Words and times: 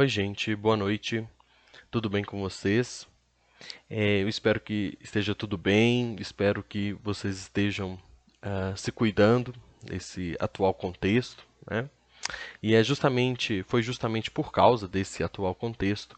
Oi, 0.00 0.06
gente, 0.06 0.54
boa 0.54 0.76
noite. 0.76 1.26
Tudo 1.90 2.08
bem 2.08 2.22
com 2.22 2.40
vocês? 2.40 3.04
É, 3.90 4.22
eu 4.22 4.28
espero 4.28 4.60
que 4.60 4.96
esteja 5.00 5.34
tudo 5.34 5.58
bem, 5.58 6.14
espero 6.20 6.62
que 6.62 6.92
vocês 7.02 7.36
estejam 7.36 7.94
uh, 7.94 8.76
se 8.76 8.92
cuidando 8.92 9.52
desse 9.82 10.36
atual 10.38 10.72
contexto, 10.72 11.44
né? 11.68 11.90
E 12.62 12.76
é 12.76 12.84
justamente, 12.84 13.64
foi 13.64 13.82
justamente 13.82 14.30
por 14.30 14.52
causa 14.52 14.86
desse 14.86 15.24
atual 15.24 15.52
contexto 15.52 16.12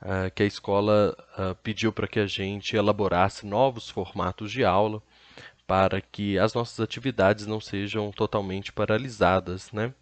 uh, 0.00 0.30
que 0.34 0.42
a 0.42 0.46
escola 0.46 1.14
uh, 1.38 1.54
pediu 1.56 1.92
para 1.92 2.08
que 2.08 2.18
a 2.18 2.26
gente 2.26 2.74
elaborasse 2.74 3.44
novos 3.44 3.90
formatos 3.90 4.50
de 4.50 4.64
aula 4.64 5.02
para 5.66 6.00
que 6.00 6.38
as 6.38 6.54
nossas 6.54 6.80
atividades 6.80 7.46
não 7.46 7.60
sejam 7.60 8.10
totalmente 8.12 8.72
paralisadas, 8.72 9.70
né? 9.72 9.92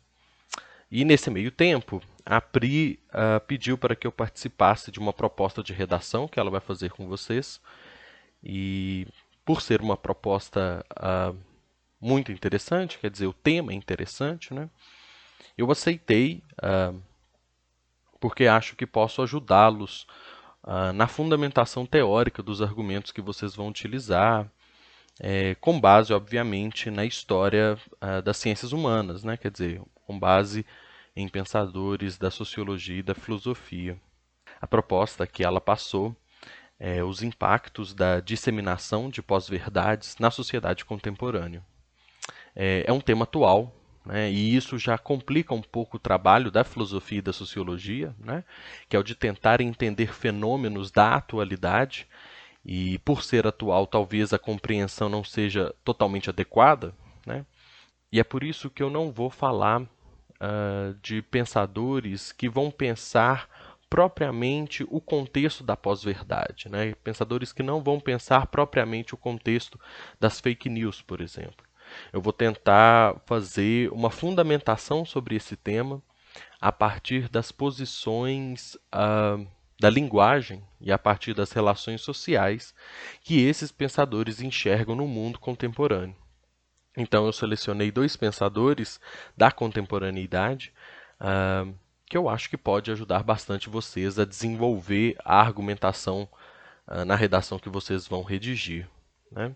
E 0.91 1.05
nesse 1.05 1.31
meio 1.31 1.51
tempo, 1.51 2.03
a 2.25 2.41
Pri 2.41 2.99
uh, 3.11 3.41
pediu 3.47 3.77
para 3.77 3.95
que 3.95 4.07
eu 4.07 4.13
participasse 4.13 4.91
de 4.91 4.99
uma 4.99 5.13
proposta 5.13 5.63
de 5.63 5.73
redação 5.73 6.27
que 6.27 6.41
ela 6.41 6.51
vai 6.51 6.61
fazer 6.61 6.91
com 6.91 7.07
vocês. 7.07 7.61
E 8.43 9.07
por 9.45 9.61
ser 9.61 9.83
uma 9.83 9.97
proposta 9.97 10.85
uh, 10.93 11.37
muito 12.01 12.33
interessante, 12.33 12.99
quer 12.99 13.11
dizer, 13.11 13.27
o 13.27 13.33
tema 13.33 13.73
é 13.73 13.75
interessante, 13.75 14.55
né? 14.55 14.71
Eu 15.57 15.71
aceitei 15.71 16.43
uh, 16.63 16.99
porque 18.19 18.47
acho 18.47 18.75
que 18.77 18.87
posso 18.87 19.23
ajudá-los 19.23 20.07
na 20.95 21.07
fundamentação 21.07 21.85
teórica 21.85 22.43
dos 22.43 22.63
argumentos 22.63 23.13
que 23.13 23.21
vocês 23.21 23.55
vão 23.55 23.69
utilizar, 23.69 24.51
é, 25.21 25.55
com 25.57 25.79
base, 25.79 26.11
obviamente, 26.11 26.91
na 26.91 27.05
história 27.05 27.77
das 28.25 28.39
ciências 28.39 28.73
humanas, 28.73 29.23
né? 29.23 29.37
Quer 29.37 29.51
dizer, 29.51 29.83
com 30.07 30.19
base 30.19 30.65
em 31.17 31.29
pensadores 31.29 32.19
da 32.19 32.31
sociologia 32.31 32.99
e 32.99 33.03
da 33.03 33.15
filosofia. 33.15 33.99
A 34.61 34.67
proposta 34.67 35.27
que 35.27 35.45
ela 35.45 35.61
passou 35.61 36.17
é 36.79 37.03
os 37.05 37.23
impactos 37.23 37.95
da 37.95 38.21
disseminação 38.21 39.09
de 39.09 39.23
pós-verdades 39.23 40.17
na 40.19 40.31
sociedade 40.31 40.85
contemporânea. 40.85 41.65
É, 42.55 42.85
é 42.87 42.93
um 42.93 43.01
tema 43.01 43.25
atual, 43.25 43.75
né, 44.05 44.31
e 44.31 44.55
isso 44.55 44.79
já 44.79 44.99
complica 44.99 45.55
um 45.55 45.63
pouco 45.63 45.97
o 45.97 46.01
trabalho 46.01 46.51
da 46.51 46.63
filosofia 46.63 47.19
e 47.19 47.23
da 47.23 47.33
sociologia, 47.33 48.15
né, 48.19 48.45
que 48.89 48.97
é 48.97 48.99
o 48.99 49.03
de 49.03 49.15
tentar 49.15 49.61
entender 49.61 50.13
fenômenos 50.13 50.91
da 50.91 51.15
atualidade, 51.15 52.07
e 52.65 52.99
por 52.99 53.23
ser 53.23 53.47
atual, 53.47 53.87
talvez 53.87 54.33
a 54.33 54.39
compreensão 54.39 55.09
não 55.09 55.25
seja 55.25 55.75
totalmente 55.85 56.29
adequada, 56.29 56.95
né, 57.27 57.47
e 58.13 58.21
é 58.21 58.25
por 58.25 58.45
isso 58.45 58.71
que 58.71 58.83
eu 58.83 58.91
não 58.91 59.11
vou 59.11 59.31
falar 59.31 59.83
uh, 60.45 60.95
de 61.03 61.23
pensadores 61.23 62.33
que 62.33 62.49
vão 62.49 62.71
pensar 62.71 63.49
propriamente 63.89 64.85
o 64.91 65.01
contexto 65.01 65.63
da 65.63 65.77
pós-verdade, 65.77 66.69
né? 66.69 66.95
pensadores 67.05 67.53
que 67.53 67.63
não 67.63 67.81
vão 67.81 68.01
pensar 68.01 68.47
propriamente 68.49 69.15
o 69.15 69.17
contexto 69.17 69.79
das 70.19 70.41
fake 70.41 70.69
news, 70.69 71.01
por 71.01 71.21
exemplo. 71.21 71.65
Eu 72.13 72.21
vou 72.21 72.33
tentar 72.33 73.21
fazer 73.27 73.93
uma 73.93 74.11
fundamentação 74.11 75.05
sobre 75.05 75.37
esse 75.37 75.55
tema 75.55 76.03
a 76.61 76.73
partir 76.73 77.29
das 77.29 77.53
posições 77.53 78.75
uh, 78.75 79.47
da 79.79 79.91
linguagem 79.91 80.65
e 80.81 80.91
a 80.91 80.99
partir 80.99 81.35
das 81.35 81.53
relações 81.53 82.01
sociais 82.01 82.75
que 83.23 83.41
esses 83.43 83.71
pensadores 83.71 84.41
enxergam 84.41 84.97
no 84.97 85.07
mundo 85.07 85.39
contemporâneo. 85.39 86.17
Então 86.97 87.27
eu 87.27 87.33
selecionei 87.33 87.91
dois 87.91 88.17
pensadores 88.17 89.01
da 89.37 89.51
contemporaneidade 89.51 90.73
uh, 91.21 91.75
que 92.07 92.17
eu 92.17 92.29
acho 92.29 92.49
que 92.49 92.57
pode 92.57 92.91
ajudar 92.91 93.23
bastante 93.23 93.69
vocês 93.69 94.19
a 94.19 94.25
desenvolver 94.25 95.17
a 95.25 95.41
argumentação 95.41 96.29
uh, 96.87 97.05
na 97.05 97.17
redação 97.17 97.59
que 97.59 97.69
vocês 97.69 98.07
vão 98.07 98.23
redigir. 98.23 98.89
Né? 99.31 99.55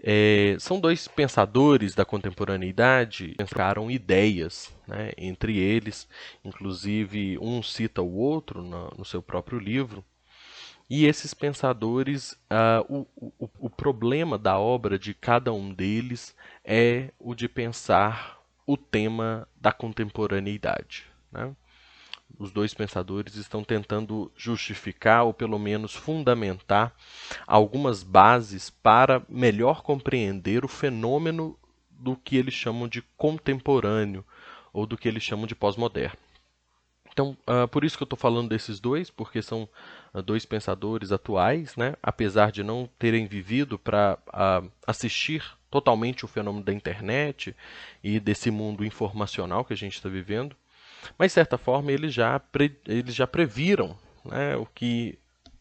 É, 0.00 0.56
são 0.60 0.78
dois 0.78 1.08
pensadores 1.08 1.94
da 1.94 2.04
contemporaneidade 2.04 3.28
que 3.28 3.34
pensaram 3.34 3.90
ideias 3.90 4.72
né, 4.86 5.10
entre 5.18 5.58
eles, 5.58 6.08
inclusive 6.44 7.36
um 7.40 7.62
cita 7.62 8.00
o 8.00 8.14
outro 8.14 8.62
no, 8.62 8.88
no 8.96 9.04
seu 9.04 9.20
próprio 9.20 9.58
livro. 9.58 10.04
E 10.90 11.04
esses 11.04 11.34
pensadores, 11.34 12.32
uh, 12.50 13.06
o, 13.14 13.32
o, 13.38 13.50
o 13.58 13.70
problema 13.70 14.38
da 14.38 14.58
obra 14.58 14.98
de 14.98 15.12
cada 15.12 15.52
um 15.52 15.72
deles 15.72 16.34
é 16.64 17.12
o 17.18 17.34
de 17.34 17.46
pensar 17.46 18.40
o 18.66 18.76
tema 18.76 19.46
da 19.60 19.70
contemporaneidade. 19.70 21.04
Né? 21.30 21.54
Os 22.38 22.50
dois 22.50 22.72
pensadores 22.72 23.34
estão 23.34 23.62
tentando 23.62 24.32
justificar 24.36 25.24
ou 25.24 25.34
pelo 25.34 25.58
menos 25.58 25.94
fundamentar 25.94 26.94
algumas 27.46 28.02
bases 28.02 28.70
para 28.70 29.22
melhor 29.28 29.82
compreender 29.82 30.64
o 30.64 30.68
fenômeno 30.68 31.58
do 31.90 32.16
que 32.16 32.36
eles 32.36 32.54
chamam 32.54 32.88
de 32.88 33.02
contemporâneo 33.16 34.24
ou 34.72 34.86
do 34.86 34.96
que 34.96 35.08
eles 35.08 35.22
chamam 35.22 35.46
de 35.46 35.54
pós-moderno. 35.54 36.16
Então, 37.12 37.36
uh, 37.48 37.66
por 37.68 37.84
isso 37.84 37.96
que 37.96 38.02
eu 38.02 38.06
estou 38.06 38.18
falando 38.18 38.48
desses 38.48 38.80
dois, 38.80 39.10
porque 39.10 39.42
são 39.42 39.68
uh, 40.14 40.22
dois 40.22 40.44
pensadores 40.44 41.12
atuais, 41.12 41.76
né? 41.76 41.94
apesar 42.02 42.52
de 42.52 42.62
não 42.62 42.88
terem 42.98 43.26
vivido 43.26 43.78
para 43.78 44.18
uh, 44.28 44.70
assistir 44.86 45.44
totalmente 45.70 46.24
o 46.24 46.28
fenômeno 46.28 46.64
da 46.64 46.72
internet 46.72 47.54
e 48.02 48.18
desse 48.18 48.50
mundo 48.50 48.84
informacional 48.84 49.64
que 49.64 49.72
a 49.72 49.76
gente 49.76 49.94
está 49.94 50.08
vivendo, 50.08 50.56
mas 51.18 51.32
de 51.32 51.34
certa 51.34 51.58
forma 51.58 51.92
eles 51.92 52.14
já, 52.14 52.38
pre 52.38 52.74
eles 52.86 53.14
já 53.14 53.26
previram 53.26 53.96
né, 54.24 54.56
o 54.56 54.64
que 54.64 55.18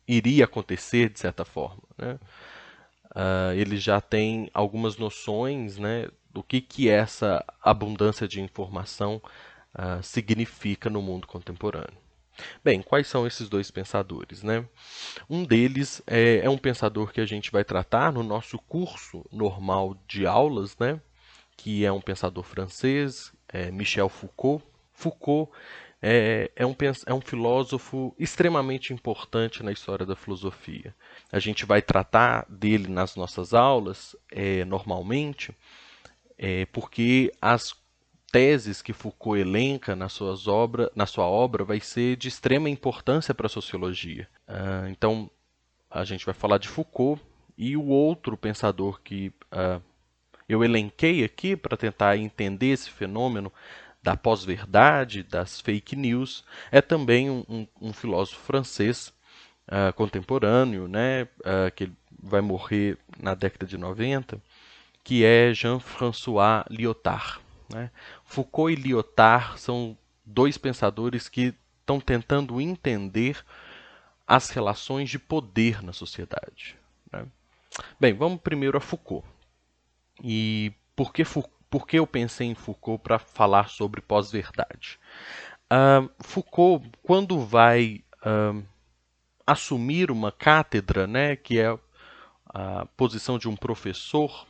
iria 0.08 0.46
acontecer 0.46 1.10
de 1.10 1.20
certa 1.20 1.44
forma. 1.44 1.84
Né? 1.98 2.20
eles 3.56 3.82
já 3.82 4.00
têm 4.00 4.48
algumas 4.54 4.96
noções 4.96 5.80
né, 5.80 6.08
do 6.32 6.44
que, 6.44 6.62
que 6.62 6.88
é 6.88 6.94
essa 6.94 7.44
abundância 7.64 8.28
de 8.28 8.40
informação 8.40 9.20
uh, 9.78 10.02
significa 10.02 10.90
no 10.90 11.02
mundo 11.02 11.28
contemporâneo. 11.28 12.08
Bem, 12.64 12.82
quais 12.82 13.08
são 13.08 13.26
esses 13.26 13.50
dois 13.50 13.72
pensadores? 13.72 14.44
Né? 14.44 14.66
Um 15.30 15.44
deles 15.44 16.02
é, 16.06 16.42
é, 16.44 16.50
um 16.50 16.58
pensador 16.58 17.12
que 17.12 17.22
a 17.22 17.26
gente 17.26 17.52
vai 17.52 17.64
tratar 17.64 18.12
no 18.12 18.24
nosso 18.24 18.60
curso 18.60 19.26
normal 19.32 19.96
de 20.08 20.26
aulas, 20.26 20.78
né? 20.78 21.02
que 21.56 21.84
é 21.84 21.92
um 21.92 22.02
pensador 22.02 22.44
francês, 22.44 23.34
é 23.48 23.72
Michel 23.72 24.10
Foucault. 24.10 24.64
Foucault 24.94 25.52
é, 26.02 26.52
é, 26.56 26.66
um, 26.66 26.76
é 27.06 27.14
um 27.14 27.22
filósofo 27.22 28.16
extremamente 28.20 28.94
importante 28.94 29.64
na 29.64 29.72
história 29.72 30.06
da 30.06 30.16
filosofia. 30.16 30.96
A 31.32 31.40
gente 31.40 31.66
vai 31.66 31.82
tratar 31.82 32.46
dele 32.48 32.88
nas 32.88 33.16
nossas 33.16 33.54
aulas, 33.54 34.16
é, 34.32 34.64
normalmente, 34.64 35.56
é, 36.38 36.66
porque 36.68 37.32
as 37.42 37.74
teses 38.32 38.82
que 38.82 38.94
Foucault 38.94 39.40
elenca 39.40 39.96
nas 39.96 40.14
suas 40.14 40.48
obra, 40.48 40.92
na 40.96 41.06
sua 41.06 41.26
obra 41.26 41.64
vai 41.64 41.80
ser 41.80 42.16
de 42.18 42.28
extrema 42.28 42.70
importância 42.70 43.34
para 43.34 43.48
a 43.48 43.50
sociologia. 43.50 44.28
Uh, 44.48 44.90
então, 44.90 45.30
a 45.90 46.04
gente 46.04 46.26
vai 46.26 46.34
falar 46.34 46.58
de 46.58 46.68
Foucault 46.68 47.22
e 47.58 47.76
o 47.78 47.86
outro 47.86 48.38
pensador 48.38 49.02
que 49.02 49.32
uh, 49.52 49.82
eu 50.48 50.64
elenquei 50.64 51.24
aqui 51.24 51.56
para 51.56 51.78
tentar 51.78 52.18
entender 52.18 52.68
esse 52.68 52.90
fenômeno 52.90 53.52
da 54.04 54.16
pós-verdade, 54.16 55.24
das 55.24 55.60
fake 55.60 55.96
news, 55.96 56.46
é 56.72 56.82
também 56.82 57.30
um, 57.30 57.44
um, 57.50 57.68
um 57.82 57.94
filósofo 57.94 58.40
francês 58.42 59.14
uh, 59.68 59.92
contemporâneo, 59.94 60.88
né, 60.88 61.28
que 61.76 61.92
vai 62.18 62.40
morrer 62.40 62.98
na 63.20 63.36
década 63.36 63.66
de 63.66 63.78
90, 63.78 64.42
que 65.04 65.26
é 65.26 65.54
Jean-François 65.54 66.64
Lyotard. 66.70 67.47
Né? 67.70 67.92
Foucault 68.24 68.72
e 68.72 68.76
Lyotard 68.76 69.60
são 69.60 69.98
dois 70.26 70.58
pensadores 70.58 71.28
que 71.30 71.54
estão 71.80 72.00
tentando 72.00 72.60
entender 72.60 73.44
as 74.26 74.50
relações 74.50 75.10
de 75.10 75.18
poder 75.18 75.82
na 75.82 75.94
sociedade. 75.94 76.76
Né? 77.12 77.26
Bem, 78.00 78.14
vamos 78.14 78.42
primeiro 78.42 78.78
a 78.78 78.82
Foucault. 78.82 79.26
E 80.24 80.74
por 80.96 81.14
que, 81.14 81.24
por 81.70 81.88
que 81.88 81.98
eu 82.00 82.08
pensei 82.08 82.48
em 82.48 82.56
Foucault 82.56 83.02
para 83.02 83.20
falar 83.20 83.70
sobre 83.70 84.02
pós-verdade? 84.02 85.00
Uh, 85.72 86.10
Foucault, 86.20 86.90
quando 87.04 87.40
vai 87.40 88.04
uh, 88.26 88.64
assumir 89.46 90.12
uma 90.12 90.32
cátedra, 90.32 91.08
né, 91.08 91.36
que 91.36 91.60
é 91.60 91.78
a 92.50 92.86
posição 92.98 93.38
de 93.38 93.48
um 93.48 93.56
professor 93.56 94.48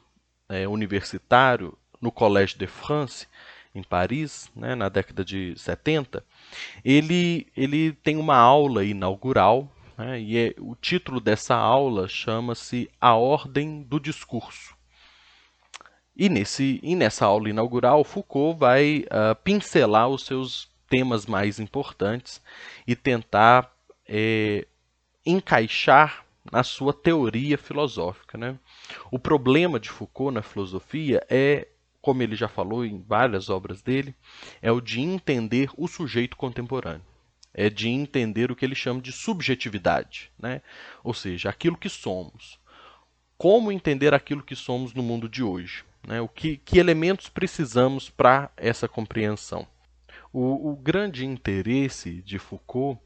é, 0.49 0.67
universitário 0.67 1.77
no 2.01 2.11
Collège 2.11 2.57
de 2.57 2.67
France, 2.67 3.27
em 3.73 3.83
Paris, 3.83 4.51
né, 4.55 4.75
na 4.75 4.89
década 4.89 5.23
de 5.23 5.53
70, 5.55 6.23
ele, 6.83 7.47
ele 7.55 7.93
tem 7.93 8.17
uma 8.17 8.35
aula 8.35 8.83
inaugural, 8.83 9.71
né, 9.97 10.19
e 10.19 10.37
é, 10.37 10.55
o 10.57 10.75
título 10.75 11.19
dessa 11.19 11.55
aula 11.55 12.07
chama-se 12.07 12.89
A 12.99 13.13
Ordem 13.15 13.83
do 13.83 13.99
Discurso. 13.99 14.75
E, 16.15 16.29
nesse, 16.29 16.79
e 16.81 16.95
nessa 16.95 17.25
aula 17.25 17.49
inaugural, 17.49 18.03
Foucault 18.03 18.57
vai 18.57 19.05
uh, 19.05 19.35
pincelar 19.43 20.09
os 20.09 20.25
seus 20.25 20.67
temas 20.89 21.27
mais 21.27 21.59
importantes 21.59 22.41
e 22.87 22.95
tentar 22.95 23.71
é, 24.07 24.65
encaixar 25.23 26.25
na 26.51 26.63
sua 26.63 26.91
teoria 26.91 27.55
filosófica. 27.55 28.35
Né? 28.35 28.57
O 29.11 29.19
problema 29.19 29.79
de 29.79 29.89
Foucault 29.89 30.33
na 30.33 30.41
filosofia 30.41 31.23
é, 31.29 31.67
como 32.07 32.23
ele 32.23 32.37
já 32.37 32.47
falou 32.47 32.85
em 32.85 33.01
várias 33.01 33.49
obras 33.49 33.81
dele, 33.81 34.15
é 34.61 34.71
o 34.71 34.79
de 34.79 35.01
entender 35.01 35.69
o 35.75 35.89
sujeito 35.89 36.37
contemporâneo. 36.37 37.05
É 37.53 37.69
de 37.69 37.89
entender 37.89 38.49
o 38.49 38.55
que 38.55 38.63
ele 38.63 38.75
chama 38.75 39.01
de 39.01 39.11
subjetividade, 39.11 40.31
né? 40.39 40.61
ou 41.03 41.13
seja, 41.13 41.49
aquilo 41.49 41.75
que 41.75 41.89
somos. 41.89 42.57
Como 43.37 43.73
entender 43.73 44.13
aquilo 44.13 44.41
que 44.41 44.55
somos 44.55 44.93
no 44.93 45.03
mundo 45.03 45.27
de 45.27 45.43
hoje? 45.43 45.83
Né? 46.07 46.21
O 46.21 46.29
que, 46.29 46.55
que 46.55 46.79
elementos 46.79 47.27
precisamos 47.27 48.09
para 48.09 48.49
essa 48.55 48.87
compreensão? 48.87 49.67
O, 50.31 50.71
o, 50.71 50.77
grande 50.77 51.25
interesse 51.25 52.21
de 52.21 52.39
Foucault 52.39 53.01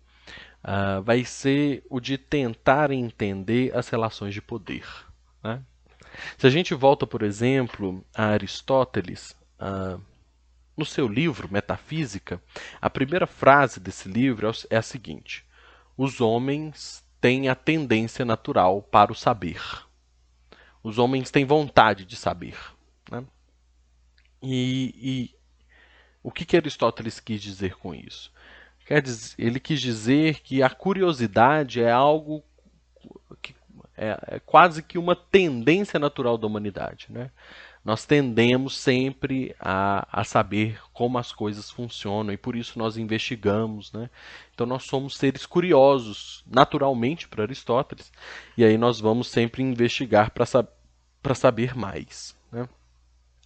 uh, 0.63 1.01
vai 1.01 1.25
ser 1.25 1.83
o 1.89 1.99
de 1.99 2.19
tentar 2.19 2.91
entender 2.91 3.75
as 3.75 3.89
relações 3.89 4.35
de 4.35 4.43
poder. 4.43 4.85
Né? 5.43 5.59
Se 6.37 6.47
a 6.47 6.49
gente 6.49 6.73
volta, 6.73 7.05
por 7.07 7.21
exemplo, 7.21 8.03
a 8.13 8.25
Aristóteles, 8.25 9.35
no 10.75 10.85
seu 10.85 11.07
livro 11.07 11.51
Metafísica, 11.51 12.41
a 12.81 12.89
primeira 12.89 13.27
frase 13.27 13.79
desse 13.79 14.09
livro 14.09 14.49
é, 14.49 14.75
é 14.75 14.77
a 14.77 14.81
seguinte: 14.81 15.45
Os 15.97 16.21
homens 16.21 17.03
têm 17.19 17.49
a 17.49 17.55
tendência 17.55 18.25
natural 18.25 18.81
para 18.81 19.11
o 19.11 19.15
saber. 19.15 19.61
Os 20.83 20.97
homens 20.97 21.29
têm 21.29 21.45
vontade 21.45 22.05
de 22.05 22.15
saber. 22.15 22.57
Né? 23.09 23.23
E, 24.41 24.95
e 24.97 25.35
o 26.23 26.31
que, 26.31 26.43
que 26.43 26.57
Aristóteles 26.57 27.19
quis 27.19 27.41
dizer 27.41 27.75
com 27.75 27.93
isso? 27.93 28.31
Quer 28.85 29.01
dizer, 29.01 29.35
ele 29.37 29.59
quis 29.59 29.79
dizer 29.79 30.39
que 30.41 30.63
a 30.63 30.69
curiosidade 30.69 31.81
é 31.81 31.91
algo 31.91 32.43
que 33.41 33.53
é, 33.97 34.17
é 34.27 34.39
quase 34.39 34.81
que 34.81 34.97
uma 34.97 35.15
tendência 35.15 35.99
natural 35.99 36.37
da 36.37 36.47
humanidade. 36.47 37.07
Né? 37.09 37.31
Nós 37.83 38.05
tendemos 38.05 38.77
sempre 38.77 39.55
a, 39.59 40.07
a 40.11 40.23
saber 40.23 40.79
como 40.93 41.17
as 41.17 41.31
coisas 41.31 41.69
funcionam 41.69 42.31
e 42.31 42.37
por 42.37 42.55
isso 42.55 42.77
nós 42.77 42.95
investigamos. 42.95 43.91
Né? 43.91 44.09
Então 44.53 44.67
nós 44.67 44.83
somos 44.83 45.17
seres 45.17 45.45
curiosos, 45.45 46.43
naturalmente, 46.45 47.27
para 47.27 47.43
Aristóteles, 47.43 48.11
e 48.55 48.63
aí 48.63 48.77
nós 48.77 48.99
vamos 48.99 49.27
sempre 49.27 49.63
investigar 49.63 50.31
para 50.31 50.45
sa 50.45 50.67
saber 51.35 51.75
mais. 51.75 52.35
Né? 52.51 52.67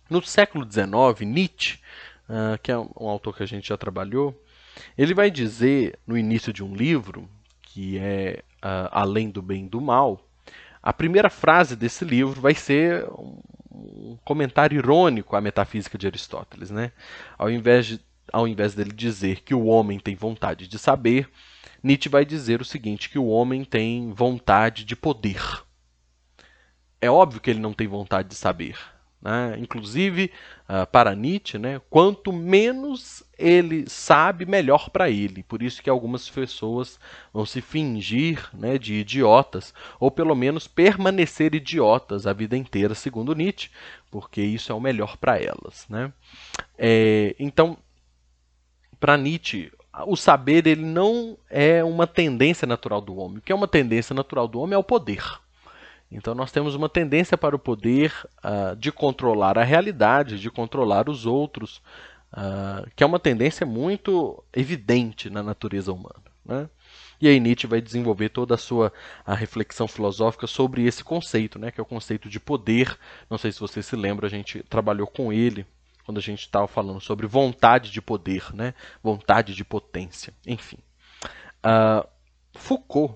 No 0.09 0.21
século 0.21 0.65
XIX, 0.69 1.27
Nietzsche, 1.27 1.79
uh, 2.29 2.57
que 2.61 2.71
é 2.71 2.77
um 2.77 3.09
autor 3.09 3.35
que 3.35 3.43
a 3.43 3.47
gente 3.47 3.69
já 3.69 3.77
trabalhou, 3.77 4.39
ele 4.97 5.13
vai 5.13 5.31
dizer 5.31 5.97
no 6.05 6.17
início 6.17 6.51
de 6.51 6.63
um 6.63 6.75
livro, 6.75 7.29
que 7.61 7.97
é 7.97 8.43
uh, 8.57 8.89
Além 8.91 9.29
do 9.29 9.41
Bem 9.41 9.65
e 9.65 9.69
do 9.69 9.81
Mal, 9.81 10.24
a 10.85 10.93
primeira 10.93 11.31
frase 11.31 11.75
desse 11.75 12.05
livro 12.05 12.39
vai 12.39 12.53
ser 12.53 13.03
um, 13.09 14.19
comentário 14.23 14.77
irônico 14.77 15.35
à 15.35 15.41
metafísica 15.41 15.97
de 15.97 16.05
Aristóteles. 16.05 16.69
Né? 16.69 16.91
Ao, 17.39 17.49
invés 17.49 17.87
de, 17.87 17.99
ao 18.31 18.47
invés 18.47 18.75
dele 18.75 18.91
dizer 18.91 19.41
que 19.41 19.55
o 19.55 19.65
homem 19.65 19.99
tem 19.99 20.13
vontade 20.15 20.67
de 20.67 20.77
saber, 20.77 21.27
Nietzsche 21.81 22.07
vai 22.07 22.23
dizer 22.23 22.61
o 22.61 22.65
seguinte: 22.65 23.09
que 23.09 23.17
o 23.17 23.25
homem 23.25 23.65
tem 23.65 24.11
vontade 24.11 24.85
de 24.85 24.95
poder. 24.95 25.41
É 27.01 27.09
óbvio 27.09 27.41
que 27.41 27.49
ele 27.49 27.59
não 27.59 27.73
tem 27.73 27.87
vontade 27.87 28.29
de 28.29 28.35
saber. 28.35 28.77
Né? 29.25 29.57
Inclusive, 29.57 30.29
uh, 30.69 30.85
para 30.85 31.15
Nietzsche, 31.15 31.57
né, 31.57 31.81
quanto 31.89 32.31
menos 32.31 33.23
ele 33.39 33.89
sabe, 33.89 34.45
melhor 34.45 34.91
para 34.91 35.09
ele. 35.09 35.41
Por 35.41 35.63
isso 35.63 35.81
que 35.81 35.89
algumas 35.89 36.29
pessoas 36.29 36.99
vão 37.33 37.43
se 37.43 37.59
fingir 37.59 38.47
né, 38.53 38.77
de 38.77 38.93
idiotas, 38.93 39.73
ou 39.99 40.11
pelo 40.11 40.35
menos 40.35 40.67
permanecer 40.67 41.55
idiotas 41.55 42.27
a 42.27 42.33
vida 42.33 42.55
inteira, 42.55 42.93
segundo 42.93 43.33
Nietzsche, 43.33 43.71
porque 44.11 44.43
isso 44.43 44.71
é 44.71 44.75
o 44.75 44.79
melhor 44.79 45.17
para 45.17 45.39
elas. 45.39 45.87
Né? 45.89 46.13
É, 46.77 47.35
então, 47.39 47.79
para 48.99 49.17
Nietzsche, 49.17 49.71
o 50.05 50.15
saber 50.15 50.67
ele 50.67 50.85
não 50.85 51.35
é 51.49 51.83
uma 51.83 52.05
tendência 52.05 52.67
natural 52.67 53.01
do 53.01 53.15
homem. 53.15 53.39
O 53.39 53.41
que 53.41 53.51
é 53.51 53.55
uma 53.55 53.67
tendência 53.67 54.13
natural 54.13 54.47
do 54.47 54.59
homem 54.59 54.75
é 54.75 54.77
o 54.77 54.83
poder. 54.83 55.23
Então 56.15 56.33
nós 56.33 56.51
temos 56.51 56.75
uma 56.75 56.87
tendência 56.87 57.37
para 57.37 57.55
o 57.55 57.59
poder 57.59 58.13
uh, 58.37 58.75
de 58.77 58.89
controlar 58.89 59.57
a 59.57 59.63
realidade, 59.63 60.39
de 60.39 60.49
controlar 60.49 61.09
os 61.09 61.25
outros, 61.25 61.81
uh, 62.31 62.89
que 62.95 63.03
é 63.03 63.05
uma 63.05 63.19
tendência 63.19 63.65
muito 63.65 64.41
evidente 64.53 65.29
na 65.29 65.43
natureza 65.43 65.91
humana. 65.91 66.23
Né? 66.45 66.69
E 67.19 67.27
aí 67.27 67.37
Nietzsche 67.39 67.67
vai 67.67 67.81
desenvolver 67.81 68.29
toda 68.29 68.55
a 68.55 68.57
sua 68.57 68.93
a 69.25 69.35
reflexão 69.35 69.89
filosófica 69.89 70.47
sobre 70.47 70.85
esse 70.85 71.03
conceito, 71.03 71.59
né, 71.59 71.69
que 71.69 71.79
é 71.79 71.83
o 71.83 71.85
conceito 71.85 72.29
de 72.29 72.39
poder. 72.39 72.97
Não 73.29 73.37
sei 73.37 73.51
se 73.51 73.59
você 73.59 73.83
se 73.83 73.95
lembra, 73.95 74.27
a 74.27 74.29
gente 74.29 74.63
trabalhou 74.63 75.07
com 75.07 75.33
ele 75.33 75.65
quando 76.05 76.19
a 76.19 76.21
gente 76.21 76.41
estava 76.41 76.67
falando 76.67 77.01
sobre 77.01 77.25
vontade 77.25 77.91
de 77.91 78.01
poder, 78.01 78.53
né, 78.53 78.73
vontade 79.03 79.53
de 79.53 79.65
potência, 79.65 80.33
enfim. 80.45 80.77
Uh, 81.65 82.07
Foucault 82.53 83.15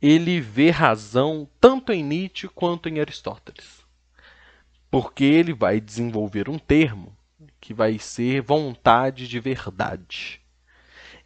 ele 0.00 0.40
vê 0.40 0.70
razão 0.70 1.48
tanto 1.60 1.92
em 1.92 2.02
Nietzsche 2.02 2.48
quanto 2.48 2.88
em 2.88 3.00
Aristóteles. 3.00 3.84
Porque 4.90 5.24
ele 5.24 5.52
vai 5.52 5.80
desenvolver 5.80 6.48
um 6.48 6.58
termo 6.58 7.16
que 7.60 7.74
vai 7.74 7.98
ser 7.98 8.40
vontade 8.40 9.28
de 9.28 9.38
verdade. 9.40 10.40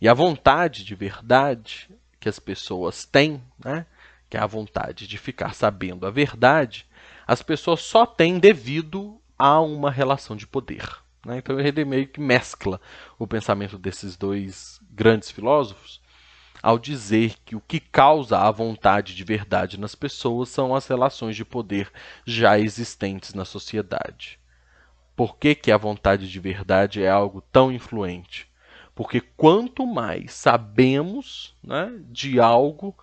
E 0.01 0.09
a 0.09 0.15
vontade 0.15 0.85
de 0.85 0.95
verdade 0.95 1.89
que 2.19 2.29
as 2.29 2.39
pessoas 2.39 3.05
têm, 3.05 3.43
né, 3.63 3.87
que 4.29 4.37
é 4.37 4.41
a 4.41 4.47
vontade 4.47 5.07
de 5.07 5.19
ficar 5.19 5.55
sabendo 5.55 6.07
a 6.07 6.11
verdade, 6.11 6.87
as 7.27 7.43
pessoas 7.43 7.83
só 7.83 8.05
têm 8.05 8.39
devido 8.39 9.21
a 9.39 9.61
uma 9.61 9.91
relação 9.91 10.35
de 10.35 10.47
poder. 10.47 10.89
Né? 11.25 11.39
Então 11.39 11.61
ele 11.61 11.85
meio 11.85 12.09
que 12.09 12.21
mescla 12.21 12.81
o 13.19 13.27
pensamento 13.27 13.79
desses 13.79 14.17
dois 14.17 14.81
grandes 14.91 15.31
filósofos 15.31 16.02
ao 16.63 16.79
dizer 16.79 17.35
que 17.45 17.57
o 17.57 17.61
que 17.61 17.81
causa 17.81 18.39
a 18.39 18.51
vontade 18.51 19.15
de 19.15 19.25
verdade 19.25 19.79
nas 19.79 19.95
pessoas 19.97 20.49
são 20.49 20.75
as 20.75 20.87
relações 20.87 21.35
de 21.35 21.45
poder 21.45 21.91
já 22.25 22.59
existentes 22.59 23.35
na 23.35 23.45
sociedade. 23.45 24.39
Por 25.17 25.37
que, 25.37 25.55
que 25.55 25.73
a 25.73 25.77
vontade 25.77 26.31
de 26.31 26.41
verdade 26.41 27.03
é 27.03 27.11
algo 27.11 27.41
tão 27.41 27.73
influente? 27.73 28.49
Porque 28.95 29.21
quanto 29.21 29.87
mais 29.87 30.33
sabemos 30.33 31.57
né, 31.63 31.93
de 32.11 32.39
algo, 32.39 32.97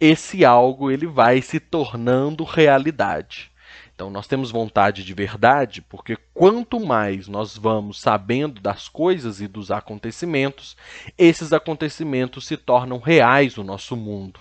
esse 0.00 0.44
algo 0.44 0.90
ele 0.90 1.06
vai 1.06 1.42
se 1.42 1.60
tornando 1.60 2.44
realidade. 2.44 3.50
Então, 3.96 4.10
nós 4.10 4.26
temos 4.26 4.50
vontade 4.50 5.02
de 5.02 5.14
verdade 5.14 5.80
porque 5.80 6.18
quanto 6.34 6.78
mais 6.78 7.26
nós 7.28 7.56
vamos 7.56 7.98
sabendo 7.98 8.60
das 8.60 8.90
coisas 8.90 9.40
e 9.40 9.48
dos 9.48 9.70
acontecimentos, 9.70 10.76
esses 11.16 11.50
acontecimentos 11.50 12.46
se 12.46 12.58
tornam 12.58 12.98
reais 12.98 13.56
no 13.56 13.64
nosso 13.64 13.96
mundo. 13.96 14.38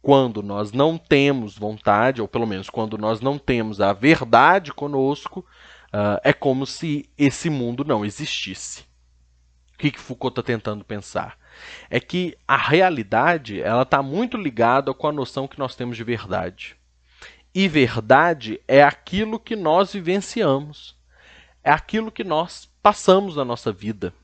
Quando 0.00 0.44
nós 0.44 0.70
não 0.70 0.96
temos 0.96 1.58
vontade, 1.58 2.22
ou 2.22 2.28
pelo 2.28 2.46
menos 2.46 2.70
quando 2.70 2.96
nós 2.96 3.20
não 3.20 3.36
temos 3.36 3.80
a 3.80 3.92
verdade 3.92 4.72
conosco, 4.72 5.40
uh, 5.92 6.20
é 6.22 6.32
como 6.32 6.64
se 6.64 7.10
esse 7.18 7.50
mundo 7.50 7.84
não 7.84 8.04
existisse. 8.04 8.84
O 9.74 9.78
que, 9.78 9.90
que 9.90 9.98
Foucault 9.98 10.38
está 10.38 10.42
tentando 10.42 10.84
pensar? 10.84 11.36
É 11.90 11.98
que 11.98 12.38
a 12.46 12.56
realidade 12.56 13.60
ela 13.60 13.82
está 13.82 14.00
muito 14.04 14.36
ligada 14.36 14.94
com 14.94 15.08
a 15.08 15.12
noção 15.12 15.48
que 15.48 15.58
nós 15.58 15.74
temos 15.74 15.96
de 15.96 16.04
verdade. 16.04 16.76
E 17.54 17.68
verdade 17.68 18.58
é 18.66 18.82
aquilo 18.82 19.38
que 19.38 19.54
nós 19.54 19.92
vivenciamos, 19.92 20.96
é 21.62 21.70
aquilo 21.70 22.10
que 22.10 22.24
nós 22.24 22.66
passamos 22.82 23.36
na 23.36 23.44
nossa 23.44 23.70
vida. 23.70 24.14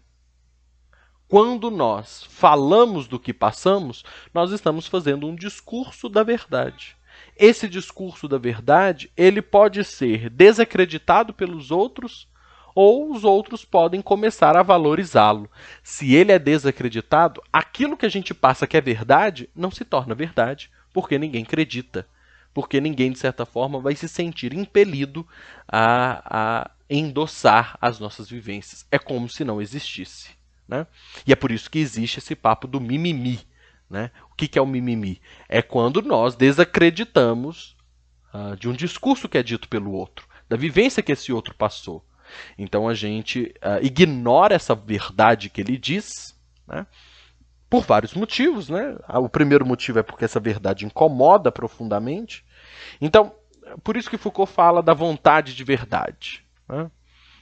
Quando 1.28 1.70
nós 1.70 2.24
falamos 2.24 3.06
do 3.06 3.20
que 3.20 3.34
passamos, 3.34 4.02
nós 4.32 4.50
estamos 4.50 4.86
fazendo 4.86 5.26
um 5.26 5.34
discurso 5.34 6.08
da 6.08 6.22
verdade. 6.22 6.96
Esse 7.36 7.68
discurso 7.68 8.26
da 8.26 8.38
verdade, 8.38 9.12
ele 9.14 9.42
pode 9.42 9.84
ser 9.84 10.30
desacreditado 10.30 11.34
pelos 11.34 11.70
outros 11.70 12.26
ou 12.74 13.12
os 13.12 13.24
outros 13.24 13.62
podem 13.62 14.00
começar 14.00 14.56
a 14.56 14.62
valorizá-lo. 14.62 15.50
Se 15.82 16.14
ele 16.14 16.32
é 16.32 16.38
desacreditado, 16.38 17.42
aquilo 17.52 17.96
que 17.96 18.06
a 18.06 18.08
gente 18.08 18.32
passa 18.32 18.66
que 18.66 18.76
é 18.76 18.80
verdade 18.80 19.50
não 19.54 19.70
se 19.70 19.84
torna 19.84 20.14
verdade, 20.14 20.70
porque 20.94 21.18
ninguém 21.18 21.42
acredita 21.42 22.06
porque 22.58 22.80
ninguém, 22.80 23.12
de 23.12 23.20
certa 23.20 23.46
forma, 23.46 23.78
vai 23.78 23.94
se 23.94 24.08
sentir 24.08 24.52
impelido 24.52 25.24
a, 25.68 26.22
a 26.28 26.70
endossar 26.90 27.78
as 27.80 28.00
nossas 28.00 28.28
vivências. 28.28 28.84
É 28.90 28.98
como 28.98 29.28
se 29.28 29.44
não 29.44 29.62
existisse. 29.62 30.30
Né? 30.66 30.84
E 31.24 31.32
é 31.32 31.36
por 31.36 31.52
isso 31.52 31.70
que 31.70 31.78
existe 31.78 32.18
esse 32.18 32.34
papo 32.34 32.66
do 32.66 32.80
mimimi. 32.80 33.38
Né? 33.88 34.10
O 34.32 34.34
que, 34.34 34.48
que 34.48 34.58
é 34.58 34.60
o 34.60 34.66
mimimi? 34.66 35.22
É 35.48 35.62
quando 35.62 36.02
nós 36.02 36.34
desacreditamos 36.34 37.76
uh, 38.34 38.56
de 38.56 38.68
um 38.68 38.72
discurso 38.72 39.28
que 39.28 39.38
é 39.38 39.42
dito 39.44 39.68
pelo 39.68 39.92
outro, 39.92 40.26
da 40.48 40.56
vivência 40.56 41.00
que 41.00 41.12
esse 41.12 41.32
outro 41.32 41.54
passou. 41.54 42.04
Então 42.58 42.88
a 42.88 42.94
gente 42.94 43.54
uh, 43.58 43.78
ignora 43.80 44.56
essa 44.56 44.74
verdade 44.74 45.48
que 45.48 45.60
ele 45.60 45.78
diz, 45.78 46.36
né? 46.66 46.88
por 47.70 47.84
vários 47.84 48.14
motivos. 48.14 48.68
Né? 48.68 48.96
O 49.08 49.28
primeiro 49.28 49.64
motivo 49.64 49.98
é 49.98 50.02
porque 50.02 50.24
essa 50.24 50.40
verdade 50.40 50.84
incomoda 50.84 51.52
profundamente. 51.52 52.44
Então, 53.00 53.34
por 53.82 53.96
isso 53.96 54.10
que 54.10 54.18
Foucault 54.18 54.52
fala 54.52 54.82
da 54.82 54.94
vontade 54.94 55.54
de 55.54 55.64
verdade. 55.64 56.44
Né? 56.68 56.90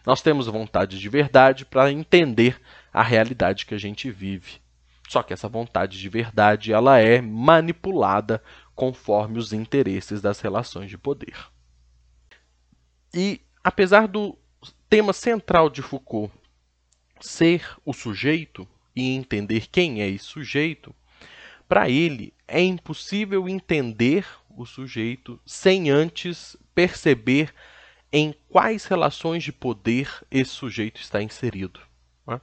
Nós 0.05 0.23
temos 0.23 0.47
vontade 0.47 0.99
de 0.99 1.09
verdade 1.09 1.65
para 1.65 1.91
entender 1.91 2.61
a 2.93 3.03
realidade 3.03 3.67
que 3.67 3.75
a 3.75 3.79
gente 3.79 4.11
vive. 4.11 4.61
Só 5.09 5.23
que 5.23 5.33
essa 5.33 5.49
vontade 5.49 5.99
de 5.99 6.09
verdade 6.09 6.73
ela 6.73 6.99
é 6.99 7.21
manipulada 7.21 8.43
conforme 8.75 9.39
os 9.39 9.53
interesses 9.53 10.21
das 10.21 10.41
relações 10.41 10.91
de 10.91 10.99
poder. 10.99 11.37
E 13.15 13.41
apesar 13.63 14.07
do 14.07 14.37
tema 14.89 15.13
central 15.13 15.71
de 15.71 15.83
Foucault 15.83 16.33
ser 17.21 17.67
o 17.85 17.93
sujeito 17.93 18.69
e 18.95 19.15
entender 19.15 19.69
quem 19.69 20.03
é 20.03 20.09
esse 20.09 20.25
sujeito, 20.25 20.95
para 21.69 21.89
ele 21.89 22.33
é 22.47 22.61
impossível 22.63 23.49
entender 23.49 24.27
o 24.49 24.65
sujeito 24.65 25.39
sem 25.45 25.91
antes 25.91 26.57
perceber 26.75 27.53
em 28.13 28.35
quais 28.49 28.85
relações 28.87 29.43
de 29.43 29.53
poder 29.53 30.11
esse 30.31 30.51
sujeito 30.51 31.01
está 31.01 31.23
inserido. 31.23 31.81
Né? 32.27 32.41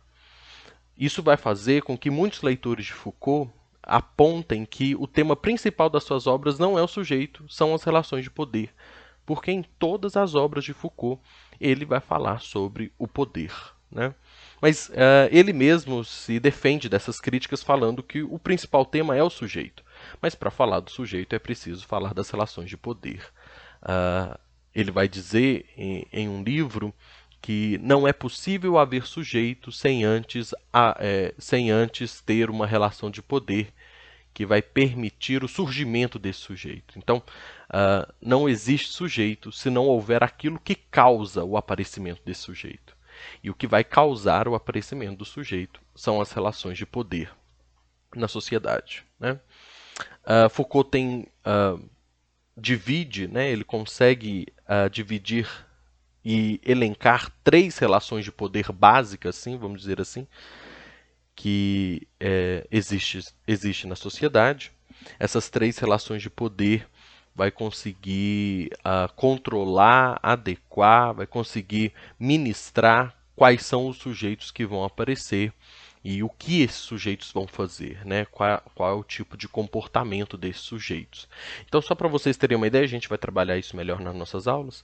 Isso 0.98 1.24
vai 1.24 1.38
fazer 1.38 1.84
com 1.84 1.98
que 1.98 2.10
muitos 2.10 2.42
leitores 2.42 2.86
de 2.86 2.94
Foucault 2.94 3.52
apontem 3.82 4.66
que 4.66 4.96
o 4.96 5.08
tema 5.08 5.36
principal 5.36 5.90
das 5.90 6.04
suas 6.04 6.28
obras 6.28 6.60
não 6.60 6.78
é 6.78 6.82
o 6.82 6.88
sujeito, 6.88 7.46
são 7.50 7.74
as 7.74 7.84
relações 7.84 8.24
de 8.24 8.32
poder, 8.32 8.74
porque 9.26 9.52
em 9.52 9.64
todas 9.64 10.16
as 10.16 10.36
obras 10.36 10.64
de 10.64 10.74
Foucault 10.74 11.22
ele 11.60 11.86
vai 11.86 12.00
falar 12.00 12.40
sobre 12.40 12.94
o 12.98 13.08
poder. 13.08 13.54
Né? 13.92 14.14
Mas 14.64 14.88
uh, 14.88 15.28
ele 15.30 15.52
mesmo 15.52 16.06
se 16.06 16.40
defende 16.40 16.88
dessas 16.88 17.20
críticas 17.20 17.62
falando 17.62 18.02
que 18.02 18.24
o 18.24 18.40
principal 18.40 18.86
tema 18.86 19.14
é 19.14 19.22
o 19.22 19.30
sujeito. 19.30 19.84
Mas 20.22 20.36
para 20.36 20.50
falar 20.50 20.80
do 20.80 20.90
sujeito 20.90 21.36
é 21.36 21.40
preciso 21.40 21.86
falar 21.86 22.14
das 22.14 22.30
relações 22.30 22.70
de 22.70 22.78
poder. 22.78 23.26
Uh, 23.82 24.40
ele 24.74 24.90
vai 24.90 25.06
dizer 25.10 25.66
em, 25.76 26.08
em 26.14 26.30
um 26.30 26.42
livro 26.42 26.94
que 27.42 27.78
não 27.84 28.08
é 28.08 28.14
possível 28.14 28.78
haver 28.78 29.06
sujeito 29.06 29.70
sem 29.70 30.06
antes, 30.06 30.56
a, 30.72 30.96
é, 30.98 31.34
sem 31.38 31.70
antes 31.70 32.22
ter 32.22 32.50
uma 32.50 32.66
relação 32.66 33.12
de 33.12 33.22
poder 33.22 33.68
que 34.34 34.46
vai 34.46 34.62
permitir 34.62 35.44
o 35.44 35.48
surgimento 35.50 36.18
desse 36.18 36.40
sujeito. 36.40 36.98
Então, 36.98 37.18
uh, 37.18 38.10
não 38.22 38.48
existe 38.48 38.94
sujeito 38.94 39.52
se 39.52 39.70
não 39.70 39.88
houver 39.88 40.24
aquilo 40.24 40.58
que 40.58 40.74
causa 40.74 41.44
o 41.44 41.58
aparecimento 41.58 42.22
desse 42.24 42.44
sujeito. 42.44 42.96
E 43.44 43.50
o 43.50 43.54
que 43.54 43.68
vai 43.68 43.84
causar 43.84 44.48
o 44.48 44.56
aparecimento 44.56 45.18
do 45.18 45.26
sujeito 45.26 45.82
são 45.96 46.22
as 46.22 46.32
relações 46.32 46.78
de 46.78 46.86
poder 46.86 47.32
na 48.16 48.28
sociedade. 48.28 49.04
Né? 49.20 49.40
Uh, 50.24 50.50
Foucault 50.50 50.90
tem 50.90 51.28
uh, 51.46 51.90
divide, 52.56 53.28
né, 53.28 53.50
ele 53.50 53.64
consegue 53.64 54.48
dividir 54.92 55.48
e 56.24 56.60
elencar 56.64 57.32
três 57.44 57.78
relações 57.78 58.24
de 58.24 58.32
poder 58.32 58.72
básicas, 58.72 59.38
assim, 59.38 59.58
vamos 59.58 59.82
dizer 59.82 60.00
assim, 60.00 60.26
que 61.36 62.08
é, 62.20 62.66
existe, 62.72 63.28
existe 63.48 63.88
na 63.88 63.96
sociedade. 63.96 64.72
Essas 65.20 65.50
três 65.50 65.78
relações 65.78 66.22
de 66.22 66.30
poder 66.30 66.88
vai 67.36 67.52
conseguir 67.52 68.72
uh, 68.80 69.12
controlar, 69.16 70.20
adequar, 70.22 71.14
vai 71.14 71.26
conseguir 71.26 71.94
ministrar 72.20 73.16
quais 73.36 73.66
são 73.66 73.88
os 73.88 73.98
sujeitos 73.98 74.52
que 74.52 74.66
vão 74.66 74.84
aparecer 74.84 75.52
e 76.04 76.22
o 76.22 76.30
que 76.30 76.62
esses 76.62 76.78
sujeitos 76.78 77.32
vão 77.32 77.48
fazer, 77.48 78.06
né? 78.06 78.26
Qual, 78.26 78.62
qual 78.76 78.92
é 78.92 78.94
o 78.94 79.04
tipo 79.04 79.38
de 79.38 79.48
comportamento 79.48 80.38
desses 80.38 80.62
sujeitos. 80.62 81.30
Então, 81.66 81.82
só 81.82 81.96
para 81.96 82.10
vocês 82.10 82.36
terem 82.36 82.58
uma 82.58 82.68
ideia, 82.68 82.84
a 82.84 82.88
gente 82.88 83.08
vai 83.08 83.18
trabalhar 83.18 83.58
isso 83.58 83.76
melhor 83.76 84.02
nas 84.02 84.14
nossas 84.14 84.48
aulas. 84.48 84.84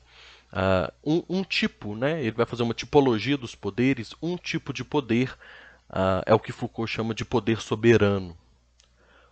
Uh, 0.52 0.92
um, 1.30 1.40
um, 1.40 1.44
tipo, 1.44 1.94
né, 1.94 2.22
ele 2.22 2.32
vai 2.32 2.46
fazer 2.46 2.64
uma 2.64 2.74
tipologia 2.74 3.38
dos 3.38 3.54
poderes. 3.54 4.16
Um 4.22 4.38
tipo 4.38 4.72
de 4.72 4.86
poder 4.86 5.32
uh, 5.90 6.24
é 6.26 6.34
o 6.34 6.40
que 6.40 6.54
Foucault 6.54 6.90
chama 6.90 7.14
de 7.14 7.26
poder 7.26 7.60
soberano. 7.60 8.36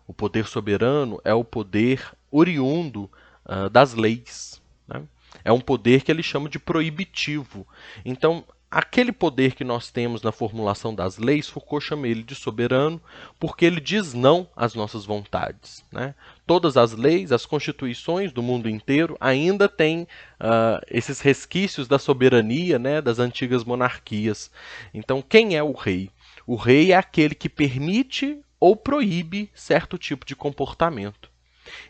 O 0.06 0.14
poder 0.14 0.46
soberano 0.46 1.22
é 1.24 1.34
o 1.34 1.44
poder 1.44 2.14
oriundo 2.32 3.10
uh, 3.46 3.70
das 3.70 3.94
leis. 3.94 4.62
Né? 4.88 5.04
É 5.44 5.52
um 5.52 5.60
poder 5.60 6.04
que 6.04 6.12
ele 6.12 6.24
chama 6.24 6.50
de 6.50 6.60
proibitivo. 6.60 7.68
Então, 8.04 8.44
aquele 8.70 9.12
poder 9.12 9.56
que 9.56 9.64
nós 9.64 9.90
temos 9.90 10.22
na 10.22 10.32
formulação 10.32 10.94
das 10.94 11.18
leis, 11.18 11.48
Foucault 11.48 11.86
chama 11.86 12.08
ele 12.08 12.24
de 12.24 12.36
soberano, 12.36 13.02
porque 13.40 13.66
ele 13.66 13.80
diz 13.80 14.14
não 14.14 14.50
às 14.56 14.76
nossas 14.76 15.06
vontades. 15.06 15.84
Né? 15.92 16.14
Todas 16.46 16.78
as 16.78 16.92
leis, 16.92 17.32
as 17.32 17.46
constituições 17.46 18.32
do 18.32 18.44
mundo 18.44 18.70
inteiro 18.70 19.18
ainda 19.20 19.70
têm 19.70 20.04
uh, 20.04 20.84
esses 20.90 21.22
resquícios 21.22 21.88
da 21.88 21.98
soberania 21.98 22.78
né, 22.78 23.02
das 23.02 23.20
antigas 23.20 23.64
monarquias. 23.64 24.52
Então, 24.94 25.22
quem 25.22 25.56
é 25.56 25.64
o 25.64 25.72
rei? 25.72 26.10
O 26.46 26.56
rei 26.56 26.92
é 26.92 26.96
aquele 26.96 27.36
que 27.36 27.50
permite 27.50 28.40
ou 28.60 28.76
proíbe 28.76 29.50
certo 29.54 29.98
tipo 29.98 30.26
de 30.26 30.36
comportamento. 30.36 31.30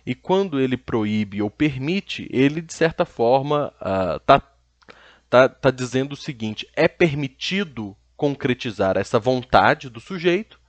E 0.05 0.15
quando 0.15 0.59
ele 0.59 0.77
proíbe 0.77 1.41
ou 1.41 1.49
permite, 1.49 2.27
ele, 2.31 2.61
de 2.61 2.73
certa 2.73 3.05
forma, 3.05 3.73
está 4.15 4.37
uh, 4.37 4.41
tá, 5.29 5.49
tá 5.49 5.71
dizendo 5.71 6.13
o 6.13 6.17
seguinte: 6.17 6.67
é 6.75 6.87
permitido 6.87 7.95
concretizar 8.15 8.97
essa 8.97 9.19
vontade 9.19 9.89
do 9.89 9.99
sujeito 9.99 10.59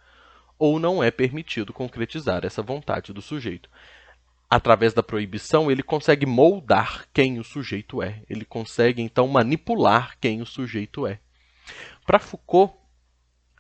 ou 0.59 0.79
não 0.81 1.03
é 1.03 1.11
permitido 1.11 1.73
concretizar 1.73 2.45
essa 2.45 2.62
vontade 2.62 3.12
do 3.12 3.23
sujeito. 3.23 3.71
Através 4.50 4.93
da 4.93 5.03
proibição, 5.03 5.71
ele 5.71 5.83
consegue 5.83 6.27
moldar 6.27 7.07
quem 7.12 7.38
o 7.38 7.45
sujeito 7.45 8.03
é. 8.03 8.23
Ele 8.29 8.45
consegue, 8.45 9.03
então, 9.03 9.29
manipular 9.29 10.17
quem 10.19 10.43
o 10.43 10.47
sujeito 10.47 11.07
é. 11.07 11.21
Para 12.07 12.19
Foucault, 12.19 12.75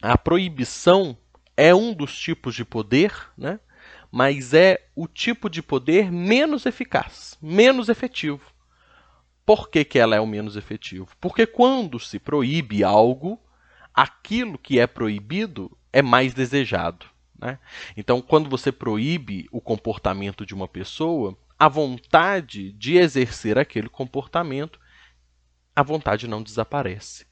a 0.02 0.16
proibição 0.16 1.16
é 1.56 1.74
um 1.74 1.92
dos 1.92 2.18
tipos 2.18 2.54
de 2.54 2.64
poder, 2.64 3.12
né? 3.36 3.60
Mas 4.10 4.54
é 4.54 4.86
o 4.94 5.06
tipo 5.06 5.48
de 5.50 5.62
poder 5.62 6.10
menos 6.10 6.66
eficaz, 6.66 7.36
menos 7.40 7.88
efetivo. 7.88 8.42
Por 9.44 9.70
que, 9.70 9.84
que 9.84 9.98
ela 9.98 10.16
é 10.16 10.20
o 10.20 10.26
menos 10.26 10.56
efetivo? 10.56 11.08
Porque 11.20 11.46
quando 11.46 11.98
se 11.98 12.18
proíbe 12.18 12.84
algo, 12.84 13.40
aquilo 13.94 14.58
que 14.58 14.78
é 14.78 14.86
proibido 14.86 15.76
é 15.92 16.02
mais 16.02 16.34
desejado. 16.34 17.06
Né? 17.38 17.58
Então, 17.96 18.20
quando 18.20 18.50
você 18.50 18.72
proíbe 18.72 19.46
o 19.50 19.60
comportamento 19.60 20.44
de 20.44 20.54
uma 20.54 20.68
pessoa, 20.68 21.36
a 21.58 21.68
vontade 21.68 22.72
de 22.72 22.96
exercer 22.96 23.58
aquele 23.58 23.88
comportamento, 23.88 24.78
a 25.74 25.82
vontade 25.82 26.26
não 26.26 26.42
desaparece. 26.42 27.26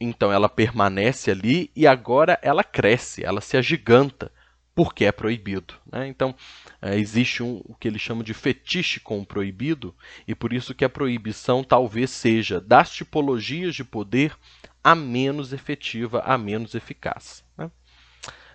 Então, 0.00 0.32
ela 0.32 0.48
permanece 0.48 1.30
ali 1.30 1.70
e 1.74 1.86
agora 1.86 2.38
ela 2.42 2.62
cresce, 2.62 3.24
ela 3.24 3.40
se 3.40 3.56
agiganta 3.56 4.30
porque 4.76 5.06
é 5.06 5.10
proibido. 5.10 5.74
Né? 5.90 6.06
Então, 6.06 6.34
é, 6.82 6.96
existe 6.98 7.42
um, 7.42 7.62
o 7.64 7.74
que 7.74 7.88
ele 7.88 7.98
chama 7.98 8.22
de 8.22 8.34
fetiche 8.34 9.00
com 9.00 9.18
o 9.18 9.26
proibido, 9.26 9.94
e 10.28 10.34
por 10.34 10.52
isso 10.52 10.74
que 10.74 10.84
a 10.84 10.88
proibição 10.88 11.64
talvez 11.64 12.10
seja, 12.10 12.60
das 12.60 12.92
tipologias 12.92 13.74
de 13.74 13.82
poder, 13.82 14.36
a 14.84 14.94
menos 14.94 15.54
efetiva, 15.54 16.20
a 16.20 16.36
menos 16.36 16.74
eficaz. 16.74 17.42
Né? 17.56 17.70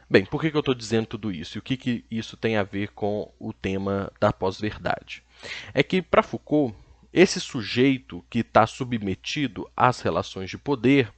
Bem, 0.08 0.24
por 0.24 0.40
que, 0.40 0.52
que 0.52 0.56
eu 0.56 0.60
estou 0.60 0.76
dizendo 0.76 1.08
tudo 1.08 1.32
isso? 1.32 1.58
E 1.58 1.60
o 1.60 1.62
que, 1.64 1.76
que 1.76 2.06
isso 2.12 2.38
tem 2.38 2.56
a 2.56 2.64
ver 2.64 2.90
com 2.90 3.34
o 3.40 3.52
tema 3.52 4.12
da 4.20 4.32
pós-verdade? 4.32 5.24
É 5.74 5.82
que, 5.82 6.04
para 6.04 6.22
Foucault, 6.22 6.76
esse 7.12 7.42
sujeito 7.42 8.24
que 8.30 8.40
está 8.40 8.68
submetido 8.68 9.68
às 9.76 10.02
relações 10.02 10.52
de 10.52 10.58
poder 10.58 11.12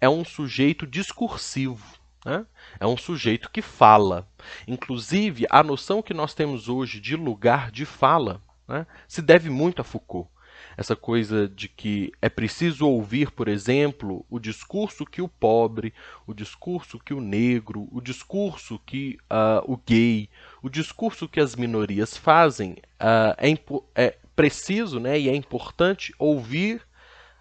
é 0.00 0.08
um 0.08 0.24
sujeito 0.24 0.86
discursivo. 0.86 1.95
Né? 2.26 2.44
É 2.80 2.86
um 2.86 2.96
sujeito 2.96 3.48
que 3.48 3.62
fala. 3.62 4.26
Inclusive, 4.66 5.46
a 5.48 5.62
noção 5.62 6.02
que 6.02 6.12
nós 6.12 6.34
temos 6.34 6.68
hoje 6.68 7.00
de 7.00 7.14
lugar 7.14 7.70
de 7.70 7.86
fala 7.86 8.42
né, 8.66 8.84
se 9.06 9.22
deve 9.22 9.48
muito 9.48 9.80
a 9.80 9.84
Foucault. 9.84 10.28
Essa 10.76 10.96
coisa 10.96 11.48
de 11.48 11.68
que 11.68 12.12
é 12.20 12.28
preciso 12.28 12.88
ouvir, 12.88 13.30
por 13.30 13.46
exemplo, 13.46 14.26
o 14.28 14.40
discurso 14.40 15.06
que 15.06 15.22
o 15.22 15.28
pobre, 15.28 15.94
o 16.26 16.34
discurso 16.34 16.98
que 16.98 17.14
o 17.14 17.20
negro, 17.20 17.88
o 17.92 18.00
discurso 18.00 18.78
que 18.84 19.16
uh, 19.30 19.72
o 19.72 19.76
gay, 19.76 20.28
o 20.60 20.68
discurso 20.68 21.28
que 21.28 21.38
as 21.38 21.54
minorias 21.54 22.16
fazem, 22.16 22.72
uh, 23.00 23.36
é, 23.38 24.04
é, 24.04 24.18
preciso 24.34 24.98
né, 24.98 25.18
e 25.18 25.28
é 25.28 25.34
importante 25.34 26.12
ouvir 26.18 26.82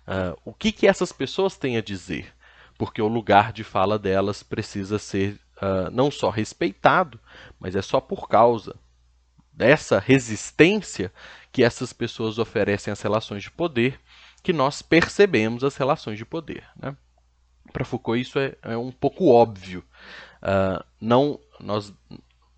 uh, 0.07 0.39
o 0.45 0.53
que, 0.53 0.71
que 0.71 0.87
essas 0.87 1.11
pessoas 1.11 1.57
têm 1.57 1.75
a 1.75 1.81
dizer 1.81 2.35
porque 2.77 3.01
o 3.01 3.07
lugar 3.07 3.53
de 3.53 3.63
fala 3.63 3.97
delas 3.97 4.43
precisa 4.43 4.99
ser 4.99 5.39
uh, 5.57 5.89
não 5.91 6.11
só 6.11 6.29
respeitado, 6.29 7.19
mas 7.59 7.75
é 7.75 7.81
só 7.81 7.99
por 7.99 8.27
causa 8.27 8.75
dessa 9.51 9.99
resistência 9.99 11.11
que 11.51 11.63
essas 11.63 11.93
pessoas 11.93 12.37
oferecem 12.37 12.91
às 12.91 13.01
relações 13.01 13.43
de 13.43 13.51
poder 13.51 13.99
que 14.43 14.51
nós 14.53 14.81
percebemos 14.81 15.63
as 15.63 15.75
relações 15.77 16.17
de 16.17 16.25
poder. 16.25 16.63
Né? 16.75 16.95
Para 17.71 17.85
Foucault, 17.85 18.21
isso 18.21 18.37
é, 18.37 18.55
é, 18.61 18.77
um 18.77 18.91
pouco 18.91 19.27
óbvio. 19.27 19.83
Uh, 20.41 20.83
não, 20.99 21.39
nós, 21.59 21.93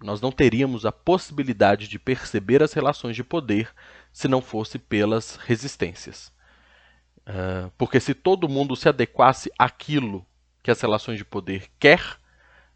nós 0.02 0.20
não 0.20 0.32
teríamos 0.32 0.86
a 0.86 0.92
possibilidade 0.92 1.88
de 1.88 1.98
perceber 1.98 2.62
as 2.62 2.74
relações 2.74 3.16
de 3.16 3.24
poder 3.24 3.74
se 4.12 4.28
não 4.28 4.42
fosse 4.42 4.78
pelas 4.78 5.38
resistências. 5.38 6.32
Uh, 7.28 7.70
porque 7.78 8.00
se 8.00 8.14
todo 8.14 8.48
mundo 8.48 8.76
se 8.76 8.88
adequasse 8.88 9.52
àquilo 9.60 10.26
que 10.64 10.72
as 10.72 10.80
relações 10.80 11.18
de 11.18 11.26
poder 11.26 11.70
quer 11.78 12.18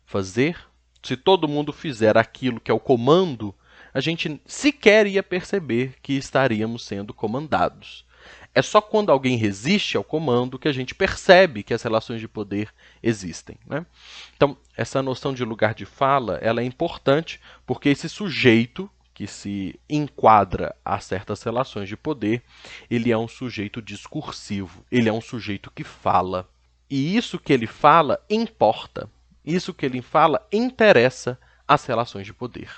fazer, 0.05 0.57
se 1.01 1.15
todo 1.15 1.47
mundo 1.47 1.71
fizer 1.71 2.17
aquilo 2.17 2.59
que 2.59 2.69
é 2.69 2.73
o 2.73 2.79
comando, 2.79 3.55
a 3.93 4.01
gente 4.01 4.41
sequer 4.45 5.07
ia 5.07 5.23
perceber 5.23 5.95
que 6.01 6.13
estaríamos 6.13 6.85
sendo 6.85 7.13
comandados. 7.13 8.05
É 8.53 8.61
só 8.61 8.81
quando 8.81 9.09
alguém 9.09 9.37
resiste 9.37 9.95
ao 9.95 10.03
comando 10.03 10.59
que 10.59 10.67
a 10.67 10.73
gente 10.73 10.93
percebe 10.93 11.63
que 11.63 11.73
as 11.73 11.81
relações 11.81 12.19
de 12.19 12.27
poder 12.27 12.69
existem. 13.01 13.57
Né? 13.65 13.85
Então, 14.35 14.57
essa 14.75 15.01
noção 15.01 15.33
de 15.33 15.45
lugar 15.45 15.73
de 15.73 15.85
fala 15.85 16.37
ela 16.41 16.61
é 16.61 16.65
importante 16.65 17.39
porque 17.65 17.87
esse 17.87 18.09
sujeito 18.09 18.89
que 19.21 19.27
se 19.27 19.79
enquadra 19.87 20.75
a 20.83 20.99
certas 20.99 21.43
relações 21.43 21.87
de 21.87 21.95
poder, 21.95 22.41
ele 22.89 23.11
é 23.11 23.17
um 23.17 23.27
sujeito 23.27 23.79
discursivo, 23.79 24.83
ele 24.91 25.09
é 25.09 25.13
um 25.13 25.21
sujeito 25.21 25.69
que 25.69 25.83
fala. 25.83 26.49
E 26.89 27.15
isso 27.15 27.37
que 27.37 27.53
ele 27.53 27.67
fala 27.67 28.19
importa. 28.27 29.07
Isso 29.45 29.75
que 29.75 29.85
ele 29.85 30.01
fala 30.01 30.43
interessa 30.51 31.39
às 31.67 31.85
relações 31.85 32.25
de 32.25 32.33
poder. 32.33 32.71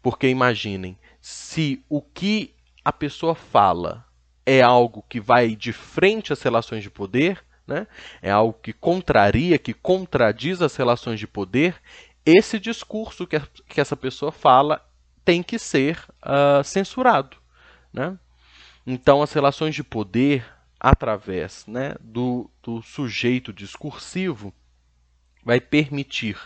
Porque 0.00 0.28
imaginem, 0.28 0.96
se 1.20 1.82
o 1.88 2.00
que 2.00 2.54
a 2.84 2.92
pessoa 2.92 3.34
fala 3.34 4.06
é 4.46 4.62
algo 4.62 5.04
que 5.08 5.18
vai 5.18 5.56
de 5.56 5.72
frente 5.72 6.32
às 6.32 6.40
relações 6.40 6.84
de 6.84 6.90
poder, 6.90 7.44
né? 7.66 7.88
é 8.22 8.30
algo 8.30 8.56
que 8.62 8.72
contraria, 8.72 9.58
que 9.58 9.74
contradiz 9.74 10.62
as 10.62 10.76
relações 10.76 11.18
de 11.18 11.26
poder, 11.26 11.74
esse 12.24 12.60
discurso 12.60 13.26
que, 13.26 13.34
a, 13.34 13.42
que 13.68 13.80
essa 13.80 13.96
pessoa 13.96 14.30
fala 14.30 14.87
tem 15.28 15.42
que 15.42 15.58
ser 15.58 16.02
uh, 16.22 16.64
censurado. 16.64 17.36
Né? 17.92 18.18
Então, 18.86 19.20
as 19.20 19.30
relações 19.30 19.74
de 19.74 19.84
poder, 19.84 20.42
através 20.80 21.66
né, 21.66 21.96
do, 22.00 22.50
do 22.62 22.80
sujeito 22.80 23.52
discursivo, 23.52 24.54
vai 25.44 25.60
permitir 25.60 26.38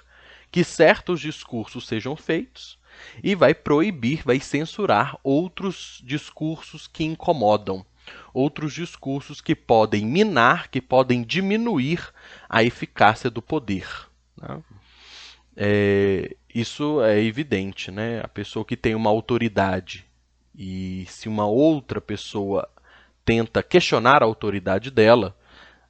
que 0.51 0.65
certos 0.65 1.21
discursos 1.21 1.87
sejam 1.87 2.17
feitos 2.17 2.77
e 3.23 3.37
vai 3.37 3.55
proibir, 3.55 4.25
vai 4.25 4.41
censurar 4.41 5.17
outros 5.23 6.03
discursos 6.05 6.89
que 6.89 7.05
incomodam, 7.05 7.87
outros 8.35 8.75
discursos 8.75 9.41
que 9.41 9.55
podem 9.55 10.05
minar, 10.05 10.67
que 10.67 10.81
podem 10.81 11.23
diminuir 11.23 12.13
a 12.49 12.65
eficácia 12.65 13.31
do 13.31 13.41
poder. 13.41 13.87
Né? 14.37 14.61
É, 15.57 16.35
isso 16.55 17.03
é 17.03 17.23
evidente, 17.23 17.91
né? 17.91 18.21
A 18.23 18.29
pessoa 18.29 18.65
que 18.65 18.77
tem 18.77 18.95
uma 18.95 19.11
autoridade 19.11 20.05
e 20.55 21.05
se 21.09 21.29
uma 21.29 21.47
outra 21.47 22.01
pessoa 22.01 22.69
tenta 23.25 23.63
questionar 23.63 24.23
a 24.23 24.27
autoridade 24.27 24.91
dela, 24.91 25.37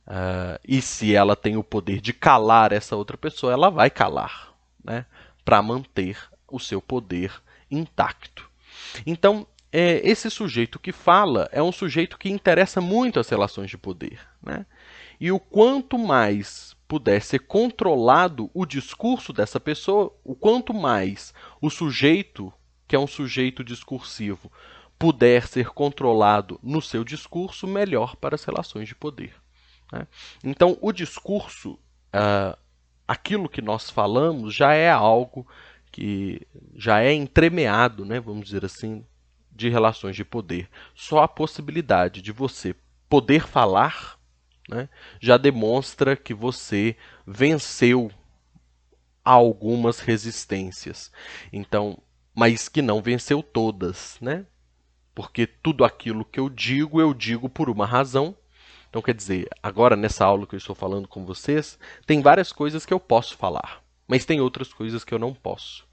uh, 0.07 0.59
e 0.67 0.81
se 0.83 1.15
ela 1.15 1.35
tem 1.35 1.57
o 1.57 1.65
poder 1.65 2.01
de 2.01 2.13
calar 2.13 2.73
essa 2.73 2.95
outra 2.95 3.17
pessoa, 3.17 3.53
ela 3.53 3.71
vai 3.71 3.91
calar, 3.91 4.53
né? 4.85 5.07
Para 5.45 5.63
manter 5.63 6.19
o 6.49 6.61
seu 6.61 6.81
poder 6.81 7.33
intacto. 7.71 8.49
Então, 9.07 9.47
é, 9.73 10.07
esse 10.07 10.31
sujeito 10.31 10.79
que 10.79 10.93
fala 10.93 11.49
é 11.51 11.63
um 11.63 11.73
sujeito 11.73 12.19
que 12.19 12.29
interessa 12.29 12.81
muito 12.81 13.19
as 13.19 13.29
relações 13.29 13.71
de 13.71 13.79
poder. 13.79 14.21
Né? 14.43 14.67
E 15.19 15.33
o 15.33 15.41
quanto 15.41 15.97
mais 15.97 16.77
puder 16.93 17.23
ser 17.23 17.39
controlado 17.39 18.51
o 18.53 18.67
discurso 18.67 19.33
dessa 19.33 19.59
pessoa, 19.59 20.15
o 20.23 20.35
quanto 20.35 20.75
mais 20.75 21.33
o 21.59 21.71
sujeito, 21.71 22.53
que 22.87 22.95
é 22.95 22.99
um 22.99 23.07
sujeito 23.07 23.65
discursivo, 23.65 24.53
puder 24.99 25.47
ser 25.47 25.71
controlado 25.71 26.61
no 26.63 26.83
seu 26.83 27.03
discurso, 27.03 27.67
melhor 27.67 28.15
para 28.17 28.35
as 28.35 28.45
relações 28.45 28.87
de 28.87 28.95
poder. 28.95 29.33
Né? 29.91 30.07
Então, 30.45 30.77
o 30.83 30.93
discurso, 30.93 31.79
uh, 32.15 32.59
aquilo 33.09 33.49
que 33.49 33.63
nós 33.63 33.89
falamos, 33.89 34.55
já 34.55 34.75
é 34.75 34.91
algo 34.91 35.47
que 35.91 36.47
já 36.75 37.01
é 37.01 37.15
entremeado, 37.15 38.05
né, 38.05 38.21
vamos 38.21 38.45
dizer 38.45 38.67
assim, 38.67 39.03
de 39.51 39.71
relações 39.71 40.15
de 40.15 40.27
poder. 40.27 40.69
Só 40.95 41.23
a 41.23 41.29
possibilidade 41.29 42.21
de 42.21 42.33
você 42.33 42.77
poder 43.09 43.47
falar 43.47 44.21
né, 44.69 44.89
já 45.21 45.37
demonstra 45.37 46.17
que 46.17 46.35
você 46.35 46.97
venceu 47.27 48.11
algumas 49.25 50.01
resistências. 50.01 51.13
Então, 51.53 51.99
mas 52.35 52.69
que 52.69 52.83
não 52.83 53.03
venceu 53.03 53.43
todas, 53.43 54.17
né? 54.21 54.47
Porque 55.15 55.47
tudo 55.47 55.85
aquilo 55.85 56.25
que 56.25 56.41
eu 56.41 56.49
digo, 56.49 57.01
eu 57.01 57.13
digo 57.13 57.49
por 57.49 57.69
uma 57.69 57.85
razão. 57.87 58.35
Então, 58.89 59.03
quer 59.03 59.15
dizer, 59.15 59.49
agora 59.63 59.97
nessa 59.97 60.25
aula 60.25 60.47
que 60.47 60.55
eu 60.55 60.59
estou 60.59 60.75
falando 60.75 61.07
com 61.07 61.25
vocês, 61.25 61.79
tem 62.07 62.21
várias 62.23 62.53
coisas 62.53 62.85
que 62.87 62.93
eu 62.93 63.01
posso 63.01 63.37
falar 63.37 63.83
mas 64.13 64.27
tem 64.27 64.43
outras 64.43 64.71
coisas 64.71 65.05
que 65.05 65.15
eu 65.15 65.19
não 65.19 65.33
posso. 65.33 65.87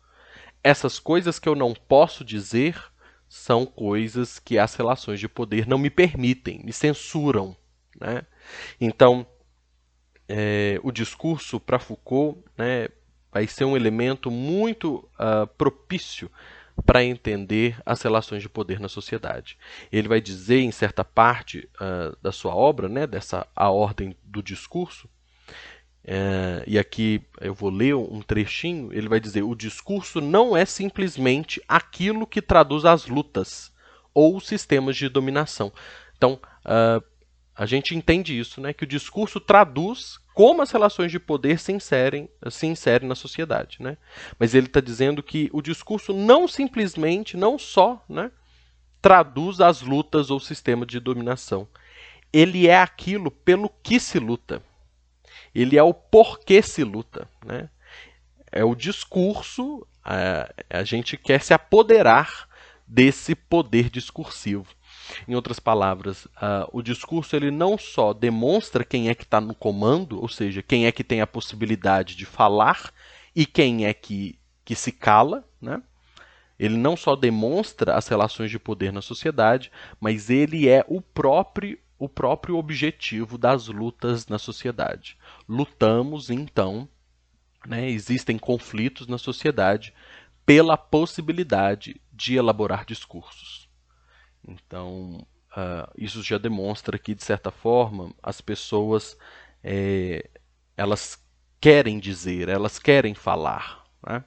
Essas 0.61 0.99
coisas 0.99 1.39
que 1.39 1.47
eu 1.47 1.55
não 1.55 1.73
posso 1.73 2.25
dizer 2.25 2.77
são 3.29 3.65
coisas 3.65 4.39
que 4.39 4.59
as 4.59 4.75
relações 4.75 5.21
de 5.21 5.29
poder 5.29 5.65
não 5.65 5.77
me 5.77 5.89
permitem, 5.89 6.61
me 6.61 6.73
censuram. 6.73 7.55
Né? 7.97 8.23
Então, 8.79 9.25
é, 10.27 10.79
o 10.83 10.91
discurso 10.91 11.59
para 11.59 11.79
Foucault 11.79 12.39
né, 12.57 12.87
vai 13.31 13.47
ser 13.47 13.65
um 13.65 13.75
elemento 13.75 14.29
muito 14.29 15.09
uh, 15.19 15.47
propício 15.57 16.31
para 16.85 17.03
entender 17.03 17.77
as 17.85 18.01
relações 18.01 18.41
de 18.41 18.49
poder 18.49 18.79
na 18.79 18.87
sociedade. 18.87 19.57
Ele 19.91 20.07
vai 20.07 20.21
dizer, 20.21 20.59
em 20.59 20.71
certa 20.71 21.03
parte 21.03 21.69
uh, 21.75 22.15
da 22.21 22.31
sua 22.31 22.55
obra, 22.55 22.87
né, 22.87 23.05
dessa 23.05 23.45
A 23.55 23.69
Ordem 23.69 24.15
do 24.23 24.41
Discurso, 24.41 25.09
é, 26.11 26.63
e 26.65 26.79
aqui 26.79 27.21
eu 27.41 27.53
vou 27.53 27.69
ler 27.69 27.95
um 27.95 28.21
trechinho. 28.21 28.91
Ele 28.91 29.07
vai 29.07 29.19
dizer: 29.19 29.43
o 29.43 29.53
discurso 29.53 30.19
não 30.21 30.55
é 30.55 30.65
simplesmente 30.65 31.61
aquilo 31.67 32.25
que 32.25 32.41
traduz 32.41 32.85
as 32.85 33.05
lutas 33.05 33.71
ou 34.13 34.39
sistemas 34.39 34.95
de 34.95 35.07
dominação. 35.07 35.71
Então, 36.17 36.39
uh, 36.65 37.03
a 37.59 37.65
gente 37.65 37.95
entende 37.95 38.37
isso, 38.37 38.61
né? 38.61 38.73
Que 38.73 38.85
o 38.85 38.87
discurso 38.87 39.39
traduz 39.39 40.17
como 40.33 40.61
as 40.61 40.71
relações 40.71 41.11
de 41.11 41.19
poder 41.19 41.59
se 41.59 41.73
inserem, 41.73 42.29
se 42.49 42.65
inserem 42.65 43.07
na 43.07 43.15
sociedade, 43.15 43.77
né? 43.81 43.97
Mas 44.39 44.55
ele 44.55 44.67
está 44.67 44.79
dizendo 44.79 45.21
que 45.21 45.49
o 45.51 45.61
discurso 45.61 46.13
não 46.13 46.47
simplesmente, 46.47 47.35
não 47.35 47.59
só, 47.59 48.03
né, 48.07 48.31
traduz 49.01 49.59
as 49.59 49.81
lutas 49.81 50.29
ou 50.29 50.39
sistema 50.39 50.85
de 50.85 50.99
dominação. 50.99 51.67
Ele 52.31 52.67
é 52.67 52.81
aquilo 52.81 53.29
pelo 53.29 53.69
que 53.83 53.99
se 53.99 54.17
luta 54.19 54.61
ele 55.53 55.77
é 55.77 55.83
o 55.83 55.93
porquê 55.93 56.61
se 56.61 56.83
luta. 56.83 57.27
Né? 57.45 57.69
É 58.51 58.63
o 58.63 58.75
discurso, 58.75 59.85
a, 60.03 60.51
a 60.69 60.83
gente 60.83 61.17
quer 61.17 61.41
se 61.41 61.53
apoderar 61.53 62.47
desse 62.87 63.35
poder 63.35 63.89
discursivo. 63.89 64.67
Em 65.27 65.35
outras 65.35 65.59
palavras, 65.59 66.25
uh, 66.25 66.69
o 66.71 66.81
discurso 66.81 67.35
ele 67.35 67.51
não 67.51 67.77
só 67.77 68.13
demonstra 68.13 68.83
quem 68.83 69.09
é 69.09 69.15
que 69.15 69.23
está 69.23 69.41
no 69.41 69.55
comando, 69.55 70.21
ou 70.21 70.27
seja, 70.27 70.61
quem 70.61 70.85
é 70.85 70.91
que 70.91 71.03
tem 71.03 71.21
a 71.21 71.27
possibilidade 71.27 72.15
de 72.15 72.25
falar 72.25 72.91
e 73.35 73.45
quem 73.45 73.85
é 73.85 73.93
que, 73.93 74.37
que 74.63 74.75
se 74.75 74.91
cala, 74.91 75.43
né? 75.61 75.81
Ele 76.57 76.75
não 76.75 76.97
só 76.97 77.15
demonstra 77.15 77.95
as 77.95 78.07
relações 78.09 78.51
de 78.51 78.59
poder 78.59 78.91
na 78.91 79.01
sociedade, 79.01 79.71
mas 79.99 80.29
ele 80.29 80.67
é 80.67 80.83
o 80.87 81.01
próprio 81.01 81.77
o 81.97 82.07
próprio 82.07 82.55
objetivo 82.55 83.37
das 83.37 83.67
lutas 83.67 84.25
na 84.27 84.39
sociedade. 84.39 85.17
Lutamos, 85.47 86.29
então, 86.29 86.87
né, 87.67 87.89
existem 87.89 88.37
conflitos 88.37 89.05
na 89.05 89.17
sociedade 89.17 89.93
pela 90.45 90.77
possibilidade 90.77 91.99
de 92.11 92.35
elaborar 92.35 92.85
discursos. 92.85 93.58
Então, 94.49 95.25
uh, 95.51 95.91
isso 95.97 96.21
já 96.23 96.37
demonstra 96.37 96.97
que, 96.97 97.15
de 97.15 97.23
certa 97.23 97.51
forma, 97.51 98.13
as 98.21 98.41
pessoas 98.41 99.17
é, 99.63 100.29
elas 100.75 101.21
querem 101.59 101.99
dizer, 101.99 102.49
elas 102.49 102.79
querem 102.79 103.13
falar. 103.13 103.83
Né? 104.05 104.23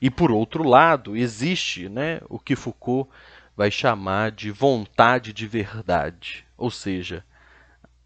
E, 0.00 0.10
por 0.10 0.30
outro 0.30 0.64
lado, 0.64 1.16
existe 1.16 1.88
né, 1.88 2.20
o 2.28 2.38
que 2.38 2.56
Foucault 2.56 3.10
vai 3.56 3.70
chamar 3.70 4.30
de 4.30 4.50
vontade 4.50 5.32
de 5.32 5.46
verdade. 5.46 6.46
Ou 6.56 6.70
seja, 6.70 7.24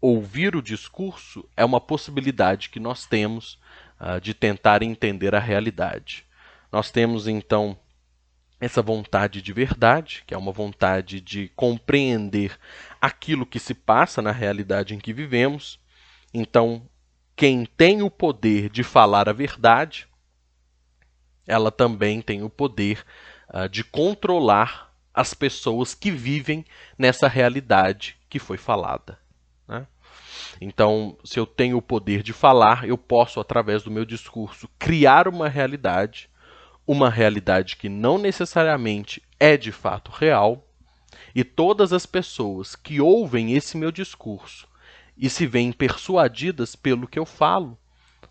ouvir 0.01 0.55
o 0.55 0.61
discurso 0.61 1.47
é 1.55 1.63
uma 1.63 1.79
possibilidade 1.79 2.69
que 2.69 2.79
nós 2.79 3.05
temos 3.05 3.59
uh, 3.99 4.19
de 4.19 4.33
tentar 4.33 4.83
entender 4.83 5.33
a 5.33 5.39
realidade. 5.39 6.25
Nós 6.71 6.91
temos 6.91 7.27
então 7.27 7.77
essa 8.59 8.81
vontade 8.81 9.41
de 9.41 9.53
verdade, 9.53 10.23
que 10.25 10.33
é 10.33 10.37
uma 10.37 10.51
vontade 10.51 11.21
de 11.21 11.49
compreender 11.55 12.57
aquilo 12.99 13.45
que 13.45 13.59
se 13.59 13.73
passa 13.73 14.21
na 14.21 14.31
realidade 14.31 14.95
em 14.95 14.99
que 14.99 15.13
vivemos. 15.13 15.79
Então, 16.33 16.87
quem 17.35 17.65
tem 17.65 18.01
o 18.01 18.09
poder 18.09 18.69
de 18.69 18.83
falar 18.83 19.29
a 19.29 19.33
verdade, 19.33 20.07
ela 21.45 21.71
também 21.71 22.21
tem 22.21 22.41
o 22.41 22.49
poder 22.49 23.05
uh, 23.53 23.69
de 23.69 23.83
controlar 23.83 24.91
as 25.13 25.33
pessoas 25.33 25.93
que 25.93 26.11
vivem 26.11 26.65
nessa 26.97 27.27
realidade 27.27 28.17
que 28.27 28.39
foi 28.39 28.57
falada. 28.57 29.19
Né? 29.67 29.85
Então, 30.59 31.17
se 31.23 31.39
eu 31.39 31.45
tenho 31.45 31.77
o 31.77 31.81
poder 31.81 32.23
de 32.23 32.33
falar, 32.33 32.87
eu 32.87 32.97
posso, 32.97 33.39
através 33.39 33.83
do 33.83 33.91
meu 33.91 34.03
discurso, 34.03 34.67
criar 34.79 35.27
uma 35.27 35.47
realidade 35.47 36.29
uma 36.87 37.09
realidade 37.09 37.75
que 37.75 37.89
não 37.89 38.17
necessariamente 38.17 39.21
é 39.37 39.57
de 39.57 39.71
fato 39.71 40.09
real, 40.09 40.65
e 41.35 41.43
todas 41.43 41.93
as 41.93 42.05
pessoas 42.05 42.75
que 42.75 43.01
ouvem 43.01 43.53
esse 43.53 43.77
meu 43.77 43.91
discurso 43.91 44.67
e 45.17 45.29
se 45.29 45.45
veem 45.45 45.71
persuadidas 45.71 46.75
pelo 46.75 47.07
que 47.07 47.19
eu 47.19 47.25
falo, 47.25 47.77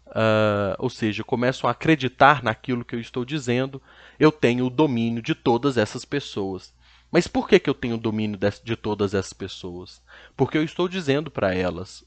uh, 0.07 0.75
ou 0.79 0.88
seja, 0.88 1.23
começam 1.23 1.69
a 1.69 1.73
acreditar 1.73 2.42
naquilo 2.42 2.85
que 2.85 2.95
eu 2.95 3.01
estou 3.01 3.25
dizendo, 3.25 3.83
eu 4.19 4.33
tenho 4.33 4.66
o 4.66 4.71
domínio 4.71 5.21
de 5.21 5.35
todas 5.35 5.77
essas 5.77 6.05
pessoas. 6.05 6.73
Mas 7.11 7.27
por 7.27 7.49
que, 7.49 7.59
que 7.59 7.71
eu 7.71 7.75
tenho 7.75 7.97
o 7.97 8.01
domínio 8.01 8.38
de, 8.64 8.77
todas 8.77 9.14
essas 9.14 9.33
pessoas? 9.33 10.03
Porque 10.37 10.59
eu 10.59 10.64
estou 10.64 10.88
dizendo 10.88 11.31
para 11.31 11.55
elas 11.55 12.05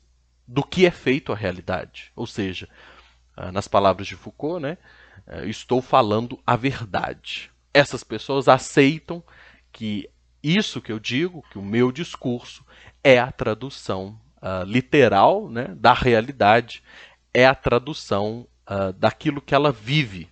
do 0.47 0.63
que 0.63 0.85
é 0.85 0.91
feito 0.91 1.31
a 1.31 1.35
realidade. 1.35 2.11
Ou 2.15 2.25
seja, 2.25 2.67
uh, 3.37 3.51
nas 3.51 3.67
palavras 3.67 4.07
de 4.07 4.15
Foucault, 4.15 4.61
né, 4.61 4.77
estou 5.45 5.81
falando 5.81 6.39
a 6.45 6.55
verdade. 6.55 7.51
Essas 7.73 8.03
pessoas 8.03 8.47
aceitam 8.47 9.23
que 9.71 10.09
isso 10.41 10.81
que 10.81 10.91
eu 10.91 10.99
digo, 10.99 11.43
que 11.51 11.57
o 11.57 11.61
meu 11.61 11.91
discurso, 11.91 12.65
é 13.03 13.19
a 13.19 13.31
tradução 13.31 14.19
uh, 14.37 14.63
literal 14.65 15.49
né, 15.49 15.67
da 15.75 15.93
realidade, 15.93 16.83
é 17.33 17.45
a 17.45 17.55
tradução 17.55 18.47
uh, 18.69 18.93
daquilo 18.93 19.41
que 19.41 19.53
ela 19.53 19.71
vive. 19.71 20.29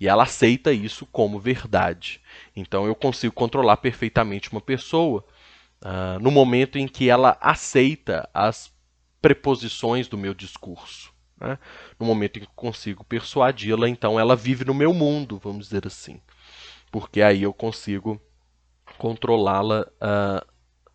E 0.00 0.06
ela 0.06 0.22
aceita 0.22 0.72
isso 0.72 1.04
como 1.06 1.40
verdade. 1.40 2.20
Então 2.54 2.86
eu 2.86 2.94
consigo 2.94 3.34
controlar 3.34 3.78
perfeitamente 3.78 4.50
uma 4.52 4.60
pessoa 4.60 5.24
uh, 5.82 6.20
no 6.20 6.30
momento 6.30 6.78
em 6.78 6.86
que 6.86 7.10
ela 7.10 7.36
aceita 7.40 8.28
as 8.32 8.72
preposições 9.20 10.06
do 10.06 10.16
meu 10.16 10.34
discurso. 10.34 11.12
Né? 11.40 11.58
No 11.98 12.06
momento 12.06 12.38
em 12.38 12.42
que 12.42 12.48
consigo 12.54 13.04
persuadi-la, 13.04 13.88
então 13.88 14.18
ela 14.18 14.36
vive 14.36 14.64
no 14.64 14.74
meu 14.74 14.92
mundo, 14.92 15.38
vamos 15.38 15.68
dizer 15.68 15.86
assim. 15.86 16.20
Porque 16.90 17.22
aí 17.22 17.42
eu 17.42 17.52
consigo 17.52 18.20
controlá-la 18.96 19.82
uh, 19.82 20.46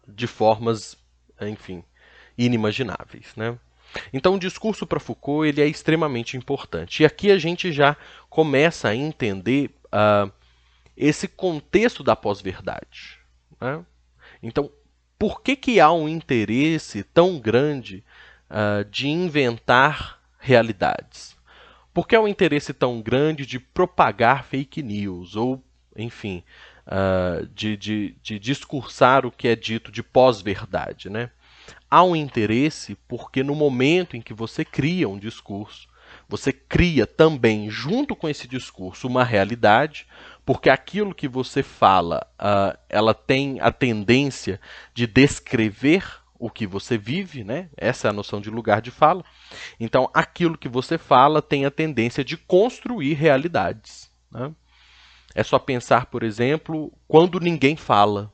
de 0.07 0.27
formas, 0.27 0.97
enfim, 1.41 1.83
inimagináveis. 2.37 3.35
Né? 3.35 3.57
Então, 4.11 4.35
o 4.35 4.39
discurso 4.39 4.85
para 4.85 4.99
Foucault 4.99 5.47
ele 5.47 5.61
é 5.61 5.67
extremamente 5.67 6.35
importante. 6.35 7.03
E 7.03 7.05
aqui 7.05 7.31
a 7.31 7.37
gente 7.37 7.71
já 7.71 7.95
começa 8.29 8.89
a 8.89 8.95
entender 8.95 9.71
uh, 9.87 10.31
esse 10.97 11.27
contexto 11.27 12.03
da 12.03 12.15
pós-verdade. 12.15 13.19
Né? 13.61 13.85
Então, 14.41 14.69
por 15.17 15.41
que, 15.41 15.55
que 15.55 15.79
há 15.79 15.91
um 15.91 16.09
interesse 16.09 17.03
tão 17.03 17.39
grande 17.39 18.03
uh, 18.49 18.83
de 18.89 19.07
inventar 19.07 20.22
realidades. 20.43 21.35
Por 21.93 22.07
que 22.07 22.15
é 22.15 22.19
um 22.19 22.27
interesse 22.27 22.73
tão 22.73 23.01
grande 23.01 23.45
de 23.45 23.59
propagar 23.59 24.43
fake 24.43 24.83
news 24.83 25.35
ou, 25.35 25.63
enfim, 25.95 26.43
uh, 26.85 27.47
de, 27.47 27.77
de, 27.77 28.15
de 28.21 28.37
discursar 28.37 29.25
o 29.25 29.31
que 29.31 29.47
é 29.47 29.55
dito 29.55 29.91
de 29.91 30.03
pós-verdade? 30.03 31.09
Né? 31.09 31.29
Há 31.89 32.03
um 32.03 32.15
interesse 32.15 32.95
porque 33.07 33.41
no 33.41 33.55
momento 33.55 34.17
em 34.17 34.21
que 34.21 34.33
você 34.33 34.65
cria 34.65 35.07
um 35.07 35.17
discurso, 35.17 35.87
você 36.27 36.51
cria 36.51 37.07
também, 37.07 37.69
junto 37.69 38.15
com 38.15 38.27
esse 38.27 38.47
discurso, 38.47 39.07
uma 39.07 39.23
realidade, 39.23 40.05
porque 40.45 40.69
aquilo 40.69 41.15
que 41.15 41.27
você 41.27 41.63
fala, 41.63 42.27
uh, 42.39 42.77
ela 42.89 43.13
tem 43.13 43.59
a 43.61 43.71
tendência 43.71 44.59
de 44.93 45.07
descrever 45.07 46.22
o 46.43 46.49
que 46.49 46.67
você 46.67 46.97
vive, 46.97 47.41
né? 47.41 47.69
Essa 47.77 48.07
é 48.07 48.09
a 48.09 48.13
noção 48.13 48.41
de 48.41 48.49
lugar 48.49 48.81
de 48.81 48.91
fala. 48.91 49.23
Então, 49.79 50.09
aquilo 50.13 50.57
que 50.57 50.67
você 50.67 50.97
fala 50.97 51.41
tem 51.41 51.65
a 51.65 51.71
tendência 51.71 52.21
de 52.21 52.35
construir 52.35 53.13
realidades. 53.13 54.11
Né? 54.29 54.53
É 55.33 55.41
só 55.41 55.57
pensar, 55.57 56.07
por 56.07 56.21
exemplo, 56.21 56.91
quando 57.07 57.39
ninguém 57.39 57.77
fala. 57.77 58.29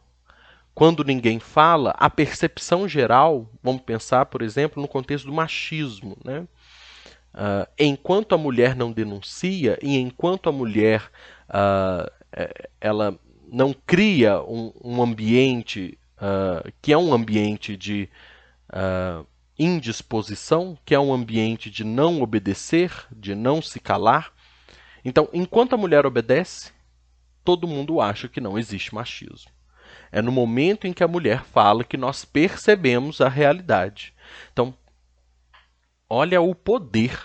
Quando 0.74 1.04
ninguém 1.04 1.38
fala, 1.38 1.92
a 2.00 2.10
percepção 2.10 2.88
geral, 2.88 3.48
vamos 3.62 3.84
pensar, 3.84 4.26
por 4.26 4.42
exemplo, 4.42 4.82
no 4.82 4.88
contexto 4.88 5.26
do 5.28 5.34
machismo. 5.34 6.18
Né? 6.26 6.48
Uh, 7.36 7.70
enquanto 7.78 8.34
a 8.34 8.40
mulher 8.40 8.76
não 8.76 8.92
denuncia 8.92 9.78
e 9.84 10.00
enquanto 10.00 10.50
a 10.50 10.52
mulher 10.52 11.12
uh, 11.48 12.10
ela 12.82 13.20
não 13.52 13.72
cria 13.72 14.42
um, 14.42 14.74
um 14.84 15.04
ambiente 15.04 15.96
uh, 16.20 16.72
que 16.82 16.94
é 16.94 16.98
um 16.98 17.14
ambiente 17.14 17.76
de 17.76 18.10
uh, 18.70 19.26
indisposição, 19.58 20.78
que 20.86 20.96
é 20.96 21.00
um 21.00 21.14
ambiente 21.14 21.70
de 21.70 21.84
não 21.84 22.22
obedecer, 22.22 22.92
de 23.12 23.36
não 23.36 23.62
se 23.62 23.80
calar. 23.80 24.34
Então, 25.04 25.30
enquanto 25.34 25.74
a 25.74 25.78
mulher 25.78 26.06
obedece, 26.06 26.72
todo 27.44 27.68
mundo 27.68 28.00
acha 28.00 28.28
que 28.28 28.40
não 28.40 28.58
existe 28.58 28.94
machismo. 28.94 29.52
É 30.12 30.22
no 30.22 30.32
momento 30.32 30.88
em 30.88 30.94
que 30.94 31.04
a 31.04 31.08
mulher 31.08 31.44
fala 31.44 31.84
que 31.84 31.98
nós 31.98 32.26
percebemos 32.26 33.22
a 33.22 33.30
realidade. 33.30 34.14
Então, 34.52 34.74
olha 36.10 36.42
o 36.42 36.56
poder 36.56 37.20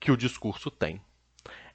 que 0.00 0.10
o 0.10 0.16
discurso 0.16 0.70
tem. 0.70 1.00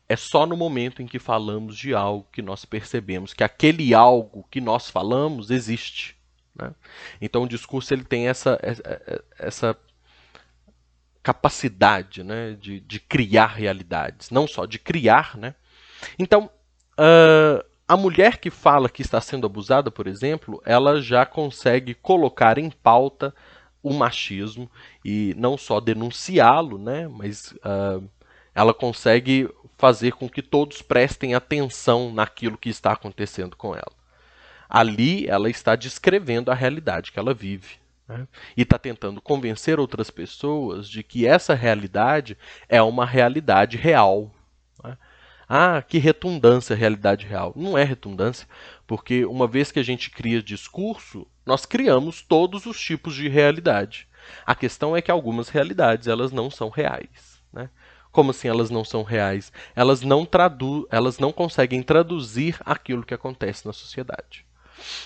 É 0.08 0.16
só 0.16 0.46
no 0.46 0.58
momento 0.58 1.02
em 1.02 1.08
que 1.08 1.18
falamos 1.18 1.78
de 1.78 1.94
algo 1.94 2.28
que 2.32 2.42
nós 2.42 2.66
percebemos 2.66 3.34
que 3.34 3.44
aquele 3.44 3.94
algo 3.94 4.46
que 4.52 4.62
nós 4.62 4.90
falamos 4.90 5.50
existe. 5.50 6.16
Né? 6.56 6.74
Então 7.22 7.44
o 7.44 7.48
discurso 7.48 7.94
ele 7.94 8.04
tem 8.04 8.28
essa, 8.28 8.60
essa 9.38 9.78
capacidade 11.24 12.24
né, 12.24 12.58
de, 12.60 12.82
de 12.82 13.00
criar 13.00 13.48
realidades, 13.48 14.30
não 14.30 14.46
só 14.46 14.66
de 14.66 14.78
criar. 14.78 15.38
Né? 15.38 15.56
Então, 16.20 16.50
uh, 17.00 17.64
a 17.88 17.96
mulher 17.96 18.38
que 18.38 18.50
fala 18.50 18.90
que 18.90 19.02
está 19.02 19.22
sendo 19.22 19.48
abusada, 19.48 19.90
por 19.90 20.06
exemplo, 20.06 20.62
ela 20.66 21.02
já 21.02 21.26
consegue 21.26 21.94
colocar 21.94 22.58
em 22.58 22.70
pauta 22.70 23.34
o 23.82 23.94
machismo 23.94 24.70
e 25.04 25.34
não 25.38 25.58
só 25.58 25.80
denunciá-lo, 25.80 26.78
né, 26.78 27.08
mas 27.08 27.52
uh, 27.52 28.04
ela 28.56 28.74
consegue 28.74 29.50
fazer 29.78 30.14
com 30.14 30.30
que 30.30 30.42
todos 30.42 30.82
prestem 30.82 31.36
atenção 31.36 32.14
naquilo 32.14 32.58
que 32.58 32.70
está 32.70 32.94
acontecendo 32.94 33.58
com 33.58 33.76
ela. 33.76 33.92
Ali 34.74 35.28
ela 35.28 35.52
está 35.52 35.76
descrevendo 35.76 36.50
a 36.50 36.56
realidade 36.56 37.12
que 37.12 37.20
ela 37.20 37.32
vive. 37.32 37.76
Né? 38.08 38.28
E 38.58 38.64
está 38.64 38.80
tentando 38.80 39.22
convencer 39.22 39.80
outras 39.80 40.10
pessoas 40.10 40.90
de 40.90 41.04
que 41.04 41.28
essa 41.28 41.54
realidade 41.54 42.36
é 42.68 42.82
uma 42.82 43.06
realidade 43.06 43.78
real. 43.78 44.34
Né? 44.84 44.98
Ah, 45.48 45.84
que 45.84 46.00
retundância 46.00 46.76
realidade 46.76 47.28
real. 47.28 47.54
Não 47.56 47.78
é 47.78 47.84
redundância, 47.84 48.48
porque 48.88 49.24
uma 49.26 49.48
vez 49.48 49.72
que 49.72 49.80
a 49.80 49.84
gente 49.84 50.10
cria 50.10 50.42
discurso, 50.42 51.28
nós 51.46 51.68
criamos 51.68 52.24
todos 52.24 52.66
os 52.66 52.80
tipos 52.80 53.14
de 53.14 53.30
realidade. 53.30 54.08
A 54.44 54.56
questão 54.56 54.98
é 54.98 55.04
que 55.04 55.12
algumas 55.12 55.50
realidades 55.50 56.08
elas 56.08 56.32
não 56.32 56.50
são 56.50 56.70
reais. 56.70 57.40
Né? 57.52 57.70
Como 58.12 58.32
assim 58.32 58.48
elas 58.48 58.72
não 58.72 58.84
são 58.84 59.04
reais? 59.04 59.54
Elas 59.76 60.02
não, 60.02 60.26
tradu 60.26 60.88
elas 60.90 61.20
não 61.20 61.32
conseguem 61.32 61.84
traduzir 61.84 62.58
aquilo 62.66 63.06
que 63.06 63.14
acontece 63.14 63.68
na 63.68 63.74
sociedade. 63.74 64.46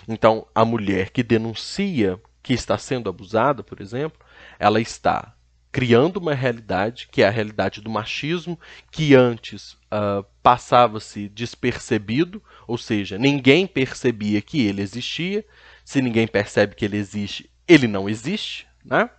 Então, 0.07 0.47
a 0.53 0.63
mulher 0.63 1.09
que 1.09 1.23
denuncia 1.23 2.19
que 2.41 2.53
está 2.53 2.77
sendo 2.77 3.09
abusada, 3.09 3.63
por 3.63 3.81
exemplo, 3.81 4.19
ela 4.59 4.79
está 4.79 5.33
criando 5.71 6.17
uma 6.17 6.33
realidade, 6.33 7.07
que 7.11 7.21
é 7.21 7.27
a 7.27 7.31
realidade 7.31 7.81
do 7.81 7.89
machismo, 7.89 8.59
que 8.89 9.13
antes 9.13 9.73
uh, 9.73 10.25
passava-se 10.41 11.29
despercebido, 11.29 12.41
ou 12.65 12.77
seja, 12.77 13.17
ninguém 13.17 13.67
percebia 13.67 14.41
que 14.41 14.65
ele 14.65 14.81
existia. 14.81 15.45
Se 15.85 16.01
ninguém 16.01 16.27
percebe 16.27 16.73
que 16.73 16.83
ele 16.83 16.97
existe, 16.97 17.49
ele 17.67 17.87
não 17.87 18.09
existe. 18.09 18.65
Né? 18.83 19.09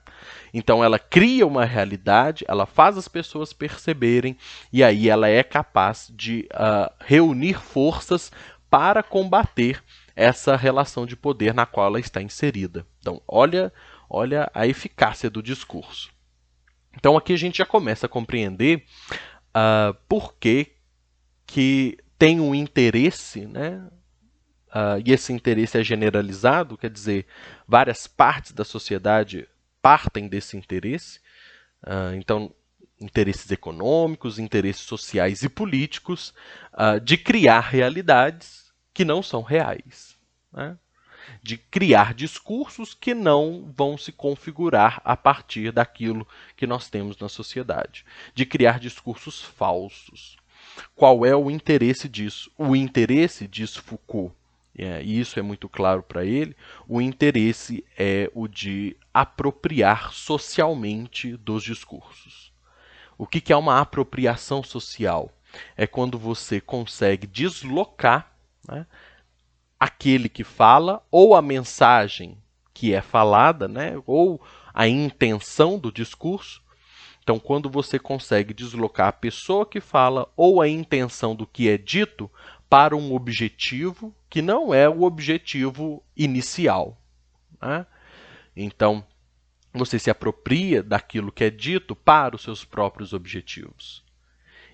Então 0.53 0.83
ela 0.83 0.99
cria 0.99 1.47
uma 1.47 1.65
realidade, 1.65 2.45
ela 2.49 2.67
faz 2.67 2.97
as 2.97 3.07
pessoas 3.07 3.53
perceberem, 3.53 4.37
e 4.73 4.83
aí 4.83 5.09
ela 5.09 5.29
é 5.29 5.43
capaz 5.43 6.11
de 6.13 6.49
uh, 6.55 6.93
reunir 7.01 7.61
forças 7.61 8.33
para 8.71 9.03
combater 9.03 9.83
essa 10.19 10.57
relação 10.57 11.07
de 11.07 11.15
poder 11.15 11.55
na 11.55 11.65
qual 11.65 11.87
ela 11.87 12.01
está 12.01 12.21
inserida. 12.21 12.85
Então, 12.99 13.23
olha, 13.27 13.73
olha 14.11 14.51
a 14.53 14.67
eficácia 14.67 15.31
do 15.31 15.41
discurso. 15.41 16.11
Então, 16.97 17.17
aqui 17.17 17.33
a 17.33 17.37
gente 17.37 17.59
já 17.59 17.65
começa 17.65 18.07
a 18.07 18.09
compreender 18.09 18.85
uh, 19.51 19.95
por 20.09 20.35
que, 20.35 20.73
que 21.47 21.97
tem 22.19 22.41
um 22.41 22.53
interesse 22.53 23.47
né, 23.47 23.89
uh, 24.71 25.01
e 25.07 25.13
esse 25.13 25.33
interesse 25.33 25.79
é 25.79 25.85
generalizado, 25.85 26.77
quer 26.77 26.91
dizer, 26.91 27.25
várias 27.65 28.09
partes 28.09 28.51
da 28.51 28.65
sociedade 28.65 29.49
partem 29.81 30.27
desse 30.27 30.57
interesse. 30.57 31.21
Uh, 31.87 32.17
então, 32.17 32.53
interesses 33.01 33.49
econômicos, 33.53 34.41
interesses 34.41 34.83
sociais 34.83 35.45
e 35.45 35.49
políticos, 35.49 36.35
de 37.05 37.17
criar 37.17 37.61
realidades 37.61 38.68
que 38.99 39.05
não 39.05 39.23
são 39.23 39.43
reais. 39.43 40.19
Né? 40.53 40.77
De 41.41 41.57
criar 41.57 42.13
discursos 42.13 42.95
que 42.95 43.15
não 43.15 43.73
vão 43.77 43.97
se 43.97 44.11
configurar 44.11 45.01
a 45.05 45.17
partir 45.17 45.71
daquilo 45.71 46.27
que 46.57 46.67
nós 46.67 46.91
temos 46.91 47.17
na 47.17 47.29
sociedade. 47.29 48.05
De 48.35 48.45
criar 48.45 48.81
discursos 48.81 49.41
falsos. 49.41 50.37
Qual 50.97 51.25
é 51.25 51.37
o 51.37 51.49
interesse 51.49 52.09
disso? 52.09 52.51
O 52.59 52.75
interesse, 52.75 53.47
diz 53.47 53.77
Foucault, 53.77 54.35
é, 54.77 55.01
e 55.01 55.21
isso 55.21 55.39
é 55.39 55.43
muito 55.43 55.69
claro 55.69 56.03
para 56.03 56.25
ele, 56.25 56.57
o 56.89 57.01
interesse 57.01 57.85
é 57.97 58.29
o 58.35 58.49
de 58.49 58.97
apropriar 59.15 60.13
socialmente 60.13 61.37
dos 61.37 61.63
discursos. 61.63 62.53
O 63.17 63.29
que, 63.29 63.41
que 63.41 63.53
é 63.53 63.57
uma 63.57 63.79
apropriação 63.81 64.61
social? 64.65 65.33
É 65.77 65.87
quando 65.87 66.19
você 66.19 66.61
consegue 66.61 67.29
deslocar 67.29 68.37
né, 68.69 68.87
aquele 69.81 70.29
que 70.29 70.45
fala 70.45 71.03
ou 71.11 71.35
a 71.35 71.43
mensagem 71.43 72.39
que 72.75 72.95
é 72.95 73.01
falada, 73.01 73.67
né, 73.67 74.01
ou 74.07 74.41
a 74.73 74.87
intenção 74.87 75.79
do 75.79 75.91
discurso. 75.91 76.63
Então, 77.23 77.39
quando 77.39 77.69
você 77.69 77.99
consegue 77.99 78.55
deslocar 78.55 79.09
a 79.09 79.13
pessoa 79.13 79.67
que 79.67 79.81
fala 79.81 80.31
ou 80.37 80.63
a 80.63 80.69
intenção 80.69 81.35
do 81.35 81.47
que 81.47 81.69
é 81.69 81.77
dito 81.77 82.31
para 82.71 82.97
um 82.97 83.15
objetivo 83.15 84.15
que 84.31 84.41
não 84.41 84.73
é 84.73 84.89
o 84.89 85.03
objetivo 85.03 86.03
inicial. 86.17 86.97
Né? 87.61 87.87
Então, 88.57 89.05
você 89.73 89.99
se 89.99 90.11
apropria 90.11 90.83
daquilo 90.83 91.33
que 91.33 91.45
é 91.45 91.51
dito 91.51 91.95
para 91.97 92.37
os 92.37 92.43
seus 92.43 92.65
próprios 92.65 93.13
objetivos. 93.13 94.05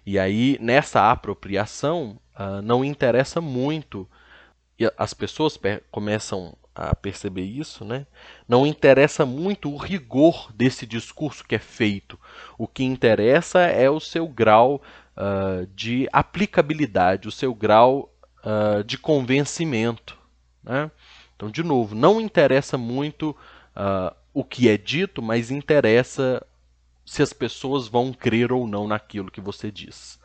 E 0.06 0.18
aí, 0.18 0.58
nessa 0.60 1.10
apropriação, 1.10 2.20
uh, 2.38 2.62
não 2.62 2.84
interessa 2.84 3.40
muito, 3.40 4.08
e 4.78 4.90
as 4.98 5.14
pessoas 5.14 5.58
começam 5.90 6.56
a 6.74 6.94
perceber 6.94 7.44
isso, 7.44 7.84
né? 7.84 8.06
não 8.48 8.66
interessa 8.66 9.24
muito 9.24 9.72
o 9.72 9.76
rigor 9.76 10.52
desse 10.52 10.84
discurso 10.84 11.44
que 11.44 11.54
é 11.54 11.58
feito. 11.58 12.18
O 12.58 12.66
que 12.66 12.82
interessa 12.82 13.60
é 13.60 13.88
o 13.88 14.00
seu 14.00 14.26
grau 14.26 14.82
uh, 15.16 15.66
de 15.68 16.08
aplicabilidade, 16.12 17.28
o 17.28 17.32
seu 17.32 17.54
grau 17.54 18.12
uh, 18.40 18.82
de 18.82 18.98
convencimento. 18.98 20.18
Né? 20.64 20.90
Então, 21.36 21.48
de 21.48 21.62
novo, 21.62 21.94
não 21.94 22.20
interessa 22.20 22.76
muito 22.76 23.36
o 24.32 24.44
que 24.44 24.68
é 24.68 24.76
dito, 24.76 25.20
mas 25.20 25.50
interessa 25.50 26.40
se 27.04 27.22
as 27.22 27.32
pessoas 27.32 27.88
vão 27.88 28.12
crer 28.12 28.52
ou 28.52 28.66
não 28.66 28.86
naquilo 28.86 29.30
que 29.30 29.40
você 29.40 29.70
diz. 29.70 30.18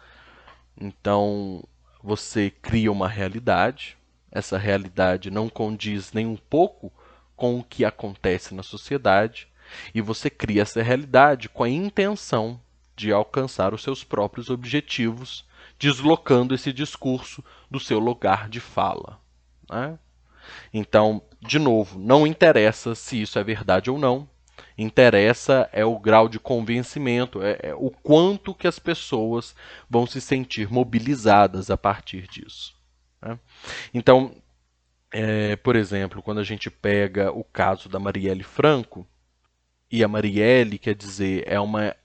Então, 0.80 1.63
você 2.02 2.50
cria 2.50 2.92
uma 2.92 3.08
realidade, 3.08 3.98
essa 4.32 4.58
realidade 4.58 5.30
não 5.30 5.50
condiz 5.50 6.14
nem 6.14 6.26
um 6.26 6.38
pouco 6.38 6.92
com 7.36 7.60
o 7.60 7.64
que 7.64 7.84
acontece 7.84 8.54
na 8.54 8.64
sociedade, 8.64 9.48
e 9.94 10.02
você 10.02 10.30
cria 10.30 10.62
essa 10.62 10.82
realidade 10.82 11.50
com 11.50 11.64
a 11.64 11.70
intenção 11.70 12.60
de 12.96 13.12
alcançar 13.12 13.74
os 13.74 13.82
seus 13.82 14.04
próprios 14.04 14.50
objetivos, 14.50 15.46
deslocando 15.78 16.54
esse 16.54 16.74
discurso 16.74 17.44
do 17.72 17.80
seu 17.80 18.00
lugar 18.00 18.50
de 18.50 18.60
fala. 18.60 19.20
Né? 19.70 19.98
Então, 20.74 21.22
de 21.42 21.60
novo, 21.60 21.98
não 21.98 22.28
interessa 22.28 22.96
se 22.96 23.22
isso 23.22 23.40
é 23.40 23.44
verdade 23.44 23.90
ou 23.90 23.98
não. 23.98 24.28
Interessa 24.78 25.69
é 25.72 25.84
o 25.84 25.98
grau 26.00 26.30
de 26.30 26.39
convencimento, 26.39 27.41
é, 27.41 27.60
é 27.63 27.74
o 27.74 27.89
quanto 27.89 28.54
que 28.54 28.67
as 28.67 28.80
pessoas 28.80 29.56
vão 29.89 30.06
se 30.06 30.22
sentir 30.22 30.72
mobilizadas 30.72 31.69
a 31.69 31.78
partir 31.78 32.28
disso. 32.28 32.76
Né? 33.22 33.38
Então, 33.93 34.36
é, 35.12 35.56
por 35.56 35.76
exemplo, 35.76 36.22
quando 36.22 36.39
a 36.39 36.43
gente 36.43 36.69
pega 36.69 37.32
o 37.32 37.43
caso 37.43 37.89
da 37.89 38.00
Marielle 38.00 38.43
Franco, 38.43 39.08
e 39.91 40.04
a 40.04 40.08
Marielle, 40.08 40.78
quer 40.78 40.93
dizer, 40.93 41.43
é 41.48 41.60
uma 41.60 41.95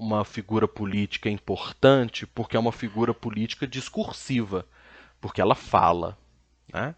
uma 0.00 0.24
figura 0.24 0.66
política 0.66 1.28
importante 1.28 2.26
porque 2.26 2.56
é 2.56 2.60
uma 2.60 2.72
figura 2.72 3.12
política 3.12 3.66
discursiva, 3.66 4.66
porque 5.20 5.42
ela 5.42 5.54
fala, 5.54 6.16
né? 6.72 6.94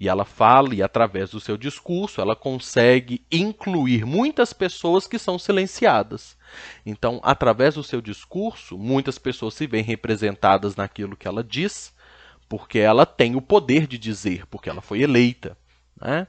E 0.00 0.08
ela 0.08 0.24
fala 0.24 0.74
e 0.74 0.82
através 0.82 1.30
do 1.30 1.38
seu 1.38 1.58
discurso 1.58 2.22
ela 2.22 2.34
consegue 2.34 3.22
incluir 3.30 4.06
muitas 4.06 4.50
pessoas 4.50 5.06
que 5.06 5.18
são 5.18 5.38
silenciadas. 5.38 6.38
Então, 6.86 7.20
através 7.22 7.74
do 7.74 7.84
seu 7.84 8.00
discurso, 8.00 8.78
muitas 8.78 9.18
pessoas 9.18 9.52
se 9.52 9.66
veem 9.66 9.84
representadas 9.84 10.74
naquilo 10.74 11.16
que 11.16 11.28
ela 11.28 11.44
diz, 11.44 11.94
porque 12.48 12.78
ela 12.78 13.04
tem 13.04 13.36
o 13.36 13.42
poder 13.42 13.86
de 13.86 13.98
dizer, 13.98 14.46
porque 14.46 14.70
ela 14.70 14.80
foi 14.80 15.02
eleita, 15.02 15.54
né? 16.00 16.26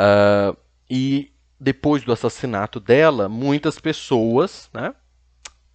Uh, 0.00 0.56
e 0.88 1.30
depois 1.60 2.02
do 2.02 2.12
assassinato 2.12 2.80
dela, 2.80 3.28
muitas 3.28 3.78
pessoas, 3.78 4.70
né, 4.72 4.94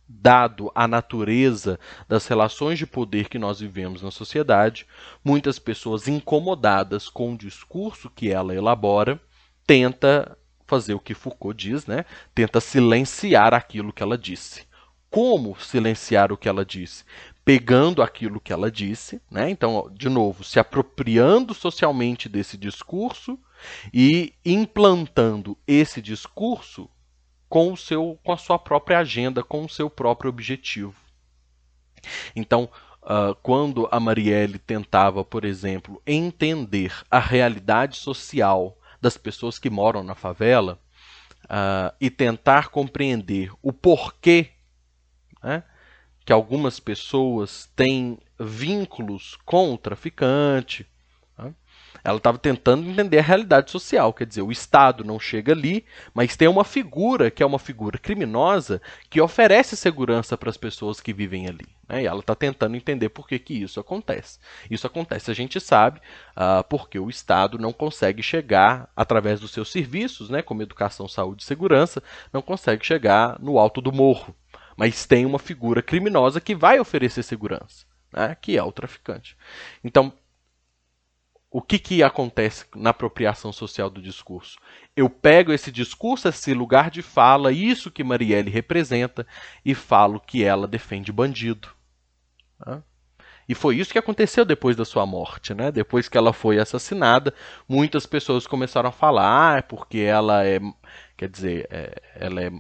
dado 0.08 0.72
a 0.74 0.88
natureza 0.88 1.80
das 2.08 2.26
relações 2.28 2.80
de 2.80 2.86
poder 2.86 3.28
que 3.28 3.38
nós 3.38 3.60
vivemos 3.60 4.02
na 4.02 4.12
sociedade, 4.12 4.88
muitas 5.24 5.60
pessoas 5.60 6.08
incomodadas 6.08 7.10
com 7.10 7.34
o 7.34 7.38
discurso 7.38 8.10
que 8.10 8.32
ela 8.32 8.56
elabora, 8.56 9.20
tenta 9.66 10.38
fazer 10.66 10.94
o 10.94 11.00
que 11.00 11.14
Foucault 11.14 11.58
diz, 11.58 11.86
né? 11.86 12.06
Tenta 12.36 12.60
silenciar 12.60 13.54
aquilo 13.54 13.94
que 13.94 14.04
ela 14.04 14.18
disse. 14.18 14.66
Como 15.10 15.58
silenciar 15.60 16.32
o 16.32 16.38
que 16.38 16.50
ela 16.50 16.66
disse? 16.66 17.06
Pegando 17.46 18.02
aquilo 18.02 18.42
que 18.42 18.52
ela 18.52 18.70
disse, 18.70 19.22
né? 19.32 19.50
Então, 19.50 19.90
de 19.94 20.10
novo, 20.10 20.44
se 20.44 20.60
apropriando 20.60 21.54
socialmente 21.54 22.28
desse 22.28 22.58
discurso 22.58 23.40
e 23.94 24.34
implantando 24.46 25.58
esse 25.66 26.02
discurso 26.02 26.90
com, 27.50 27.72
o 27.72 27.78
seu, 27.78 28.20
com 28.24 28.32
a 28.32 28.38
sua 28.38 28.60
própria 28.60 29.00
agenda, 29.00 29.44
com 29.44 29.64
o 29.64 29.70
seu 29.70 29.90
próprio 29.90 30.30
objetivo. 30.30 30.96
Então, 32.36 32.70
uh, 33.04 33.36
quando 33.42 33.88
a 33.92 34.00
Marielle 34.00 34.60
tentava, 34.60 35.24
por 35.24 35.46
exemplo, 35.46 36.02
entender 36.06 36.94
a 37.10 37.20
realidade 37.20 37.98
social 37.98 38.78
das 39.02 39.18
pessoas 39.18 39.60
que 39.60 39.70
moram 39.70 40.04
na 40.04 40.16
favela 40.16 40.80
uh, 41.46 41.96
e 42.00 42.10
tentar 42.10 42.70
compreender 42.70 43.52
o 43.62 43.72
porquê 43.72 44.52
né, 45.44 45.64
que 46.26 46.34
algumas 46.34 46.80
pessoas 46.80 47.70
têm 47.76 48.20
vínculos 48.40 49.38
com 49.46 49.74
o 49.74 49.78
traficante, 49.78 50.86
ela 52.08 52.20
estava 52.20 52.38
tentando 52.38 52.90
entender 52.90 53.20
a 53.20 53.22
realidade 53.22 53.70
social, 53.70 54.14
quer 54.14 54.26
dizer, 54.26 54.42
o 54.42 54.50
Estado 54.50 55.04
não 55.04 55.20
chega 55.20 55.52
ali, 55.52 55.84
mas 56.14 56.38
tem 56.38 56.48
uma 56.48 56.64
figura 56.64 57.30
que 57.30 57.44
é 57.44 57.46
uma 57.46 57.60
figura 57.60 57.98
criminosa 57.98 58.82
que 59.10 59.20
oferece 59.20 59.76
segurança 59.76 60.38
para 60.38 60.50
as 60.50 60.56
pessoas 60.56 61.02
que 61.02 61.12
vivem 61.12 61.48
ali. 61.48 61.68
Né? 61.86 62.04
E 62.04 62.06
ela 62.06 62.22
está 62.22 62.34
tentando 62.34 62.78
entender 62.78 63.10
por 63.10 63.28
que, 63.28 63.38
que 63.38 63.62
isso 63.62 63.78
acontece. 63.78 64.40
Isso 64.72 64.88
acontece, 64.88 65.30
a 65.30 65.34
gente 65.34 65.60
sabe, 65.60 66.00
uh, 66.30 66.64
porque 66.70 66.98
o 66.98 67.10
Estado 67.10 67.60
não 67.60 67.74
consegue 67.74 68.24
chegar, 68.24 68.90
através 68.96 69.42
dos 69.42 69.52
seus 69.52 69.70
serviços, 69.70 70.30
né, 70.30 70.42
como 70.42 70.62
educação, 70.62 71.10
saúde 71.10 71.44
e 71.44 71.46
segurança, 71.46 72.02
não 72.32 72.42
consegue 72.42 72.86
chegar 72.86 73.38
no 73.38 73.60
alto 73.60 73.82
do 73.82 73.92
morro. 73.92 74.34
Mas 74.78 75.06
tem 75.06 75.26
uma 75.26 75.40
figura 75.40 75.82
criminosa 75.82 76.40
que 76.40 76.56
vai 76.56 76.80
oferecer 76.80 77.22
segurança, 77.22 77.86
né, 78.14 78.38
que 78.42 78.58
é 78.58 78.64
o 78.64 78.72
traficante. 78.72 79.36
Então, 79.84 80.14
o 81.50 81.62
que, 81.62 81.80
que 81.80 82.04
acontece 82.04 82.66
na 82.76 82.90
apropriação 82.90 83.54
social 83.54 83.90
do 83.90 84.02
discurso? 84.02 84.60
Eu 84.96 85.10
pego 85.10 85.54
esse 85.54 85.72
discurso, 85.72 86.28
esse 86.28 86.54
lugar 86.54 86.90
de 86.90 87.02
fala, 87.02 87.52
isso 87.52 87.90
que 87.90 88.04
Marielle 88.04 88.50
representa, 88.50 89.26
e 89.64 89.74
falo 89.74 90.20
que 90.20 90.44
ela 90.44 90.68
defende 90.68 91.12
bandido. 91.12 91.70
Né? 92.66 92.84
E 93.48 93.56
foi 93.56 93.78
isso 93.78 93.94
que 93.94 93.98
aconteceu 93.98 94.44
depois 94.44 94.76
da 94.76 94.84
sua 94.84 95.06
morte, 95.06 95.54
né? 95.54 95.72
Depois 95.72 96.10
que 96.10 96.18
ela 96.18 96.34
foi 96.34 96.60
assassinada, 96.60 97.34
muitas 97.68 98.06
pessoas 98.06 98.46
começaram 98.46 98.90
a 98.90 98.92
falar, 98.92 99.54
ah, 99.54 99.58
é 99.58 99.62
porque 99.62 100.00
ela 100.00 100.46
é, 100.46 100.60
quer 101.16 101.30
dizer, 101.30 101.66
é, 101.72 102.02
ela 102.16 102.42
é 102.42 102.52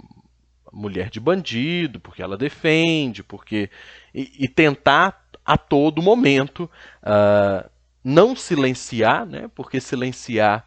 mulher 0.71 1.10
de 1.10 1.19
bandido, 1.19 2.00
porque 2.00 2.21
ela 2.21 2.38
defende, 2.38 3.21
porque 3.21 3.69
e, 4.13 4.45
e 4.45 4.47
tentar 4.47 5.28
a 5.45 5.58
todo 5.58 6.02
momento 6.02 6.69
uh, 7.04 7.69
não 8.08 8.38
silenciar, 8.38 9.26
né, 9.26 9.50
porque 9.54 9.82
silenciar 9.82 10.65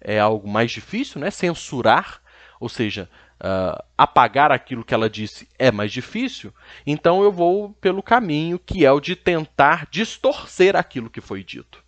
é 0.00 0.20
algo 0.20 0.48
mais 0.48 0.70
difícil, 0.70 1.20
né, 1.20 1.32
censurar, 1.32 2.22
ou 2.60 2.68
seja, 2.68 3.10
uh, 3.40 3.82
apagar 3.98 4.52
aquilo 4.52 4.84
que 4.84 4.94
ela 4.94 5.10
disse 5.10 5.48
é 5.58 5.72
mais 5.72 5.90
difícil, 5.90 6.54
então 6.86 7.24
eu 7.24 7.32
vou 7.32 7.72
pelo 7.80 8.04
caminho 8.04 8.56
que 8.56 8.86
é 8.86 8.92
o 8.92 9.00
de 9.00 9.16
tentar 9.16 9.88
distorcer 9.90 10.76
aquilo 10.76 11.10
que 11.10 11.20
foi 11.20 11.42
dito. 11.42 11.82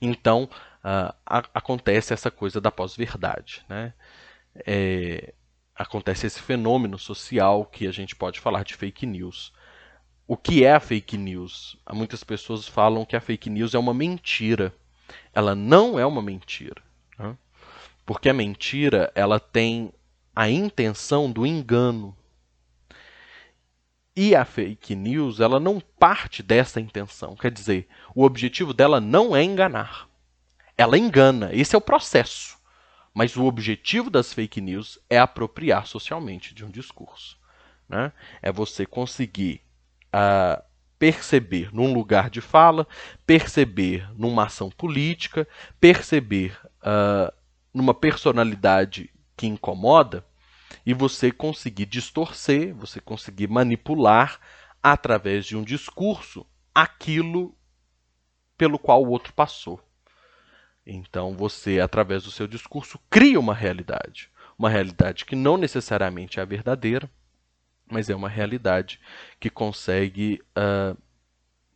Então, 0.00 0.44
uh, 0.84 1.14
a, 1.24 1.42
acontece 1.54 2.12
essa 2.12 2.30
coisa 2.30 2.60
da 2.60 2.70
pós-verdade. 2.70 3.64
Né? 3.66 3.94
É, 4.66 5.32
acontece 5.74 6.26
esse 6.26 6.40
fenômeno 6.40 6.98
social 6.98 7.64
que 7.64 7.86
a 7.86 7.92
gente 7.92 8.14
pode 8.14 8.40
falar 8.40 8.62
de 8.62 8.74
fake 8.74 9.06
news. 9.06 9.54
O 10.30 10.36
que 10.36 10.62
é 10.62 10.74
a 10.74 10.78
fake 10.78 11.16
news? 11.16 11.74
Muitas 11.90 12.22
pessoas 12.22 12.68
falam 12.68 13.06
que 13.06 13.16
a 13.16 13.20
fake 13.20 13.48
news 13.48 13.74
é 13.74 13.78
uma 13.78 13.94
mentira. 13.94 14.74
Ela 15.32 15.54
não 15.54 15.98
é 15.98 16.04
uma 16.04 16.20
mentira. 16.20 16.82
Né? 17.18 17.34
Porque 18.04 18.28
a 18.28 18.34
mentira 18.34 19.10
ela 19.14 19.40
tem 19.40 19.90
a 20.36 20.50
intenção 20.50 21.32
do 21.32 21.46
engano. 21.46 22.14
E 24.14 24.36
a 24.36 24.44
fake 24.44 24.94
news 24.94 25.40
ela 25.40 25.58
não 25.58 25.80
parte 25.80 26.42
dessa 26.42 26.78
intenção. 26.78 27.34
Quer 27.34 27.50
dizer, 27.50 27.88
o 28.14 28.22
objetivo 28.22 28.74
dela 28.74 29.00
não 29.00 29.34
é 29.34 29.42
enganar. 29.42 30.10
Ela 30.76 30.98
engana. 30.98 31.48
Esse 31.54 31.74
é 31.74 31.78
o 31.78 31.80
processo. 31.80 32.58
Mas 33.14 33.34
o 33.34 33.46
objetivo 33.46 34.10
das 34.10 34.34
fake 34.34 34.60
news 34.60 34.98
é 35.08 35.18
apropriar 35.18 35.86
socialmente 35.86 36.52
de 36.54 36.66
um 36.66 36.70
discurso. 36.70 37.38
Né? 37.88 38.12
É 38.42 38.52
você 38.52 38.84
conseguir 38.84 39.62
uh, 40.14 40.62
perceber 40.98 41.72
num 41.72 41.92
lugar 41.92 42.28
de 42.28 42.40
fala, 42.40 42.86
perceber 43.26 44.08
numa 44.16 44.46
ação 44.46 44.70
política, 44.70 45.46
perceber 45.80 46.58
uh, 46.80 47.32
numa 47.72 47.94
personalidade 47.94 49.10
que 49.36 49.46
incomoda 49.46 50.24
e 50.84 50.92
você 50.92 51.30
conseguir 51.30 51.86
distorcer, 51.86 52.74
você 52.74 53.00
conseguir 53.00 53.48
manipular 53.48 54.40
através 54.82 55.46
de 55.46 55.56
um 55.56 55.62
discurso 55.62 56.46
aquilo 56.74 57.54
pelo 58.56 58.78
qual 58.78 59.04
o 59.04 59.10
outro 59.10 59.32
passou. 59.32 59.80
Então 60.84 61.36
você, 61.36 61.80
através 61.80 62.24
do 62.24 62.30
seu 62.30 62.46
discurso, 62.46 62.98
cria 63.10 63.38
uma 63.38 63.54
realidade. 63.54 64.30
Uma 64.58 64.70
realidade 64.70 65.24
que 65.24 65.36
não 65.36 65.56
necessariamente 65.56 66.40
é 66.40 66.42
a 66.42 66.46
verdadeira, 66.46 67.08
mas 67.90 68.08
é 68.10 68.14
uma 68.14 68.28
realidade 68.28 69.00
que 69.40 69.50
consegue 69.50 70.40
uh, 70.56 70.96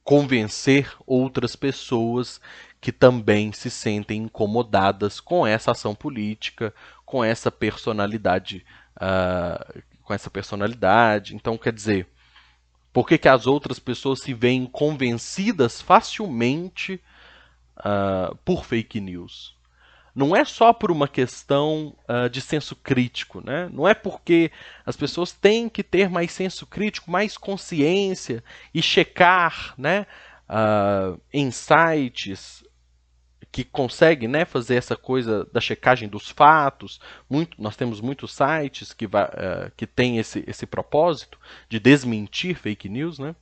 convencer 0.05 0.93
outras 1.07 1.57
pessoas 1.57 2.41
que 2.81 2.91
também 2.91 3.53
se 3.53 3.71
sentem 3.71 4.23
incomodadas 4.23 5.21
com 5.21 5.47
essa 5.47 5.71
ação 5.71 5.95
política, 5.95 6.75
com 7.05 7.25
essa 7.25 7.51
personalidade, 7.51 8.65
uh, 8.97 9.83
com 10.03 10.13
essa 10.13 10.29
personalidade. 10.29 11.35
Então, 11.35 11.57
quer 11.57 11.73
dizer, 11.73 12.09
por 12.93 13.07
que, 13.07 13.17
que 13.17 13.29
as 13.29 13.47
outras 13.47 13.79
pessoas 13.79 14.21
se 14.21 14.35
veem 14.35 14.67
convencidas 14.67 15.81
facilmente 15.81 17.01
uh, 17.79 18.37
por 18.45 18.65
fake 18.65 19.01
news. 19.01 19.57
Não 20.15 20.37
é 20.37 20.45
só 20.45 20.73
por 20.73 20.91
uma 20.91 21.09
questão 21.09 21.97
uh, 22.09 22.29
de 22.29 22.41
senso 22.41 22.77
crítico, 22.77 23.41
né? 23.45 23.69
Não 23.73 23.89
é 23.89 23.95
porque 23.95 24.51
as 24.85 24.95
pessoas 24.95 25.33
têm 25.33 25.69
que 25.69 25.83
ter 25.83 26.11
mais 26.11 26.33
senso 26.33 26.67
crítico, 26.67 27.11
mais 27.11 27.39
consciência 27.39 28.45
e 28.75 28.83
checar, 28.83 29.75
né, 29.79 30.07
uh, 30.49 31.19
em 31.33 31.51
sites 31.51 32.63
que 33.51 33.65
conseguem 33.65 34.29
né, 34.29 34.47
fazer 34.47 34.77
essa 34.77 34.97
coisa 34.97 35.47
da 35.53 35.61
checagem 35.61 36.09
dos 36.09 36.31
fatos. 36.31 36.99
Muito, 37.29 37.61
nós 37.61 37.77
temos 37.77 38.01
muitos 38.01 38.33
sites 38.33 38.95
que, 38.95 39.05
uh, 39.05 39.11
que 39.77 39.87
têm 39.87 40.19
esse, 40.19 40.43
esse 40.47 40.65
propósito 40.65 41.39
de 41.69 41.79
desmentir 41.79 42.57
fake 42.57 42.89
news. 42.89 43.19
Né? 43.19 43.37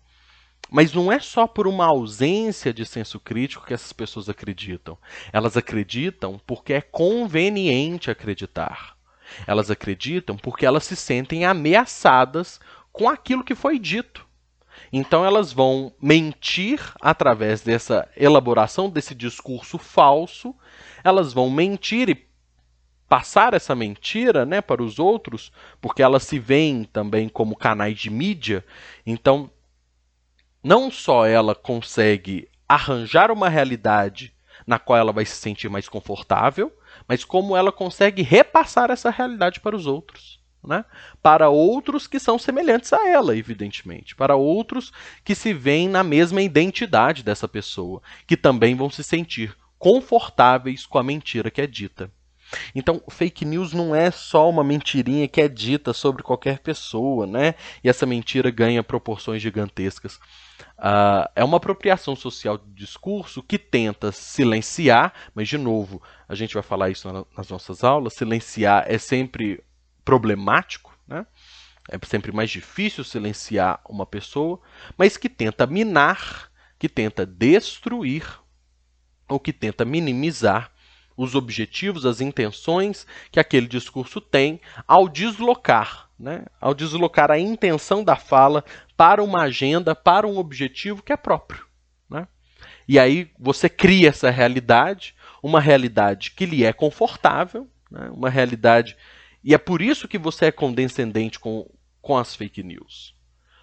Mas 0.71 0.93
não 0.93 1.11
é 1.11 1.19
só 1.19 1.47
por 1.47 1.67
uma 1.67 1.87
ausência 1.87 2.73
de 2.73 2.87
senso 2.87 3.19
crítico 3.19 3.67
que 3.67 3.75
essas 3.75 3.93
pessoas 3.93 4.29
acreditam. 4.29 4.97
Elas 5.33 5.57
acreditam 5.57 6.41
porque 6.47 6.73
é 6.75 6.81
conveniente 6.81 8.11
acreditar. 8.11 8.97
Elas 9.47 9.71
acreditam 9.71 10.37
porque 10.37 10.65
elas 10.65 10.85
se 10.85 10.95
sentem 10.95 11.45
ameaçadas 11.45 12.61
com 12.93 13.09
aquilo 13.09 13.45
que 13.45 13.55
foi 13.55 13.79
dito. 13.79 14.27
Então 14.93 15.25
elas 15.25 15.53
vão 15.53 15.93
mentir 16.01 16.81
através 17.01 17.61
dessa 17.63 18.09
elaboração 18.17 18.89
desse 18.89 19.15
discurso 19.15 19.79
falso, 19.79 20.55
elas 21.05 21.33
vão 21.33 21.51
mentir 21.51 22.09
e 22.09 22.27
passar 23.09 23.55
essa 23.55 23.75
mentira 23.75 24.47
né, 24.47 24.61
para 24.61 24.83
os 24.83 25.01
outros, 25.01 25.53
porque 25.81 26.03
elas 26.03 26.23
se 26.23 26.39
veem 26.39 26.85
também 26.85 27.29
como 27.29 27.57
canais 27.57 27.99
de 27.99 28.09
mídia. 28.09 28.65
Então 29.05 29.51
não 30.63 30.91
só 30.91 31.27
ela 31.27 31.55
consegue 31.55 32.49
arranjar 32.69 33.31
uma 33.31 33.49
realidade 33.49 34.35
na 34.67 34.79
qual 34.79 34.99
ela 34.99 35.13
vai 35.13 35.25
se 35.25 35.37
sentir 35.37 35.69
mais 35.69 35.89
confortável, 35.89 36.73
mas 37.09 37.25
como 37.25 37.57
ela 37.57 37.73
consegue 37.73 38.23
repassar 38.23 38.91
essa 38.91 39.11
realidade 39.11 39.61
para 39.61 39.75
os 39.75 39.87
outros. 39.87 40.39
Né? 40.63 40.85
Para 41.23 41.49
outros 41.49 42.07
que 42.07 42.21
são 42.21 42.39
semelhantes 42.39 42.93
a 42.93 43.09
ela, 43.09 43.35
evidentemente. 43.35 44.15
Para 44.15 44.37
outros 44.37 44.93
que 45.25 45.35
se 45.35 45.55
veem 45.55 45.89
na 45.89 46.05
mesma 46.05 46.43
identidade 46.43 47.23
dessa 47.23 47.49
pessoa, 47.49 48.03
que 48.27 48.37
também 48.37 48.75
vão 48.75 48.91
se 48.91 49.03
sentir 49.03 49.57
confortáveis 49.79 50.85
com 50.85 50.99
a 50.99 51.03
mentira 51.03 51.51
que 51.51 51.63
é 51.63 51.67
dita. 51.67 52.13
Então, 52.75 53.03
fake 53.09 53.45
news 53.45 53.73
não 53.73 53.95
é 53.95 54.11
só 54.11 54.49
uma 54.49 54.65
mentirinha 54.65 55.29
que 55.29 55.41
é 55.41 55.49
dita 55.49 55.93
sobre 55.93 56.23
qualquer 56.23 56.59
pessoa, 56.59 57.27
né? 57.27 57.55
E 57.83 57.89
essa 57.89 58.07
mentira 58.07 58.51
ganha 58.51 58.83
proporções 58.83 59.41
gigantescas. 59.41 60.17
Uh, 60.79 61.29
é 61.37 61.45
uma 61.45 61.59
apropriação 61.59 62.17
social 62.17 62.59
de 62.59 62.73
discurso 62.73 63.43
que 63.43 63.59
tenta 63.59 64.13
silenciar, 64.13 65.13
mas, 65.35 65.49
de 65.49 65.59
novo, 65.59 66.03
a 66.29 66.35
gente 66.35 66.55
vai 66.55 66.63
falar 66.63 66.91
isso 66.91 67.09
nas 67.37 67.49
nossas 67.49 67.85
aulas: 67.85 68.15
silenciar 68.15 68.85
é 68.87 68.99
sempre 68.99 69.63
problemático, 70.05 70.97
né? 71.07 71.27
é 71.89 71.99
sempre 72.07 72.33
mais 72.33 72.51
difícil 72.51 73.03
silenciar 73.03 73.81
uma 73.89 74.07
pessoa, 74.07 74.61
mas 74.97 75.17
que 75.17 75.29
tenta 75.29 75.67
minar, 75.67 76.51
que 76.79 76.89
tenta 76.89 77.27
destruir 77.27 78.25
ou 79.29 79.39
que 79.39 79.53
tenta 79.53 79.85
minimizar 79.85 80.73
os 81.17 81.35
objetivos, 81.35 82.07
as 82.07 82.21
intenções 82.21 83.07
que 83.31 83.41
aquele 83.41 83.67
discurso 83.67 84.21
tem 84.21 84.61
ao 84.87 85.09
deslocar, 85.09 86.09
né? 86.19 86.45
ao 86.61 86.75
deslocar 86.75 87.31
a 87.31 87.39
intenção 87.39 88.03
da 88.03 88.17
fala 88.17 88.65
para 88.97 89.23
uma 89.23 89.43
agenda, 89.43 89.95
para 89.95 90.27
um 90.27 90.39
objetivo 90.39 91.03
que 91.03 91.13
é 91.13 91.17
próprio. 91.17 91.67
Né? 92.09 92.27
E 92.89 92.99
aí 92.99 93.31
você 93.39 93.69
cria 93.69 94.09
essa 94.09 94.31
realidade, 94.31 95.15
uma 95.43 95.61
realidade 95.61 96.33
que 96.33 96.47
lhe 96.47 96.65
é 96.65 96.73
confortável, 96.73 97.69
né? 97.91 98.11
uma 98.13 98.31
realidade. 98.31 98.97
E 99.43 99.55
é 99.55 99.59
por 99.59 99.81
isso 99.83 100.09
que 100.09 100.19
você 100.19 100.47
é 100.47 100.53
condescendente 100.53 101.39
com, 101.39 101.69
com 102.01 102.17
as 102.17 102.35
fake 102.35 102.63
news. 102.63 103.15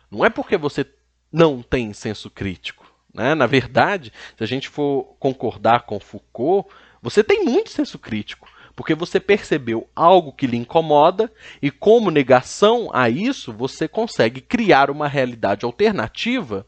Não 0.10 0.24
é 0.24 0.30
porque 0.30 0.58
você 0.58 0.86
não 1.32 1.62
tem 1.62 1.94
senso 1.94 2.30
crítico. 2.30 2.92
Né? 3.14 3.34
Na 3.36 3.46
verdade, 3.46 4.14
se 4.38 4.44
a 4.44 4.48
gente 4.48 4.70
for 4.70 5.16
concordar 5.20 5.82
com 5.82 6.00
Foucault, 6.00 6.70
você 7.10 7.24
tem 7.24 7.46
muito 7.46 7.70
senso 7.70 7.98
crítico, 7.98 8.50
porque 8.76 8.94
você 8.94 9.18
percebeu 9.18 9.90
algo 9.96 10.34
que 10.34 10.46
lhe 10.46 10.58
incomoda 10.58 11.32
e, 11.62 11.72
como 11.72 12.12
negação 12.12 12.90
a 12.94 13.10
isso, 13.10 13.54
você 13.54 13.88
consegue 13.88 14.42
criar 14.42 14.92
uma 14.92 15.08
realidade 15.08 15.66
alternativa 15.66 16.68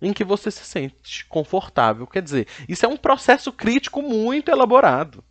em 0.00 0.12
que 0.12 0.22
você 0.22 0.52
se 0.52 0.64
sente 0.64 1.24
confortável. 1.26 2.06
Quer 2.06 2.22
dizer, 2.22 2.46
isso 2.68 2.86
é 2.86 2.88
um 2.88 2.96
processo 2.96 3.52
crítico 3.52 4.00
muito 4.00 4.52
elaborado. 4.52 5.24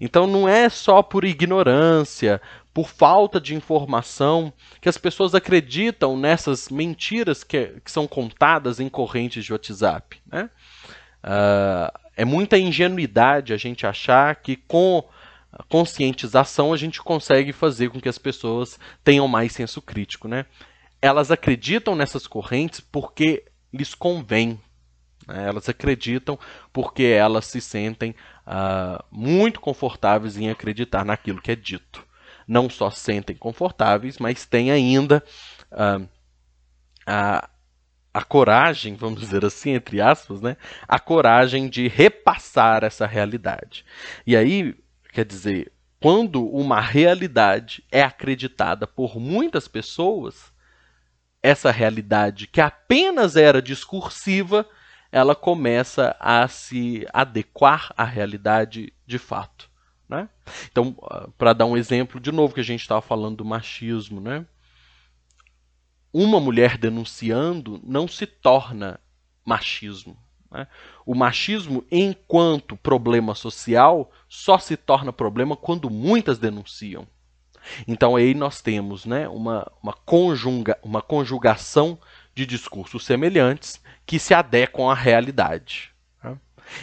Então 0.00 0.26
não 0.26 0.48
é 0.48 0.70
só 0.70 1.02
por 1.02 1.24
ignorância, 1.24 2.40
por 2.72 2.88
falta 2.88 3.38
de 3.38 3.54
informação, 3.54 4.50
que 4.80 4.88
as 4.88 4.96
pessoas 4.96 5.34
acreditam 5.34 6.16
nessas 6.16 6.70
mentiras 6.70 7.44
que, 7.44 7.80
que 7.84 7.90
são 7.90 8.06
contadas 8.06 8.80
em 8.80 8.88
correntes 8.88 9.44
de 9.44 9.52
WhatsApp. 9.52 10.22
Né? 10.26 10.48
Uh, 11.22 11.99
é 12.16 12.24
muita 12.24 12.58
ingenuidade 12.58 13.52
a 13.52 13.56
gente 13.56 13.86
achar 13.86 14.36
que 14.36 14.56
com 14.56 15.04
conscientização 15.68 16.72
a 16.72 16.76
gente 16.76 17.00
consegue 17.02 17.52
fazer 17.52 17.90
com 17.90 18.00
que 18.00 18.08
as 18.08 18.18
pessoas 18.18 18.78
tenham 19.02 19.26
mais 19.26 19.52
senso 19.52 19.82
crítico, 19.82 20.28
né? 20.28 20.46
Elas 21.02 21.30
acreditam 21.30 21.94
nessas 21.94 22.26
correntes 22.26 22.80
porque 22.80 23.44
lhes 23.72 23.94
convém. 23.94 24.60
Né? 25.26 25.48
Elas 25.48 25.68
acreditam 25.68 26.38
porque 26.72 27.04
elas 27.04 27.46
se 27.46 27.60
sentem 27.60 28.14
uh, 28.46 29.02
muito 29.10 29.60
confortáveis 29.60 30.36
em 30.36 30.50
acreditar 30.50 31.04
naquilo 31.04 31.40
que 31.40 31.52
é 31.52 31.56
dito. 31.56 32.06
Não 32.46 32.68
só 32.68 32.90
sentem 32.90 33.36
confortáveis, 33.36 34.18
mas 34.18 34.44
têm 34.44 34.70
ainda 34.70 35.24
uh, 35.72 36.06
a 37.06 37.48
a 38.12 38.24
coragem, 38.24 38.96
vamos 38.96 39.20
dizer 39.20 39.44
assim, 39.44 39.70
entre 39.70 40.00
aspas, 40.00 40.40
né? 40.40 40.56
A 40.86 40.98
coragem 40.98 41.68
de 41.68 41.86
repassar 41.88 42.82
essa 42.82 43.06
realidade. 43.06 43.84
E 44.26 44.36
aí, 44.36 44.74
quer 45.12 45.24
dizer, 45.24 45.72
quando 46.00 46.44
uma 46.48 46.80
realidade 46.80 47.84
é 47.90 48.02
acreditada 48.02 48.86
por 48.86 49.18
muitas 49.20 49.68
pessoas, 49.68 50.52
essa 51.42 51.70
realidade 51.70 52.46
que 52.46 52.60
apenas 52.60 53.36
era 53.36 53.62
discursiva, 53.62 54.66
ela 55.12 55.34
começa 55.34 56.16
a 56.18 56.46
se 56.48 57.06
adequar 57.12 57.92
à 57.96 58.04
realidade 58.04 58.92
de 59.06 59.18
fato. 59.18 59.70
Né? 60.08 60.28
Então, 60.70 60.96
ah, 61.02 61.28
para 61.38 61.52
dar 61.52 61.66
um 61.66 61.76
exemplo 61.76 62.20
de 62.20 62.32
novo 62.32 62.54
que 62.54 62.60
a 62.60 62.64
gente 62.64 62.80
estava 62.80 63.00
falando 63.00 63.36
do 63.36 63.44
machismo, 63.44 64.20
né? 64.20 64.44
Uma 66.12 66.40
mulher 66.40 66.76
denunciando 66.76 67.80
não 67.84 68.08
se 68.08 68.26
torna 68.26 69.00
machismo. 69.44 70.16
Né? 70.50 70.66
O 71.06 71.14
machismo, 71.14 71.84
enquanto 71.90 72.76
problema 72.76 73.34
social, 73.34 74.10
só 74.28 74.58
se 74.58 74.76
torna 74.76 75.12
problema 75.12 75.56
quando 75.56 75.88
muitas 75.88 76.38
denunciam. 76.38 77.06
Então 77.86 78.16
aí 78.16 78.34
nós 78.34 78.60
temos 78.60 79.04
né, 79.04 79.28
uma, 79.28 79.70
uma, 79.82 79.92
conjuga, 79.92 80.78
uma 80.82 81.02
conjugação 81.02 81.98
de 82.34 82.46
discursos 82.46 83.04
semelhantes 83.04 83.80
que 84.06 84.18
se 84.18 84.34
adequam 84.34 84.90
à 84.90 84.94
realidade. 84.94 85.89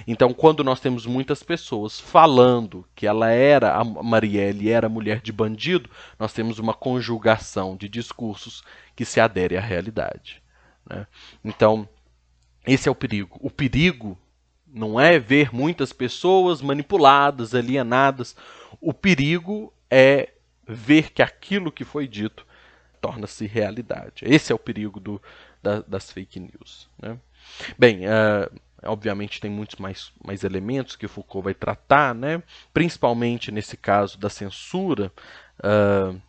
Então, 0.07 0.33
quando 0.33 0.63
nós 0.63 0.79
temos 0.79 1.05
muitas 1.05 1.43
pessoas 1.43 1.99
falando 1.99 2.85
que 2.95 3.07
ela 3.07 3.29
era, 3.29 3.75
a 3.75 3.83
Marielle 3.83 4.69
era 4.69 4.89
mulher 4.89 5.21
de 5.21 5.31
bandido, 5.31 5.89
nós 6.19 6.33
temos 6.33 6.59
uma 6.59 6.73
conjugação 6.73 7.75
de 7.75 7.87
discursos 7.87 8.63
que 8.95 9.05
se 9.05 9.19
adere 9.19 9.57
à 9.57 9.61
realidade. 9.61 10.41
Né? 10.89 11.05
Então, 11.43 11.87
esse 12.65 12.87
é 12.87 12.91
o 12.91 12.95
perigo. 12.95 13.37
O 13.41 13.49
perigo 13.49 14.17
não 14.67 14.99
é 14.99 15.17
ver 15.17 15.53
muitas 15.53 15.93
pessoas 15.93 16.61
manipuladas, 16.61 17.55
alienadas. 17.55 18.35
O 18.81 18.93
perigo 18.93 19.73
é 19.89 20.33
ver 20.67 21.11
que 21.11 21.21
aquilo 21.21 21.71
que 21.71 21.85
foi 21.85 22.07
dito 22.07 22.45
torna-se 22.99 23.45
realidade. 23.45 24.23
Esse 24.23 24.51
é 24.51 24.55
o 24.55 24.59
perigo 24.59 24.99
do, 24.99 25.21
da, 25.63 25.81
das 25.81 26.11
fake 26.11 26.39
news. 26.39 26.89
Né? 27.01 27.17
Bem, 27.77 28.01
uh, 28.05 28.51
obviamente 28.83 29.41
tem 29.41 29.49
muitos 29.49 29.77
mais, 29.77 30.11
mais 30.23 30.43
elementos 30.43 30.95
que 30.95 31.07
Foucault 31.07 31.43
vai 31.43 31.53
tratar, 31.53 32.13
né? 32.13 32.41
principalmente 32.73 33.51
nesse 33.51 33.75
caso 33.77 34.17
da 34.17 34.29
censura. 34.29 35.11
Uh, 35.59 36.19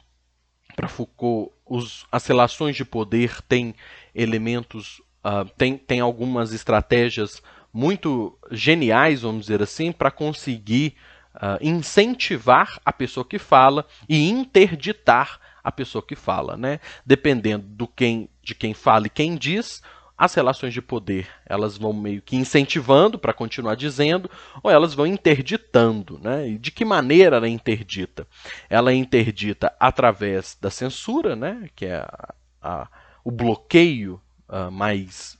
Para 0.74 0.88
Foucault, 0.88 1.52
os, 1.66 2.06
as 2.10 2.26
relações 2.26 2.76
de 2.76 2.84
poder 2.84 3.42
têm 3.42 3.74
elementos 4.14 5.00
uh, 5.24 5.48
tem, 5.56 5.76
tem 5.76 6.00
algumas 6.00 6.52
estratégias 6.52 7.42
muito 7.72 8.38
geniais, 8.50 9.22
vamos 9.22 9.42
dizer 9.42 9.62
assim, 9.62 9.92
para 9.92 10.10
conseguir 10.10 10.94
uh, 11.34 11.58
incentivar 11.60 12.80
a 12.84 12.92
pessoa 12.92 13.24
que 13.24 13.38
fala 13.38 13.86
e 14.08 14.28
interditar 14.28 15.38
a 15.62 15.70
pessoa 15.70 16.02
que 16.02 16.16
fala, 16.16 16.56
né? 16.56 16.80
Dependendo 17.04 17.66
do 17.66 17.86
quem, 17.86 18.30
de 18.42 18.54
quem 18.54 18.72
fala 18.72 19.06
e 19.06 19.10
quem 19.10 19.36
diz, 19.36 19.82
as 20.18 20.34
relações 20.34 20.74
de 20.74 20.82
poder 20.82 21.28
elas 21.46 21.78
vão 21.78 21.92
meio 21.92 22.20
que 22.20 22.34
incentivando 22.34 23.16
para 23.18 23.32
continuar 23.32 23.76
dizendo, 23.76 24.28
ou 24.60 24.68
elas 24.68 24.92
vão 24.92 25.06
interditando. 25.06 26.18
Né? 26.18 26.48
E 26.48 26.58
de 26.58 26.72
que 26.72 26.84
maneira 26.84 27.36
ela 27.36 27.46
é 27.46 27.50
interdita? 27.50 28.26
Ela 28.68 28.90
é 28.90 28.94
interdita 28.94 29.72
através 29.78 30.58
da 30.60 30.70
censura, 30.70 31.36
né? 31.36 31.70
que 31.76 31.86
é 31.86 31.98
a, 31.98 32.34
a, 32.60 32.88
o 33.22 33.30
bloqueio 33.30 34.20
uh, 34.48 34.70
mais 34.72 35.38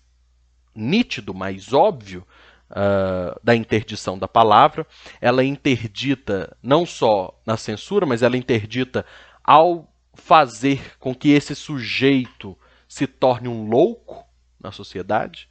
nítido, 0.73 1.35
mais 1.35 1.73
óbvio 1.73 2.25
uh, 2.71 3.39
da 3.43 3.57
interdição 3.57 4.17
da 4.17 4.29
palavra. 4.29 4.87
Ela 5.21 5.43
é 5.43 5.45
interdita 5.45 6.57
não 6.63 6.87
só 6.87 7.37
na 7.45 7.57
censura, 7.57 8.07
mas 8.07 8.23
ela 8.23 8.37
é 8.37 8.39
interdita 8.39 9.05
ao 9.43 9.93
fazer 10.15 10.97
com 10.99 11.13
que 11.15 11.31
esse 11.31 11.55
sujeito 11.55 12.57
se 12.87 13.07
torne 13.07 13.49
um 13.49 13.69
louco 13.69 14.28
na 14.61 14.73
sociedade. 14.73 15.49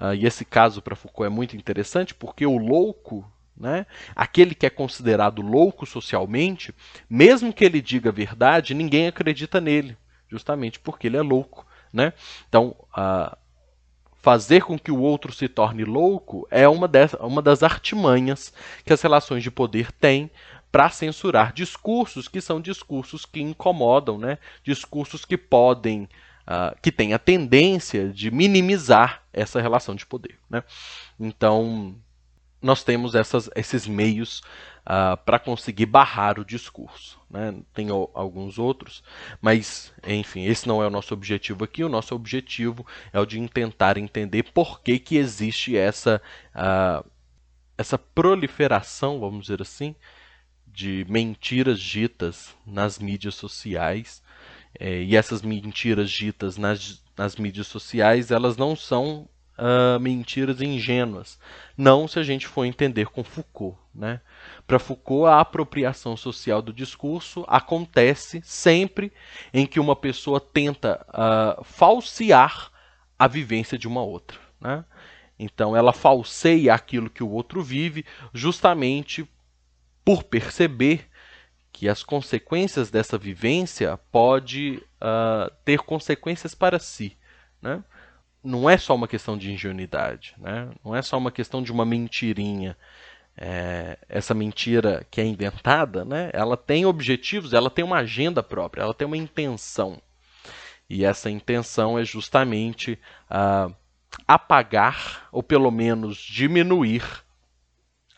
Uh, 0.00 0.14
e 0.14 0.26
esse 0.26 0.44
caso 0.44 0.82
para 0.82 0.96
Foucault 0.96 1.26
é 1.26 1.34
muito 1.34 1.56
interessante 1.56 2.14
porque 2.14 2.46
o 2.46 2.58
louco, 2.58 3.30
né, 3.56 3.86
aquele 4.14 4.54
que 4.54 4.66
é 4.66 4.70
considerado 4.70 5.42
louco 5.42 5.86
socialmente, 5.86 6.74
mesmo 7.08 7.52
que 7.52 7.64
ele 7.64 7.80
diga 7.80 8.10
a 8.10 8.12
verdade, 8.12 8.74
ninguém 8.74 9.08
acredita 9.08 9.60
nele, 9.60 9.96
justamente 10.28 10.78
porque 10.78 11.06
ele 11.06 11.16
é 11.16 11.22
louco. 11.22 11.66
Né? 11.92 12.12
Então, 12.48 12.76
uh, 12.96 13.36
fazer 14.20 14.62
com 14.62 14.78
que 14.78 14.92
o 14.92 15.00
outro 15.00 15.32
se 15.32 15.48
torne 15.48 15.84
louco 15.84 16.46
é 16.50 16.68
uma, 16.68 16.86
dessas, 16.86 17.18
uma 17.20 17.42
das 17.42 17.62
artimanhas 17.62 18.52
que 18.84 18.92
as 18.92 19.00
relações 19.00 19.42
de 19.42 19.50
poder 19.50 19.90
têm 19.92 20.30
para 20.70 20.88
censurar 20.88 21.52
discursos 21.52 22.28
que 22.28 22.40
são 22.40 22.60
discursos 22.60 23.24
que 23.24 23.40
incomodam, 23.40 24.18
né? 24.18 24.38
discursos 24.62 25.24
que 25.24 25.36
podem, 25.36 26.08
uh, 26.42 26.76
que 26.80 26.92
têm 26.92 27.14
a 27.14 27.18
tendência 27.18 28.08
de 28.08 28.30
minimizar 28.30 29.22
essa 29.32 29.60
relação 29.60 29.94
de 29.94 30.06
poder. 30.06 30.38
Né? 30.48 30.62
Então, 31.18 31.96
nós 32.60 32.84
temos 32.84 33.14
essas, 33.14 33.48
esses 33.54 33.86
meios 33.86 34.42
uh, 34.80 35.16
para 35.24 35.38
conseguir 35.38 35.86
barrar 35.86 36.38
o 36.38 36.44
discurso. 36.44 37.18
Né? 37.30 37.54
Tem 37.72 37.88
alguns 37.90 38.58
outros, 38.58 39.02
mas, 39.40 39.92
enfim, 40.06 40.44
esse 40.44 40.66
não 40.66 40.82
é 40.82 40.86
o 40.86 40.90
nosso 40.90 41.14
objetivo 41.14 41.64
aqui. 41.64 41.82
O 41.84 41.88
nosso 41.88 42.14
objetivo 42.14 42.86
é 43.12 43.20
o 43.20 43.26
de 43.26 43.48
tentar 43.48 43.96
entender 43.96 44.42
por 44.42 44.80
que, 44.82 44.98
que 44.98 45.16
existe 45.16 45.76
essa, 45.76 46.20
uh, 46.54 47.08
essa 47.78 47.96
proliferação, 47.98 49.20
vamos 49.20 49.46
dizer 49.46 49.62
assim, 49.62 49.94
de 50.66 51.04
mentiras 51.08 51.80
ditas 51.80 52.54
nas 52.66 52.98
mídias 52.98 53.34
sociais. 53.34 54.19
É, 54.78 55.02
e 55.02 55.16
essas 55.16 55.42
mentiras 55.42 56.10
ditas 56.10 56.56
nas, 56.56 57.02
nas 57.16 57.36
mídias 57.36 57.66
sociais, 57.66 58.30
elas 58.30 58.56
não 58.56 58.74
são 58.76 59.28
uh, 59.60 60.00
mentiras 60.00 60.60
ingênuas. 60.60 61.38
Não 61.76 62.08
se 62.08 62.18
a 62.18 62.22
gente 62.22 62.46
for 62.46 62.64
entender 62.64 63.06
com 63.06 63.22
Foucault. 63.22 63.76
Né? 63.94 64.20
Para 64.66 64.78
Foucault, 64.78 65.26
a 65.26 65.40
apropriação 65.40 66.16
social 66.16 66.62
do 66.62 66.72
discurso 66.72 67.44
acontece 67.46 68.40
sempre 68.44 69.12
em 69.52 69.66
que 69.66 69.78
uma 69.78 69.94
pessoa 69.94 70.40
tenta 70.40 71.04
uh, 71.08 71.64
falsear 71.64 72.70
a 73.18 73.26
vivência 73.26 73.76
de 73.76 73.86
uma 73.86 74.02
outra. 74.02 74.38
Né? 74.60 74.84
Então, 75.38 75.76
ela 75.76 75.92
falseia 75.92 76.74
aquilo 76.74 77.10
que 77.10 77.22
o 77.22 77.30
outro 77.30 77.62
vive, 77.62 78.04
justamente 78.32 79.28
por 80.04 80.22
perceber 80.22 81.09
que 81.72 81.88
as 81.88 82.02
consequências 82.02 82.90
dessa 82.90 83.16
vivência 83.16 83.98
pode 84.10 84.82
uh, 85.00 85.50
ter 85.64 85.80
consequências 85.80 86.54
para 86.54 86.78
si. 86.78 87.16
Né? 87.62 87.82
não 88.42 88.68
é 88.68 88.78
só 88.78 88.94
uma 88.94 89.06
questão 89.06 89.36
de 89.36 89.52
ingenuidade, 89.52 90.34
né? 90.38 90.70
não 90.84 90.96
é 90.96 91.02
só 91.02 91.18
uma 91.18 91.30
questão 91.30 91.62
de 91.62 91.70
uma 91.70 91.84
mentirinha. 91.84 92.76
É, 93.42 93.96
essa 94.08 94.34
mentira 94.34 95.06
que 95.10 95.20
é 95.20 95.24
inventada, 95.24 96.04
né? 96.04 96.30
ela 96.32 96.56
tem 96.56 96.84
objetivos, 96.84 97.54
ela 97.54 97.70
tem 97.70 97.84
uma 97.84 97.98
agenda 97.98 98.42
própria, 98.42 98.82
ela 98.82 98.92
tem 98.92 99.06
uma 99.06 99.16
intenção. 99.16 100.00
E 100.88 101.04
essa 101.04 101.30
intenção 101.30 101.98
é 101.98 102.04
justamente 102.04 102.98
uh, 103.30 103.74
apagar, 104.26 105.28
ou 105.30 105.42
pelo 105.42 105.70
menos 105.70 106.18
diminuir, 106.18 107.04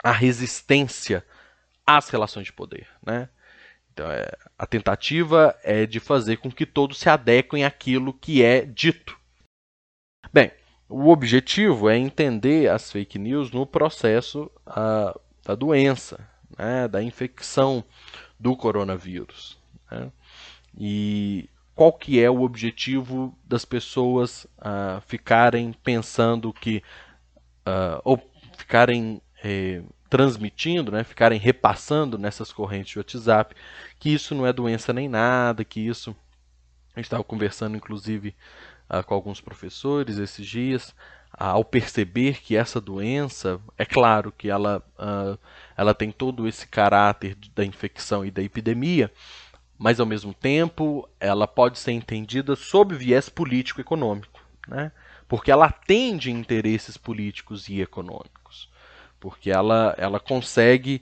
a 0.03 0.11
resistência 0.11 1.25
às 1.87 2.09
relações 2.09 2.47
de 2.47 2.53
poder. 2.53 2.89
Né? 3.05 3.29
Então, 3.93 4.11
é, 4.11 4.27
a 4.59 4.67
tentativa 4.67 5.55
é 5.63 5.85
de 5.85 6.01
fazer 6.01 6.39
com 6.39 6.51
que 6.51 6.65
todos 6.65 6.99
se 6.99 7.09
adequem 7.11 7.65
àquilo 7.65 8.15
que 8.15 8.43
é 8.43 8.65
dito. 8.65 9.19
Bem, 10.33 10.51
o 10.89 11.11
objetivo 11.11 11.91
é 11.91 11.97
entender 11.97 12.71
as 12.71 12.91
fake 12.91 13.19
news 13.19 13.51
no 13.51 13.67
processo 13.67 14.51
uh, 14.67 15.19
da 15.45 15.55
doença, 15.55 16.27
né, 16.59 16.89
da 16.89 17.03
infecção 17.03 17.85
do 18.41 18.57
coronavírus. 18.57 19.59
Né? 19.91 20.11
E 20.79 21.51
qual 21.75 21.93
que 21.93 22.23
é 22.23 22.31
o 22.31 22.43
objetivo 22.43 23.37
das 23.45 23.65
pessoas 23.65 24.45
uh, 24.59 25.01
ficarem 25.07 25.73
pensando 25.85 26.51
que, 26.53 26.83
uh, 27.67 28.01
ou 28.05 28.19
ficarem 28.57 29.21
eh, 29.45 29.83
transmitindo, 30.13 30.93
né, 30.93 31.03
ficarem 31.05 31.39
repassando 31.39 32.19
nessas 32.19 32.53
correntes 32.53 32.93
de 32.93 32.99
WhatsApp, 32.99 33.57
que 33.99 34.11
isso 34.13 34.35
não 34.35 34.47
é 34.47 34.53
doença 34.53 34.93
nem 34.93 35.09
nada, 35.09 35.65
que 35.65 35.81
isso... 35.81 36.15
A 36.95 36.99
gente 37.01 37.07
estava 37.07 37.25
conversando, 37.25 37.79
inclusive, 37.79 38.37
uh, 38.91 39.03
com 39.03 39.15
alguns 39.15 39.41
professores 39.41 40.19
esses 40.19 40.47
dias, 40.47 40.91
uh, 40.91 41.45
ao 41.45 41.65
perceber 41.65 42.43
que 42.43 42.55
essa 42.55 42.79
doença, 42.79 43.59
é 43.79 43.87
claro 43.87 44.31
que 44.31 44.51
ela, 44.51 44.83
uh, 44.99 45.39
ela 45.75 45.95
tem 45.95 46.13
todo 46.13 46.47
esse 46.47 46.69
caráter 46.69 47.35
da 47.55 47.65
infecção 47.65 48.23
e 48.23 48.31
da 48.31 48.43
epidemia, 48.43 49.11
mas 49.79 49.99
ao 49.99 50.05
mesmo 50.05 50.35
tempo 50.35 51.09
ela 51.19 51.49
pode 51.49 51.79
ser 51.79 51.93
entendida 51.93 52.55
sob 52.55 52.95
viés 52.95 53.31
político-econômico, 53.31 54.45
né? 54.69 54.93
porque 55.27 55.51
ela 55.51 55.69
atende 55.69 56.31
interesses 56.31 56.99
políticos 56.99 57.67
e 57.71 57.81
econômicos, 57.81 58.71
porque 59.23 59.53
ela, 59.53 59.95
ela 59.97 60.19
consegue 60.19 61.01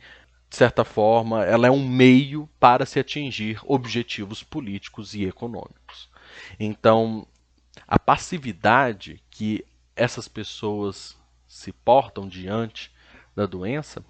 de 0.51 0.57
certa 0.57 0.85
forma, 0.85 1.45
ela 1.45 1.69
é 1.69 1.71
um 1.71 1.89
meio 1.89 2.49
para 2.59 2.85
se 2.85 2.99
atingir 2.99 3.61
objetivos 3.65 4.43
políticos 4.43 5.15
e 5.15 5.25
econômicos. 5.25 6.11
Então, 6.59 7.25
a 7.87 7.99
passividade 8.01 9.23
que 9.31 9.65
essas 9.95 10.27
pessoas 10.27 11.17
se 11.47 11.73
portam 11.73 12.29
diante 12.29 12.93
da 13.35 13.47
doença, 13.47 14.05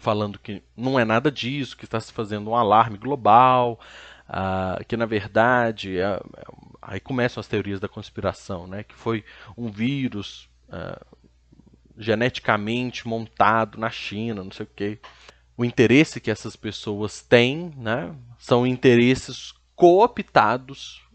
falando 0.00 0.38
que 0.38 0.62
não 0.74 0.98
é 0.98 1.04
nada 1.04 1.30
disso, 1.30 1.76
que 1.76 1.84
está 1.84 2.00
se 2.00 2.14
fazendo 2.14 2.48
um 2.48 2.56
alarme 2.56 2.96
global, 2.96 3.78
uh, 4.28 4.82
que 4.86 4.96
na 4.96 5.04
verdade, 5.04 5.98
uh, 5.98 6.48
aí 6.80 6.98
começam 6.98 7.42
as 7.42 7.46
teorias 7.46 7.78
da 7.78 7.88
conspiração, 7.88 8.66
né, 8.66 8.82
que 8.84 8.94
foi 8.94 9.22
um 9.56 9.70
vírus 9.70 10.48
uh, 10.70 11.16
geneticamente 11.96 13.06
montado 13.06 13.78
na 13.78 13.90
China, 13.90 14.44
não 14.44 14.52
sei 14.52 14.64
o 14.64 14.70
quê. 14.74 14.98
O 15.56 15.64
interesse 15.64 16.20
que 16.20 16.30
essas 16.30 16.54
pessoas 16.54 17.22
têm 17.22 17.72
né, 17.76 18.14
são 18.38 18.66
interesses 18.66 19.54
cooptados 19.74 21.06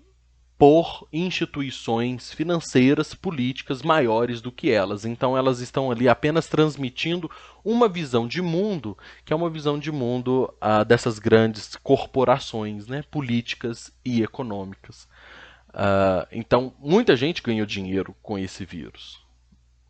por 0.62 1.08
instituições 1.12 2.32
financeiras, 2.32 3.16
políticas 3.16 3.82
maiores 3.82 4.42
do 4.42 4.52
que 4.52 4.70
elas. 4.70 5.06
Então 5.06 5.36
elas 5.36 5.60
estão 5.60 5.90
ali 5.90 6.08
apenas 6.08 6.46
transmitindo 6.46 7.30
uma 7.66 7.90
visão 7.90 8.28
de 8.28 8.44
mundo, 8.44 8.96
que 9.26 9.34
é 9.34 9.36
uma 9.36 9.50
visão 9.50 9.80
de 9.80 9.92
mundo 9.92 10.54
uh, 10.62 10.86
dessas 10.86 11.18
grandes 11.18 11.76
corporações 11.78 12.86
né, 12.86 13.04
políticas 13.10 13.92
e 14.06 14.22
econômicas. 14.22 15.08
Uh, 15.70 16.28
então 16.32 16.74
muita 16.80 17.16
gente 17.16 17.42
ganhou 17.42 17.66
dinheiro 17.66 18.16
com 18.22 18.38
esse 18.38 18.64
vírus. 18.64 19.21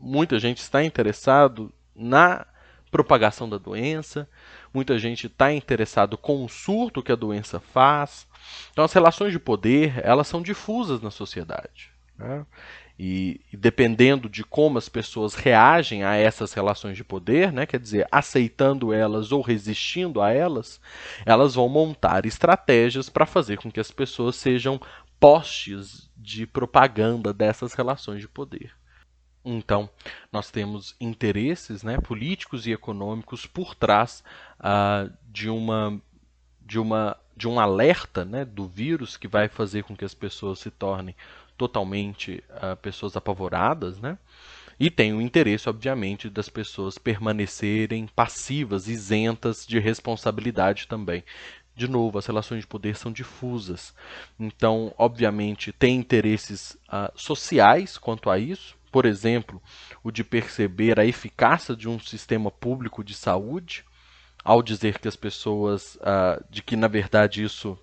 Muita 0.02 0.40
gente 0.40 0.58
está 0.58 0.84
interessado 0.84 1.72
na 1.96 2.46
propagação 2.90 3.48
da 3.48 3.58
doença, 3.58 4.28
muita 4.74 5.00
gente 5.00 5.28
está 5.28 5.54
interessado 5.54 6.18
com 6.18 6.44
o 6.44 6.50
surto 6.50 7.02
que 7.02 7.12
a 7.12 7.16
doença 7.16 7.60
faz. 7.60 8.28
Então, 8.72 8.84
as 8.84 8.92
relações 8.92 9.32
de 9.32 9.40
poder 9.40 10.02
elas 10.04 10.28
são 10.28 10.42
difusas 10.42 11.02
na 11.02 11.10
sociedade. 11.10 11.90
Né? 12.18 12.46
E, 13.00 13.42
e, 13.52 13.58
dependendo 13.58 14.30
de 14.30 14.44
como 14.44 14.78
as 14.78 14.88
pessoas 14.88 15.34
reagem 15.34 16.04
a 16.04 16.16
essas 16.16 16.54
relações 16.54 16.96
de 16.96 17.04
poder, 17.04 17.52
né, 17.52 17.66
quer 17.66 17.80
dizer, 17.80 18.08
aceitando 18.12 18.94
elas 18.94 19.32
ou 19.32 19.42
resistindo 19.42 20.22
a 20.22 20.32
elas, 20.32 20.80
elas 21.26 21.56
vão 21.56 21.68
montar 21.68 22.26
estratégias 22.26 23.10
para 23.10 23.26
fazer 23.26 23.58
com 23.58 23.72
que 23.72 23.80
as 23.80 23.90
pessoas 23.90 24.36
sejam 24.36 24.80
postes 25.20 26.10
de 26.16 26.46
propaganda 26.46 27.34
dessas 27.34 27.74
relações 27.74 28.22
de 28.22 28.28
poder. 28.28 28.72
Então, 29.44 29.90
nós 30.32 30.52
temos 30.52 30.96
interesses 31.00 31.82
né, 31.84 31.98
políticos 31.98 32.68
e 32.68 32.72
econômicos 32.72 33.46
por 33.46 33.74
trás 33.74 34.24
uh, 34.60 35.12
de, 35.30 35.50
uma, 35.50 36.00
de, 36.62 36.80
uma, 36.80 37.18
de 37.36 37.48
um 37.48 37.60
alerta 37.60 38.24
né, 38.24 38.46
do 38.46 38.68
vírus 38.68 39.18
que 39.18 39.28
vai 39.28 39.48
fazer 39.48 39.84
com 39.84 39.96
que 39.96 40.06
as 40.06 40.14
pessoas 40.14 40.60
se 40.60 40.70
tornem 40.70 41.16
totalmente 41.58 42.44
uh, 42.50 42.76
pessoas 42.78 43.16
apavoradas, 43.16 44.00
né? 44.00 44.18
E 44.80 44.90
tem 44.90 45.14
o 45.14 45.22
interesse, 45.22 45.70
obviamente, 45.70 46.28
das 46.28 46.50
pessoas 46.50 46.98
permanecerem 46.98 48.08
passivas, 48.08 48.88
isentas 48.88 49.64
de 49.68 49.78
responsabilidade 49.78 50.88
também. 50.88 51.24
De 51.76 51.88
novo, 51.88 52.18
as 52.18 52.26
relações 52.26 52.62
de 52.62 52.68
poder 52.68 52.96
são 52.96 53.12
difusas. 53.12 53.94
Então, 54.40 54.92
obviamente, 54.98 55.72
tem 55.72 55.98
interesses 55.98 56.76
uh, 56.88 57.12
sociais 57.16 57.96
quanto 57.96 58.28
a 58.28 58.40
isso, 58.40 58.76
por 58.92 59.06
exemplo, 59.06 59.62
o 60.04 60.12
de 60.12 60.24
perceber 60.24 61.00
a 61.00 61.06
eficácia 61.06 61.76
de 61.76 61.88
um 61.88 62.00
sistema 62.00 62.52
público 62.52 63.04
de 63.04 63.14
saúde, 63.14 63.86
ao 64.44 64.62
dizer 64.62 65.00
que 65.00 65.08
as 65.08 65.16
pessoas, 65.16 65.96
uh, 65.96 66.44
de 66.50 66.62
que 66.62 66.76
na 66.76 66.88
verdade 66.88 67.44
isso 67.44 67.78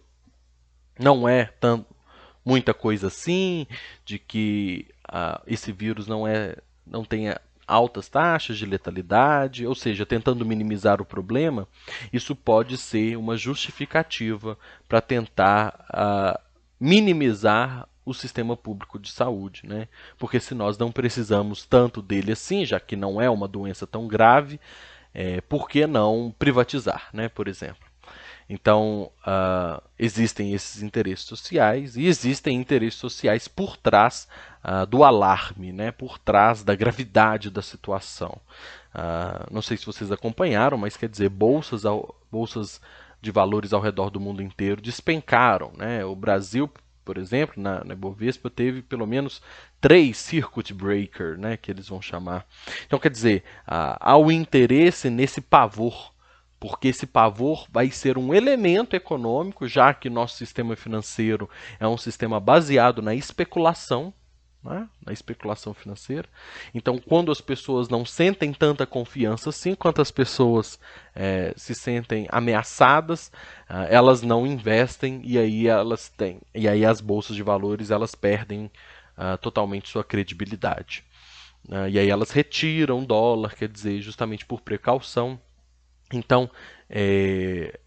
não 0.99 1.29
é 1.29 1.47
tão, 1.47 1.87
muita 2.45 2.75
coisa 2.75 3.07
assim, 3.07 3.67
de 4.05 4.19
que 4.19 4.87
uh, 5.09 5.41
esse 5.47 5.73
vírus 5.73 6.07
não 6.07 6.27
é, 6.27 6.57
não 6.87 7.05
tem 7.05 7.33
altas 7.67 8.09
taxas 8.09 8.57
de 8.59 8.65
letalidade, 8.65 9.67
ou 9.67 9.75
seja, 9.75 10.07
tentando 10.07 10.45
minimizar 10.45 11.01
o 11.01 11.07
problema, 11.07 11.69
isso 12.13 12.35
pode 12.35 12.79
ser 12.79 13.17
uma 13.17 13.37
justificativa 13.37 14.59
para 14.89 15.01
tentar 15.03 15.87
uh, 15.91 16.41
minimizar 16.81 17.87
o 18.09 18.15
sistema 18.15 18.57
público 18.57 18.99
de 18.99 19.11
saúde, 19.11 19.63
né? 19.65 19.89
Porque 20.19 20.41
se 20.41 20.55
nós 20.55 20.79
não 20.79 20.91
precisamos 20.91 21.65
tanto 21.65 22.01
dele 22.01 22.33
assim, 22.33 22.65
já 22.65 22.81
que 22.81 22.97
não 22.97 23.21
é 23.21 23.29
uma 23.29 23.47
doença 23.47 23.87
tão 23.87 24.09
grave, 24.09 24.59
é, 25.13 25.41
por 25.43 25.69
que 25.69 25.87
não 25.87 26.35
privatizar, 26.39 27.09
né? 27.13 27.29
Por 27.29 27.49
exemplo. 27.49 27.89
Então, 28.49 29.11
uh, 29.27 29.83
existem 29.99 30.55
esses 30.55 30.83
interesses 30.83 31.27
sociais 31.27 31.97
e 31.99 32.07
existem 32.07 32.57
interesses 32.57 32.99
sociais 32.99 33.47
por 33.47 33.77
trás 33.77 34.27
uh, 34.65 34.87
do 34.87 35.05
alarme, 35.05 35.71
né? 35.71 35.93
por 35.93 36.19
trás 36.19 36.65
da 36.65 36.75
gravidade 36.75 37.51
da 37.51 37.61
situação. 37.61 38.41
Uh, 38.95 39.53
não 39.53 39.61
sei 39.61 39.77
se 39.77 39.85
vocês 39.85 40.11
acompanharam, 40.11 40.79
mas 40.79 40.97
quer 40.97 41.11
dizer, 41.11 41.29
bolsas, 41.29 41.85
ao, 41.85 42.19
bolsas 42.33 42.81
de 43.21 43.31
valores 43.31 43.75
ao 43.75 43.83
redor 43.83 44.09
do 44.09 44.19
mundo 44.19 44.43
inteiro 44.43 44.81
despencaram. 44.81 45.71
Né? 45.77 46.03
O 46.05 46.17
Brasil, 46.17 46.71
por 47.09 47.17
exemplo, 47.17 47.55
na, 47.57 47.83
na 47.83 47.95
Ibovespa 47.95 48.51
teve 48.51 48.83
pelo 48.83 49.07
menos 49.07 49.41
três 49.81 50.19
circuit 50.19 50.75
breaker, 50.75 51.39
né, 51.39 51.57
que 51.57 51.71
eles 51.71 51.89
vão 51.89 52.03
chamar. 52.03 52.47
Então, 52.85 52.99
quer 52.99 53.11
dizer, 53.11 53.45
há 53.67 54.15
o 54.19 54.31
interesse 54.31 55.09
nesse 55.09 55.41
pavor, 55.41 56.13
porque 56.61 56.89
esse 56.89 57.07
pavor 57.07 57.67
vai 57.73 57.91
ser 57.91 58.19
um 58.19 58.35
elemento 58.35 58.95
econômico, 58.95 59.67
já 59.67 59.95
que 59.95 60.11
nosso 60.11 60.37
sistema 60.37 60.77
financeiro 60.77 61.49
é 61.81 61.89
um 61.89 61.97
sistema 61.97 62.39
baseado 62.39 63.01
na 63.01 63.15
especulação, 63.15 64.13
né, 64.63 64.89
na 65.05 65.13
especulação 65.13 65.73
financeira. 65.73 66.29
Então, 66.75 66.99
quando 66.99 67.31
as 67.31 67.41
pessoas 67.41 67.89
não 67.89 68.05
sentem 68.05 68.53
tanta 68.53 68.87
confiança 68.87 69.51
assim, 69.51 69.75
quanto 69.75 70.03
as 70.03 70.11
pessoas 70.11 70.79
é, 71.15 71.53
se 71.57 71.75
sentem 71.75 72.27
ameaçadas, 72.31 73.29
uh, 73.71 73.87
elas 73.89 74.23
não 74.23 74.47
investem 74.47 75.21
e 75.25 75.39
aí 75.39 75.67
elas 75.67 76.09
têm, 76.09 76.41
e 76.55 76.69
aí 76.69 76.85
as 76.85 77.01
bolsas 77.01 77.37
de 77.37 77.43
valores 77.43 77.91
elas 77.91 78.15
perdem 78.15 78.71
uh, 79.17 79.39
totalmente 79.39 79.89
sua 79.89 80.05
credibilidade. 80.05 81.05
Uh, 81.69 81.89
e 81.89 81.99
aí 81.99 82.09
elas 82.09 82.31
retiram 82.31 83.05
dólar, 83.05 83.55
quer 83.55 83.69
dizer, 83.69 84.01
justamente 84.01 84.45
por 84.45 84.61
precaução. 84.61 85.41
Então, 86.13 86.51
é, 86.89 87.79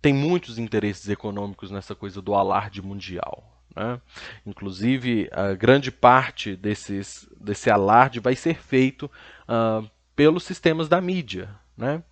tem 0.00 0.14
muitos 0.14 0.58
interesses 0.58 1.08
econômicos 1.08 1.70
nessa 1.70 1.94
coisa 1.94 2.22
do 2.22 2.34
alarde 2.34 2.80
mundial. 2.80 3.53
Né? 3.74 4.00
Inclusive, 4.46 5.28
a 5.32 5.52
grande 5.54 5.90
parte 5.90 6.54
desses, 6.56 7.28
desse 7.38 7.70
alarde 7.70 8.20
vai 8.20 8.36
ser 8.36 8.56
feito 8.56 9.10
uh, 9.48 9.88
pelos 10.14 10.44
sistemas 10.44 10.88
da 10.88 11.00
mídia, 11.00 11.50
né? 11.76 12.02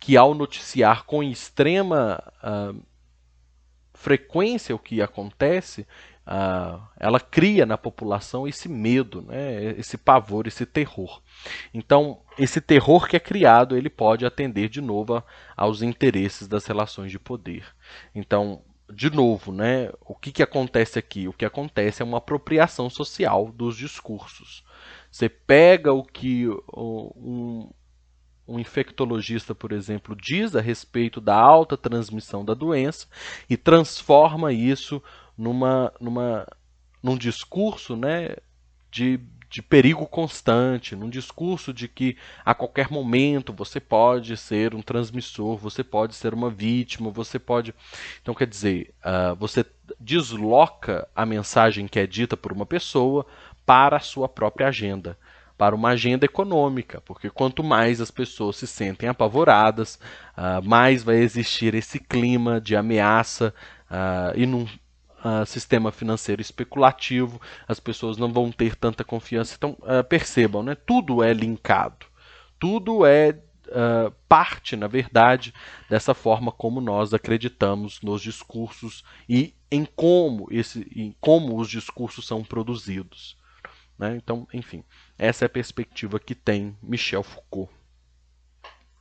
que 0.00 0.16
ao 0.16 0.34
noticiar 0.34 1.04
com 1.04 1.22
extrema 1.22 2.22
uh, 2.42 2.80
frequência 3.92 4.74
o 4.74 4.78
que 4.78 5.02
acontece, 5.02 5.86
uh, 6.26 6.80
ela 6.98 7.20
cria 7.20 7.66
na 7.66 7.76
população 7.76 8.48
esse 8.48 8.68
medo, 8.68 9.22
né? 9.22 9.74
esse 9.76 9.98
pavor, 9.98 10.46
esse 10.46 10.64
terror. 10.64 11.20
Então, 11.74 12.20
esse 12.38 12.60
terror 12.60 13.06
que 13.06 13.16
é 13.16 13.20
criado, 13.20 13.76
ele 13.76 13.90
pode 13.90 14.24
atender 14.24 14.68
de 14.68 14.80
novo 14.80 15.22
aos 15.56 15.82
interesses 15.82 16.48
das 16.48 16.64
relações 16.64 17.10
de 17.10 17.18
poder. 17.18 17.66
Então, 18.14 18.62
de 18.92 19.10
novo, 19.10 19.52
né, 19.52 19.90
o 20.00 20.14
que, 20.14 20.32
que 20.32 20.42
acontece 20.42 20.98
aqui? 20.98 21.28
O 21.28 21.32
que 21.32 21.44
acontece 21.44 22.02
é 22.02 22.04
uma 22.04 22.18
apropriação 22.18 22.88
social 22.88 23.52
dos 23.52 23.76
discursos. 23.76 24.64
Você 25.10 25.28
pega 25.28 25.92
o 25.92 26.02
que 26.02 26.48
um, 26.74 27.70
um 28.48 28.58
infectologista, 28.58 29.54
por 29.54 29.72
exemplo, 29.72 30.16
diz 30.16 30.56
a 30.56 30.60
respeito 30.60 31.20
da 31.20 31.36
alta 31.36 31.76
transmissão 31.76 32.44
da 32.44 32.54
doença 32.54 33.06
e 33.48 33.56
transforma 33.56 34.52
isso 34.52 35.02
numa, 35.36 35.92
numa, 36.00 36.46
num 37.02 37.16
discurso 37.16 37.94
né, 37.94 38.36
de 38.90 39.20
de 39.50 39.62
perigo 39.62 40.06
constante, 40.06 40.94
num 40.94 41.08
discurso 41.08 41.72
de 41.72 41.88
que 41.88 42.16
a 42.44 42.54
qualquer 42.54 42.90
momento 42.90 43.52
você 43.52 43.80
pode 43.80 44.36
ser 44.36 44.74
um 44.74 44.82
transmissor, 44.82 45.56
você 45.56 45.82
pode 45.82 46.14
ser 46.14 46.34
uma 46.34 46.50
vítima, 46.50 47.10
você 47.10 47.38
pode. 47.38 47.74
Então, 48.20 48.34
quer 48.34 48.46
dizer, 48.46 48.92
uh, 49.00 49.34
você 49.36 49.64
desloca 49.98 51.08
a 51.16 51.24
mensagem 51.24 51.88
que 51.88 51.98
é 51.98 52.06
dita 52.06 52.36
por 52.36 52.52
uma 52.52 52.66
pessoa 52.66 53.24
para 53.64 53.96
a 53.96 54.00
sua 54.00 54.28
própria 54.28 54.68
agenda, 54.68 55.18
para 55.56 55.74
uma 55.74 55.90
agenda 55.90 56.26
econômica, 56.26 57.00
porque 57.00 57.30
quanto 57.30 57.64
mais 57.64 58.00
as 58.00 58.10
pessoas 58.10 58.56
se 58.56 58.66
sentem 58.66 59.08
apavoradas, 59.08 59.98
uh, 60.36 60.62
mais 60.62 61.02
vai 61.02 61.16
existir 61.16 61.74
esse 61.74 61.98
clima 61.98 62.60
de 62.60 62.76
ameaça 62.76 63.54
uh, 63.90 64.38
e 64.38 64.46
num 64.46 64.66
uh, 65.28 65.46
sistema 65.46 65.92
financeiro 65.92 66.40
especulativo, 66.40 67.40
as 67.66 67.78
pessoas 67.78 68.16
não 68.16 68.32
vão 68.32 68.50
ter 68.50 68.74
tanta 68.76 69.04
confiança. 69.04 69.54
Então, 69.56 69.76
uh, 69.80 70.02
percebam, 70.08 70.62
né? 70.62 70.74
tudo 70.74 71.22
é 71.22 71.32
linkado, 71.32 72.06
tudo 72.58 73.04
é 73.04 73.38
uh, 73.68 74.12
parte, 74.28 74.76
na 74.76 74.86
verdade, 74.86 75.52
dessa 75.88 76.14
forma 76.14 76.50
como 76.50 76.80
nós 76.80 77.12
acreditamos 77.12 78.00
nos 78.02 78.22
discursos 78.22 79.04
e 79.28 79.54
em 79.70 79.84
como, 79.84 80.48
esse, 80.50 80.86
em 80.94 81.14
como 81.20 81.58
os 81.58 81.68
discursos 81.68 82.26
são 82.26 82.42
produzidos. 82.42 83.36
Né? 83.98 84.16
Então, 84.16 84.46
enfim, 84.52 84.84
essa 85.18 85.44
é 85.44 85.46
a 85.46 85.50
perspectiva 85.50 86.18
que 86.18 86.34
tem 86.34 86.76
Michel 86.82 87.22
Foucault. 87.22 87.77